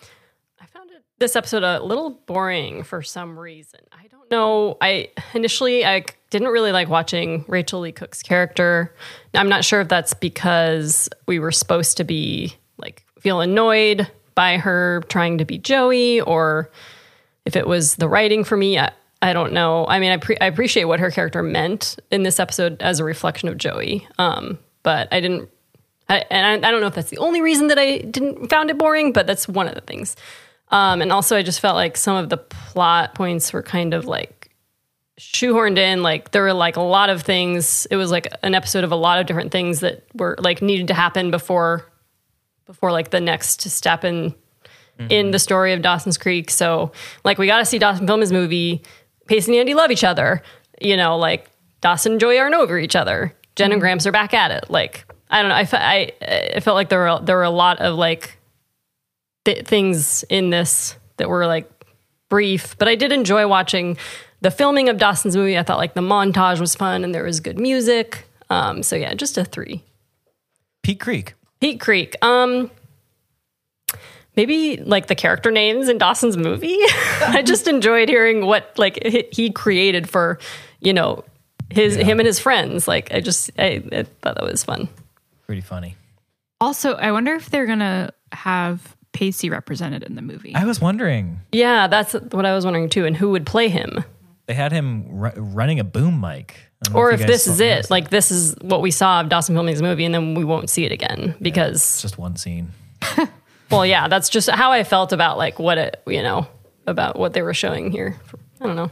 [0.59, 3.81] I found it this episode a little boring for some reason.
[3.91, 4.77] I don't know.
[4.81, 8.95] I initially I didn't really like watching Rachael Leigh Cook's character.
[9.33, 14.57] I'm not sure if that's because we were supposed to be like feel annoyed by
[14.57, 16.71] her trying to be Joey, or
[17.43, 18.79] if it was the writing for me.
[18.79, 19.85] I, I don't know.
[19.85, 23.03] I mean, I, pre- I appreciate what her character meant in this episode as a
[23.03, 25.49] reflection of Joey, um, but I didn't
[26.09, 28.69] I, and I, I don't know if that's the only reason that I didn't found
[28.69, 30.15] it boring, but that's one of the things.
[30.69, 34.05] Um, and also, I just felt like some of the plot points were kind of
[34.05, 34.51] like
[35.19, 36.01] shoehorned in.
[36.01, 37.85] Like there were like a lot of things.
[37.87, 40.87] It was like an episode of a lot of different things that were like needed
[40.87, 41.85] to happen before,
[42.65, 44.33] before like the next step in
[45.09, 46.49] in the story of Dawson's Creek.
[46.49, 46.91] So
[47.23, 48.83] like we got to see Dawson film his movie.
[49.27, 50.41] Pacey and Andie love each other.
[50.81, 51.49] You know, like
[51.81, 53.33] Dawson and Joy aren't over each other.
[53.55, 54.69] Jen and Gramps are back at it.
[54.69, 55.55] Like I don't know.
[55.55, 55.77] I, fe-
[56.21, 58.37] I, I felt like there were there were a lot of like
[59.45, 61.69] th- things in this that were like
[62.29, 63.97] brief, but I did enjoy watching
[64.41, 65.57] the filming of Dawson's movie.
[65.57, 68.25] I thought like the montage was fun and there was good music.
[68.49, 69.83] Um, so yeah, just a three.
[70.81, 71.33] Peak Creek.
[71.59, 72.15] Peak Creek.
[72.23, 72.71] Um,
[74.35, 76.77] maybe like the character names in Dawson's movie.
[77.21, 80.39] I just enjoyed hearing what like he- he created for
[80.79, 81.23] you know
[81.69, 82.87] his him and his friends.
[82.87, 84.87] Like I just I, I thought that was fun.
[85.49, 85.95] Pretty funny.
[86.61, 90.53] Also, I wonder if they're gonna have Pacey represented in the movie.
[90.53, 91.39] I was wondering.
[91.51, 93.07] Yeah, that's what I was wondering too.
[93.07, 94.03] And who would play him?
[94.45, 96.53] They had him ru- running a boom mic.
[96.55, 98.91] I don't know Or you if this is noticed it, like this is what we
[98.91, 102.19] saw of Dawson Filming's movie, and then we won't see it again because, It's just
[102.19, 102.69] one scene.
[103.71, 106.45] well, yeah, that's just how I felt about like what it, you know,
[106.85, 108.19] about what they were showing here.
[108.61, 108.91] I don't know.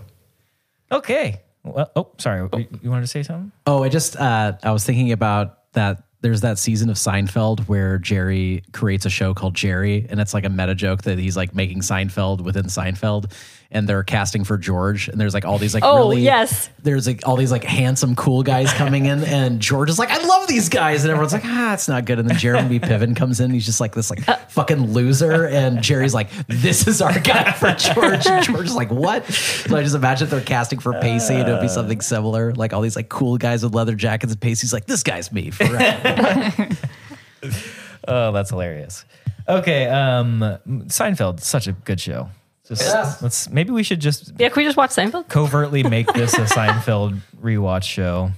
[0.91, 1.41] Okay.
[1.63, 2.49] Well, oh, sorry.
[2.53, 3.51] You- You wanted to say something?
[3.67, 7.97] Oh, I just uh, I was thinking about that there's that season of Seinfeld where
[7.97, 11.53] Jerry creates a show called Jerry, and it's like a meta joke that he's like
[11.53, 13.31] making Seinfeld within Seinfeld,
[13.71, 16.69] and they're casting for George, and there's like all these like Oh, really yes.
[16.83, 20.23] there's like all these like handsome cool guys coming in, and George is like, I
[20.25, 23.39] love these guys, and everyone's like, ah, it's not good, and then Jeremy Piven comes
[23.39, 27.51] in, he's just like this like fucking loser, and Jerry's like, this is our guy
[27.51, 29.25] for George, and George is like, what?
[29.25, 32.53] So I just imagine if they're casting for Pacey, and it would be something similar,
[32.53, 35.49] like all these like cool guys with leather jackets, and Pacey's like, this guy's me
[35.51, 36.69] forever.
[38.07, 39.03] Oh, that's hilarious.
[39.49, 40.39] Okay, um,
[40.87, 42.29] Seinfeld, such a good show.
[42.67, 45.27] Just let's maybe we should just Yeah, can we just watch Seinfeld?
[45.29, 48.31] covertly make this a Seinfeld rewatch show.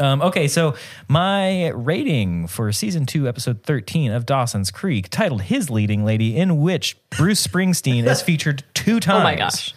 [0.00, 0.74] Um, okay, so
[1.08, 6.60] my rating for season two, episode 13 of Dawson's Creek, titled His Leading Lady, in
[6.60, 9.20] which Bruce Springsteen is featured two times.
[9.20, 9.74] Oh my gosh.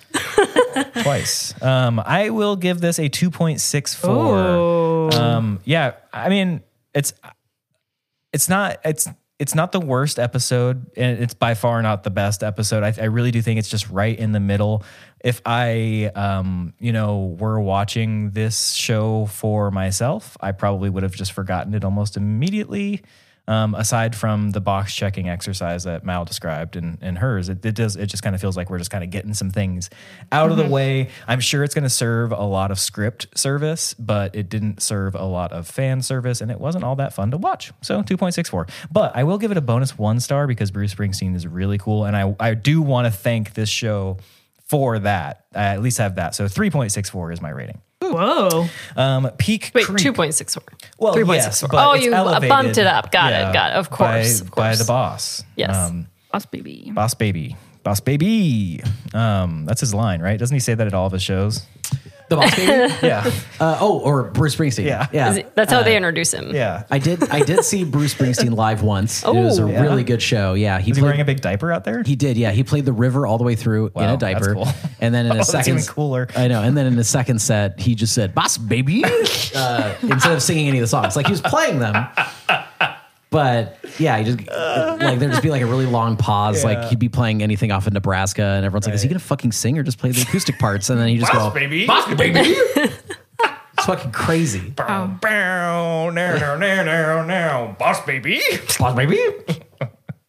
[1.04, 1.60] Twice.
[1.62, 5.14] Um, I will give this a 2.64.
[5.14, 6.62] Um, yeah, I mean,
[6.94, 7.14] it's
[8.34, 9.08] it's not it's
[9.42, 12.84] it's not the worst episode and it's by far not the best episode.
[12.84, 14.84] I, I really do think it's just right in the middle.
[15.24, 21.14] If i um you know were watching this show for myself i probably would have
[21.14, 23.04] just forgotten it almost immediately
[23.52, 27.76] um, aside from the box checking exercise that Mal described in, in hers, it, it
[27.76, 29.90] does it just kind of feels like we're just kind of getting some things
[30.32, 31.10] out of the way.
[31.28, 35.16] I'm sure it's going to serve a lot of script service, but it didn't serve
[35.16, 37.74] a lot of fan service, and it wasn't all that fun to watch.
[37.82, 38.70] So 2.64.
[38.90, 42.06] But I will give it a bonus one star because Bruce Springsteen is really cool,
[42.06, 44.18] and I I do want to thank this show
[44.70, 45.46] for that.
[45.54, 46.36] I at least have that.
[46.36, 47.82] So 3.64 is my rating.
[48.12, 48.68] Whoa.
[48.96, 49.98] Um, Peak Wait, Creek.
[50.06, 50.62] 2.64.
[50.98, 51.28] Well, 3.64.
[51.34, 53.12] yes, oh, you uh, bumped it up.
[53.12, 53.54] Got Yeah, it.
[53.54, 53.76] Got it.
[53.76, 54.42] Of course.
[54.42, 55.44] by, of by the boss.
[55.56, 55.76] Yes.
[55.76, 56.92] Um, Boss baby.
[56.94, 57.56] boss baby.
[57.84, 58.82] Boss baby.
[59.14, 60.40] Um, that's his line, right?
[60.40, 61.66] Doesn't he say that at all of his shows?
[62.32, 62.94] The boss baby?
[63.04, 63.30] Yeah.
[63.60, 64.86] Uh, oh, or Bruce Springsteen.
[64.86, 65.08] Yeah.
[65.14, 65.34] yeah.
[65.36, 66.56] It- That's how they introduce him.
[66.56, 66.84] yeah.
[66.90, 67.30] I did.
[67.30, 69.24] I did see Bruce Springsteen live once.
[69.24, 69.68] it was a Oh.
[69.68, 69.82] Yeah.
[69.82, 70.54] really good show.
[70.56, 72.02] Yeah, he Is he wearing a big diaper out there?
[72.04, 72.52] He did, yeah.
[72.52, 74.90] He played the river all the way through in a diaper, that's cool.
[75.00, 76.28] and then in Oh, a that's second, even cooler.
[76.36, 76.62] I know.
[76.64, 79.04] And then in the second set, he just said "boss baby"
[79.56, 81.16] uh, instead of singing any of the songs.
[81.16, 81.94] Like he was playing them,
[83.32, 86.64] but yeah, he just like there'd just be like a really long pause.
[86.64, 89.54] Like he'd be playing anything off of Nebraska, and everyone's like, "Is he gonna fucking
[89.54, 91.88] sing or just play the acoustic parts?" And then he just go, Boss baby.
[91.88, 94.72] "Boss baby." it's fucking crazy.
[94.72, 97.76] Bow, bow, now, now, now, now, now.
[97.80, 98.42] Boss baby.
[98.78, 99.18] Boss baby.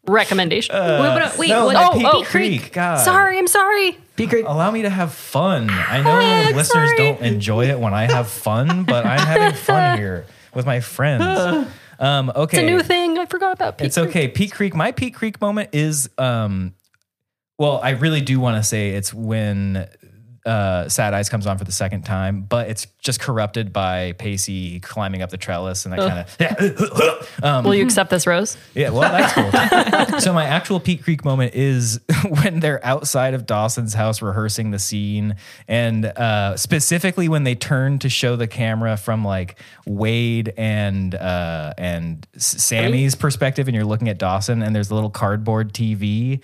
[0.07, 0.75] Recommendation.
[0.75, 2.73] Uh, wait, but, wait no, what, no, oh, Peak oh, Creek.
[2.73, 2.97] God.
[2.99, 3.99] sorry, I'm sorry.
[4.17, 4.45] Be great.
[4.45, 5.71] Allow me to have fun.
[5.71, 6.97] I know I'm listeners sorry.
[6.97, 11.69] don't enjoy it when I have fun, but I'm having fun here with my friends.
[12.03, 12.59] Um, okay.
[12.59, 13.17] It's a new thing.
[13.17, 14.27] I forgot about Peak It's okay.
[14.27, 14.75] Peak Creek.
[14.75, 16.75] My Peak Creek moment is, um,
[17.59, 19.89] well, I really do want to say it's when
[20.45, 24.81] uh, Sad Eyes comes on for the second time, but it's just corrupted by Pacey
[24.81, 25.99] climbing up the trellis and that
[26.39, 27.35] kind of.
[27.45, 28.57] um, Will you accept this rose?
[28.75, 30.21] yeah, well, that's cool.
[30.21, 34.79] so my actual Peak Creek moment is when they're outside of Dawson's house rehearsing the
[34.79, 35.37] scene,
[35.69, 41.75] and uh, specifically when they turn to show the camera from like Wade and uh,
[41.79, 46.41] and Sammy's perspective, and you're looking at Dawson, and there's a little cardboard TV.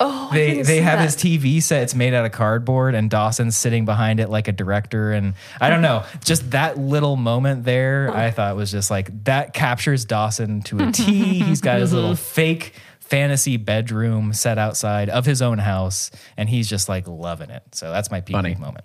[0.00, 1.04] Oh, I They didn't they see have that.
[1.06, 1.82] his TV set.
[1.82, 5.12] It's made out of cardboard, and Dawson's sitting behind it like a director.
[5.12, 9.54] And I don't know, just that little moment there, I thought was just like that
[9.54, 11.40] captures Dawson to a T.
[11.40, 12.34] He's got his little mm-hmm.
[12.34, 17.62] fake fantasy bedroom set outside of his own house, and he's just like loving it.
[17.72, 18.54] So that's my peak Funny.
[18.54, 18.84] moment.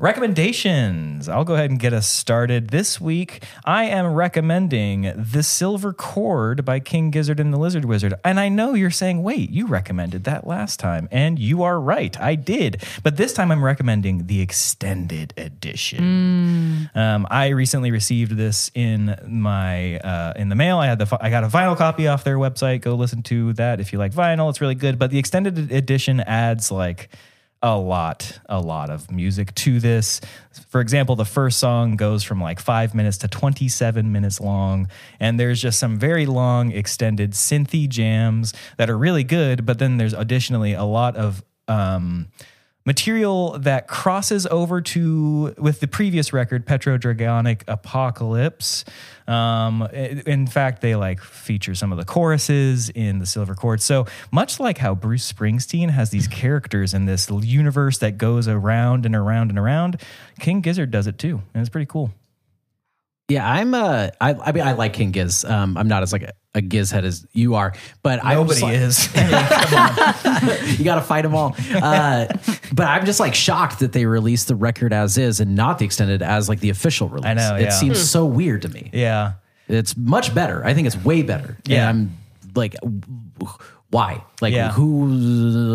[0.00, 1.28] Recommendations.
[1.28, 2.68] I'll go ahead and get us started.
[2.70, 8.14] This week, I am recommending The Silver Cord by King Gizzard and the Lizard Wizard.
[8.24, 11.08] And I know you're saying, wait, you recommended that last time.
[11.10, 12.18] And you are right.
[12.18, 12.82] I did.
[13.02, 16.90] But this time I'm recommending the extended edition.
[16.94, 20.78] Um, I recently received this in my uh, in the mail.
[20.78, 22.80] I had the I got a vinyl copy off their website.
[22.80, 24.48] Go listen to that if you like vinyl.
[24.48, 24.98] It's really good.
[24.98, 27.10] But the extended edition adds like
[27.62, 30.20] a lot, a lot of music to this.
[30.68, 34.88] For example, the first song goes from like five minutes to 27 minutes long.
[35.18, 39.64] And there's just some very long, extended synthy jams that are really good.
[39.64, 42.28] But then there's additionally a lot of, um,
[42.86, 48.84] material that crosses over to with the previous record PetroDragonic Apocalypse.
[49.26, 54.06] Um, in fact they like feature some of the choruses in the silver cord so
[54.30, 59.16] much like how bruce springsteen has these characters in this universe that goes around and
[59.16, 60.00] around and around
[60.38, 62.12] king gizzard does it too and it's pretty cool
[63.28, 63.74] Yeah, I'm.
[63.74, 65.44] Uh, I, I mean, I like King Giz.
[65.44, 68.74] Um, I'm not as like a, a Giz head as you are, but nobody like,
[68.76, 71.56] is you got to fight them all.
[71.74, 72.26] Uh,
[72.72, 75.84] but I'm just like shocked that they released the record as is and not the
[75.84, 77.26] extended as like the official release.
[77.26, 77.70] I know, It yeah.
[77.70, 78.90] seems so weird to me.
[78.92, 79.32] Yeah.
[79.68, 80.64] It's much better.
[80.64, 81.56] I think it's way better.
[81.64, 81.90] Yeah.
[81.90, 82.16] And I'm
[82.54, 82.76] like,
[83.90, 84.22] why?
[84.40, 84.70] Like, Yeah.
[84.70, 85.04] who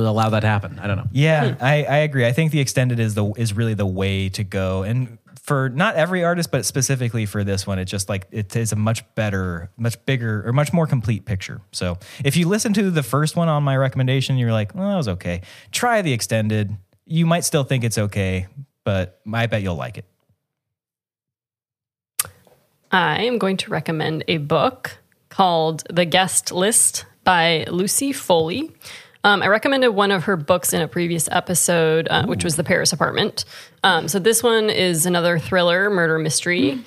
[0.07, 0.79] allowed that to happen?
[0.79, 1.07] I don't know.
[1.11, 2.25] Yeah, I, I agree.
[2.25, 5.95] I think the extended is the is really the way to go, and for not
[5.95, 9.71] every artist, but specifically for this one, it's just like it is a much better,
[9.75, 11.61] much bigger, or much more complete picture.
[11.71, 14.95] So if you listen to the first one on my recommendation, you're like, well, that
[14.95, 15.41] was okay.
[15.71, 16.77] Try the extended.
[17.05, 18.47] You might still think it's okay,
[18.83, 20.05] but I bet you'll like it.
[22.91, 24.97] I am going to recommend a book
[25.29, 28.75] called The Guest List by Lucy Foley.
[29.23, 32.63] Um, I recommended one of her books in a previous episode, uh, which was The
[32.63, 33.45] Paris Apartment.
[33.83, 36.83] Um, so this one is another thriller, murder mystery.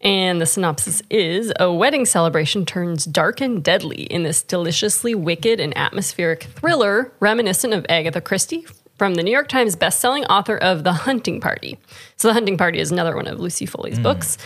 [0.00, 5.58] And the synopsis is A wedding celebration turns dark and deadly in this deliciously wicked
[5.58, 8.64] and atmospheric thriller reminiscent of Agatha Christie
[8.96, 11.78] from the New York Times bestselling author of The Hunting Party.
[12.16, 14.38] So, The Hunting Party is another one of Lucy Foley's books.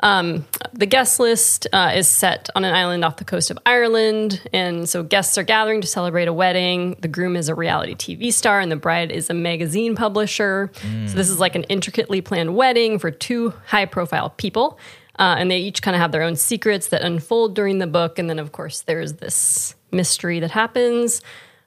[0.00, 4.42] Um, the guest list uh, is set on an island off the coast of Ireland.
[4.52, 6.96] And so guests are gathering to celebrate a wedding.
[7.00, 10.70] The groom is a reality TV star, and the bride is a magazine publisher.
[11.06, 14.78] So this is like an intricately planned wedding for two high profile people.
[15.18, 18.18] Uh, and they each kind of have their own secrets that unfold during the book.
[18.18, 21.22] And then, of course, there's this mystery that happens.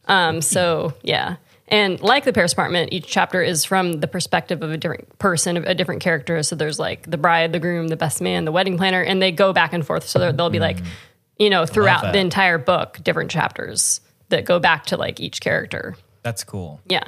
[0.06, 1.38] Um, so, yeah.
[1.70, 5.58] And like the Paris apartment, each chapter is from the perspective of a different person,
[5.58, 6.42] a different character.
[6.44, 9.32] So there's like the bride, the groom, the best man, the wedding planner, and they
[9.32, 10.08] go back and forth.
[10.08, 10.78] So there- there'll be like,
[11.38, 14.00] you know, throughout the entire book, different chapters
[14.30, 15.96] that go back to like each character.
[16.24, 16.80] That's cool.
[16.88, 17.04] Yeah.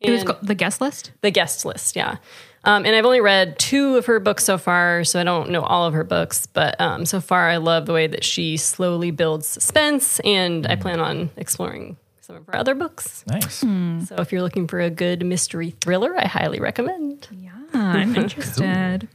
[0.00, 1.12] It was called the guest list.
[1.22, 2.16] the guest list, yeah.
[2.64, 5.62] Um, and I've only read two of her books so far, so I don't know
[5.62, 6.46] all of her books.
[6.46, 10.76] But um, so far, I love the way that she slowly builds suspense, and I
[10.76, 13.22] plan on exploring some of her other books.
[13.26, 13.56] Nice.
[13.56, 17.28] So if you're looking for a good mystery thriller, I highly recommend.
[17.30, 19.08] Yeah, I'm interested.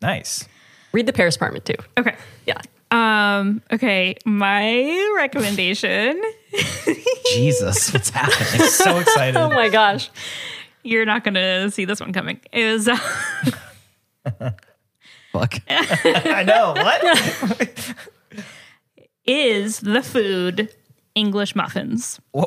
[0.00, 0.48] Nice.
[0.92, 1.74] Read The Paris Apartment too.
[1.98, 2.14] Okay.
[2.46, 2.60] Yeah.
[2.92, 3.62] Um.
[3.72, 4.16] Okay.
[4.24, 6.22] My recommendation.
[7.32, 8.68] Jesus, what's happening?
[8.68, 9.36] So excited.
[9.36, 10.10] Oh my gosh.
[10.84, 12.40] You're not going to see this one coming.
[12.52, 12.96] Is uh,
[15.32, 15.54] Fuck.
[15.68, 16.74] I know.
[16.76, 17.94] What?
[19.24, 20.68] is the food
[21.14, 22.20] English muffins?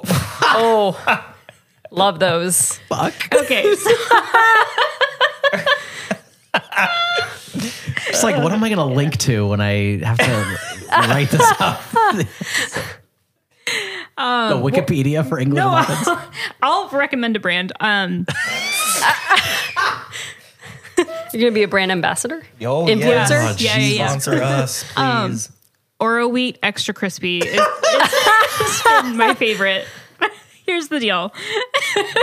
[0.57, 0.95] Oh,
[1.91, 2.77] love those.
[2.89, 3.13] Fuck.
[3.33, 3.75] Okay.
[3.85, 3.91] So,
[8.07, 10.57] It's like, what am I going to link to when I have to
[11.09, 11.81] write this up?
[14.15, 16.07] the Wikipedia for English muffins.
[16.61, 17.73] I'll recommend a brand.
[17.79, 18.25] Um.
[21.33, 22.41] You're gonna be a brand ambassador.
[22.61, 23.59] Oh, Influencer?
[23.59, 23.61] yes.
[23.61, 24.07] Yeah, yeah, yeah.
[24.07, 25.49] Sponsor us, please.
[26.01, 29.85] Oroweat extra crispy is, is my favorite.
[30.65, 31.31] Here's the deal.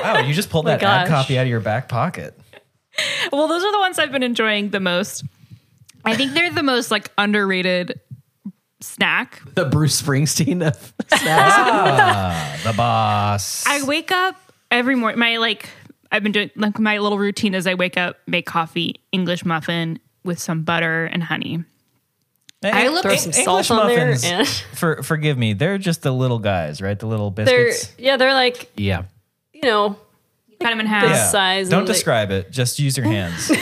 [0.03, 1.09] wow, you just pulled oh that ad gosh.
[1.09, 2.39] copy out of your back pocket.
[3.33, 5.25] Well, those are the ones I've been enjoying the most.
[6.05, 8.01] I think they're the most like underrated
[8.81, 9.41] snack.
[9.55, 10.75] The Bruce Springsteen of
[11.09, 11.55] snacks.
[11.57, 13.65] Ah, the boss.
[13.67, 14.37] I wake up
[14.71, 15.19] every morning.
[15.19, 15.69] My like
[16.11, 19.99] I've been doing like my little routine is I wake up, make coffee, English muffin
[20.25, 21.65] with some butter and honey.
[22.65, 24.15] I look- Throw some salt on there.
[24.25, 26.99] And for forgive me, they're just the little guys, right?
[26.99, 27.93] The little they're biscuits.
[27.99, 29.05] yeah, they're like yeah.
[29.53, 29.97] you know
[30.61, 31.03] Cut them in half.
[31.11, 31.27] Yeah.
[31.27, 32.53] size Don't and they- describe it.
[32.53, 33.51] Just use your hands.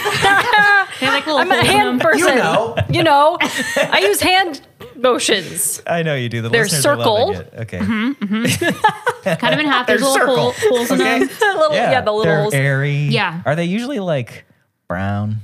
[1.00, 1.98] They have like little I'm a hand them.
[2.00, 2.28] person.
[2.28, 2.76] You know.
[2.90, 4.60] You know, I use hand
[4.96, 5.80] motions.
[5.86, 6.42] I know you do.
[6.42, 7.58] The They're listeners are loving circle.
[7.58, 7.60] it.
[7.62, 7.78] Okay.
[7.78, 9.22] Mm-hmm, mm-hmm.
[9.22, 9.86] Cut them in half.
[9.86, 10.76] There's They're little hole, circle.
[10.76, 11.18] holes in Okay.
[11.24, 11.56] them.
[11.58, 12.52] little, yeah, the little they're holes.
[12.54, 12.96] airy.
[13.04, 13.40] Yeah.
[13.46, 14.44] Are they usually like
[14.88, 15.36] brown?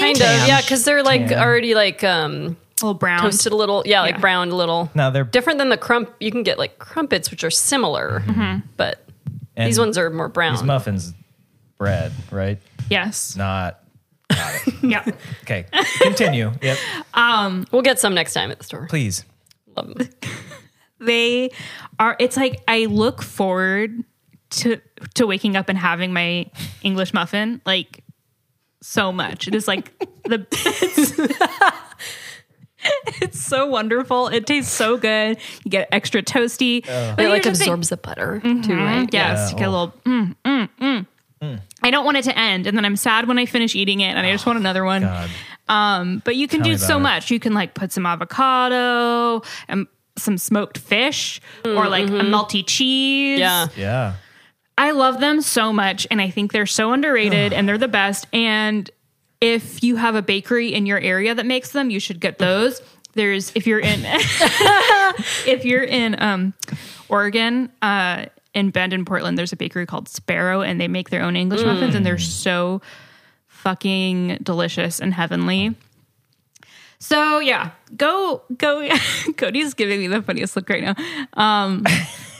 [0.00, 1.38] Kind of, yeah, because they're like Tan.
[1.38, 3.20] already like um A little brown.
[3.20, 4.20] toasted a little, yeah, like Yeah.
[4.20, 4.90] browned a little.
[4.94, 6.10] No, they're Different than the crump.
[6.20, 8.22] You can get like crumpets, which are similar,
[8.76, 9.06] but
[9.56, 10.54] and these ones are more brown.
[10.54, 11.14] These muffins,
[11.78, 12.58] bread, right?
[12.90, 13.36] Yes.
[13.36, 13.80] Not.
[14.82, 15.04] Yeah.
[15.42, 15.66] Okay.
[16.00, 16.52] Continue.
[16.62, 16.78] Yep.
[17.14, 18.86] Um we'll get some next time at the store.
[18.88, 19.24] Please.
[19.76, 20.08] Love them.
[21.00, 21.50] they
[21.98, 24.04] are it's like i look forward
[24.50, 24.80] to
[25.14, 26.46] to waking up and having my
[26.82, 28.03] english muffin like
[28.86, 31.18] so much it is like the it's,
[33.22, 37.58] it's so wonderful it tastes so good you get extra toasty But It like here's
[37.58, 39.08] the thing- absorbs the butter too, right?
[39.12, 41.06] yes you get a little mm, mm, mm.
[41.82, 44.06] I don't want it to end, and then I'm sad when I finish eating it,
[44.16, 45.02] and I just want another one.
[45.02, 45.28] God.
[45.68, 47.00] Um, but you can Tell do so it.
[47.00, 47.30] much.
[47.30, 49.86] You can like put some avocado and
[50.16, 53.40] some smoked fish, or like a melty cheese.
[53.40, 53.66] Yeah.
[53.76, 54.14] Yeah.
[54.76, 58.26] I love them so much, and I think they're so underrated, and they're the best.
[58.32, 58.90] And
[59.40, 62.82] if you have a bakery in your area that makes them, you should get those.
[63.14, 64.00] There's if you're in
[65.46, 66.54] if you're in um,
[67.08, 71.22] Oregon, uh, in Bend in Portland, there's a bakery called Sparrow, and they make their
[71.22, 72.82] own English muffins, and they're so
[73.46, 75.74] fucking delicious and heavenly.
[76.98, 78.88] So yeah, go go.
[79.36, 80.94] Cody's giving me the funniest look right now.
[81.34, 81.84] Um,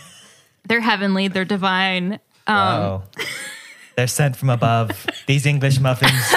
[0.69, 1.28] they're heavenly.
[1.28, 2.19] They're divine.
[2.47, 3.03] Um, oh,
[3.97, 5.07] they're sent from above.
[5.27, 6.12] These English muffins.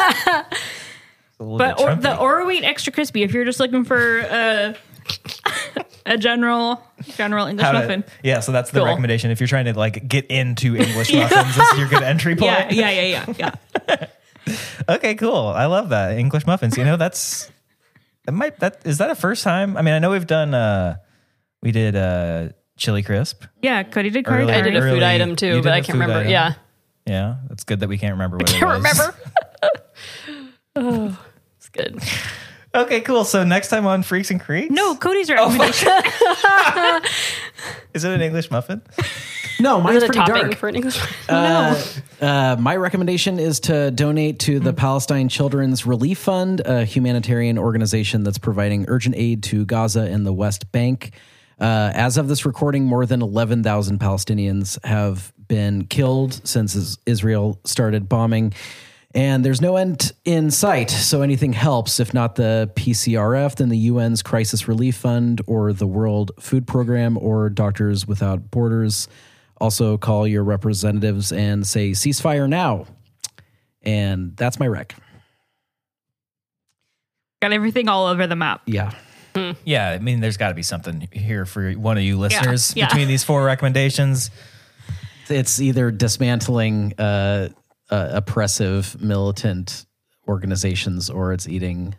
[1.39, 3.21] But or, the Oroweat extra crispy.
[3.21, 4.75] If you're just looking for a
[6.07, 6.81] a general
[7.15, 8.03] general English to- muffin.
[8.23, 8.87] yeah, so that's the Cool.
[8.87, 9.29] recommendation.
[9.29, 12.71] If you're trying to like get into English muffins, this is your good entry point.
[12.71, 13.55] Yeah, yeah, yeah, yeah,
[14.47, 14.55] yeah.
[14.89, 15.47] Okay, cool.
[15.55, 16.75] I love that English muffins.
[16.75, 17.51] You know, that's
[18.25, 19.77] that might that is that a first time?
[19.77, 20.95] I mean, I know we've done uh
[21.61, 23.43] we did uh chili crisp.
[23.61, 24.53] Yeah, Cody did Early- curry.
[24.55, 26.19] I did a Early- food item you too, did but a I can't food remember.
[26.19, 26.31] item?
[26.31, 26.53] Yeah.
[27.05, 28.99] Yeah, that's good that we can't remember what it Can't was.
[28.99, 29.15] remember.
[30.75, 31.19] oh,
[31.57, 32.01] it's good.
[32.75, 33.23] Okay, cool.
[33.23, 35.87] So next time on Freaks and Creeks, No, Cody's recommendation.
[37.93, 38.81] is it an English muffin?
[39.59, 40.55] No, Is mine's it a pretty topping dark.
[40.57, 41.01] for an English?
[41.29, 41.81] Uh,
[42.21, 48.23] uh, my recommendation is to donate to the Palestine Children's Relief Fund, a humanitarian organization
[48.23, 51.11] that's providing urgent aid to Gaza and the West Bank.
[51.59, 58.07] Uh, as of this recording, more than 11,000 Palestinians have been killed since Israel started
[58.07, 58.53] bombing.
[59.15, 61.99] And there's no end in sight, so anything helps.
[61.99, 67.17] If not the PCRF, then the UN's Crisis Relief Fund or the World Food Program
[67.17, 69.07] or Doctors Without Borders.
[69.59, 72.85] Also, call your representatives and say ceasefire now.
[73.81, 74.93] And that's my rec.
[77.41, 78.61] Got everything all over the map.
[78.65, 78.91] Yeah.
[79.65, 82.87] Yeah, I mean, there's got to be something here for one of you listeners yeah.
[82.87, 84.31] between these four recommendations.
[85.29, 87.49] It's either dismantling uh,
[87.89, 89.85] uh, oppressive militant
[90.27, 91.95] organizations or it's eating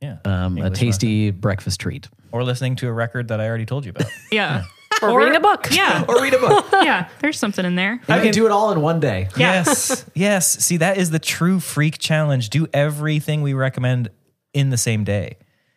[0.00, 2.08] Yeah, um, a English tasty breakfast treat.
[2.32, 4.10] or listening to a record that I already told you about.
[4.30, 4.64] Yeah.
[5.02, 5.68] Or, reading a book.
[5.70, 6.04] Yeah.
[6.08, 6.66] Or read a book.
[6.72, 7.08] Yeah.
[7.20, 8.00] There's something in there.
[8.08, 9.28] I can do it all in one day.
[9.36, 9.52] Yeah.
[9.52, 10.64] Yes, yes.
[10.64, 12.48] See, that is the true freak challenge.
[12.48, 14.08] Do everything we recommend
[14.54, 15.36] in the same day.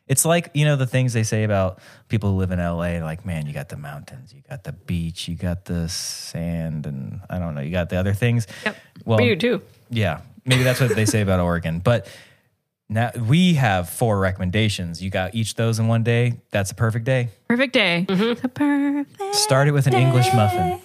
[0.09, 3.25] It's like, you know, the things they say about people who live in LA, like,
[3.25, 7.37] man, you got the mountains, you got the beach, you got the sand, and I
[7.37, 8.47] don't know, you got the other things.
[8.65, 8.75] Yep.
[9.05, 9.61] Well, We do too.
[9.91, 11.79] yeah, maybe that's what they say about Oregon.
[11.83, 12.07] But
[12.89, 14.99] now we have four recommendations.
[14.99, 16.41] You got each those in one day.
[16.49, 17.29] That's a perfect day.
[17.47, 18.07] Perfect day.
[18.09, 18.23] Mm-hmm.
[18.23, 19.35] It's a perfect.
[19.35, 20.81] Start it with an English muffin.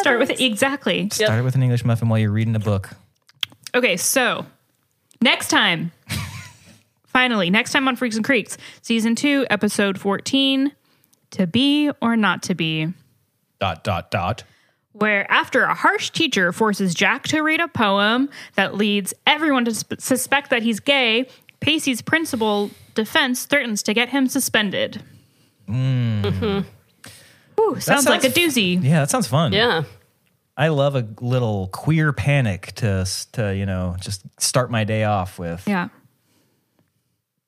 [0.00, 0.40] Start with.
[0.40, 1.08] Exactly.
[1.12, 2.90] Start it with an English muffin while you're reading a book.
[3.72, 4.44] Okay, so
[5.22, 5.92] next time,
[7.14, 10.72] finally, next time on Freaks and Creeks, season two, episode 14,
[11.30, 12.92] To Be or Not to Be,
[13.60, 14.44] Dot, dot, dot.
[14.92, 19.72] where after a harsh teacher forces Jack to read a poem that leads everyone to
[19.72, 21.26] sp- suspect that he's gay,
[21.60, 25.02] Pacey's principal defense threatens to get him suspended.
[25.66, 26.60] Hmm.
[27.58, 28.82] Ooh, sounds, like a sounds- doozy.
[28.82, 29.52] Yeah, that sounds fun.
[29.54, 29.84] Yeah.
[30.56, 35.38] I love a little queer panic to to you know just start my day off
[35.38, 35.66] with.
[35.66, 35.88] Yeah.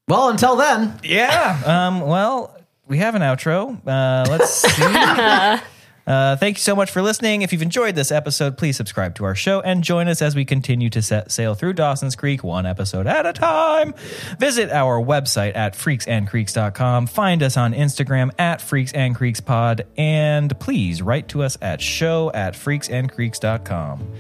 [0.08, 1.60] Well, until then, Yeah.
[1.66, 2.00] Um.
[2.00, 2.56] Well,
[2.86, 3.76] we have an outro.
[3.86, 5.62] Uh, let's see.
[6.06, 7.42] Uh, thank you so much for listening.
[7.42, 10.44] If you've enjoyed this episode, please subscribe to our show and join us as we
[10.44, 13.92] continue to set sail through Dawson's Creek one episode at a time.
[14.38, 17.08] Visit our website at freaksandcreeks.com.
[17.08, 19.80] Find us on Instagram at freaksandcreekspod.
[19.96, 24.12] And please write to us at show at freaksandcreeks.com.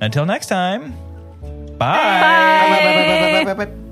[0.00, 0.90] Until next time,
[1.78, 1.86] bye.
[1.86, 3.89] bye, bye, bye, bye, bye, bye, bye.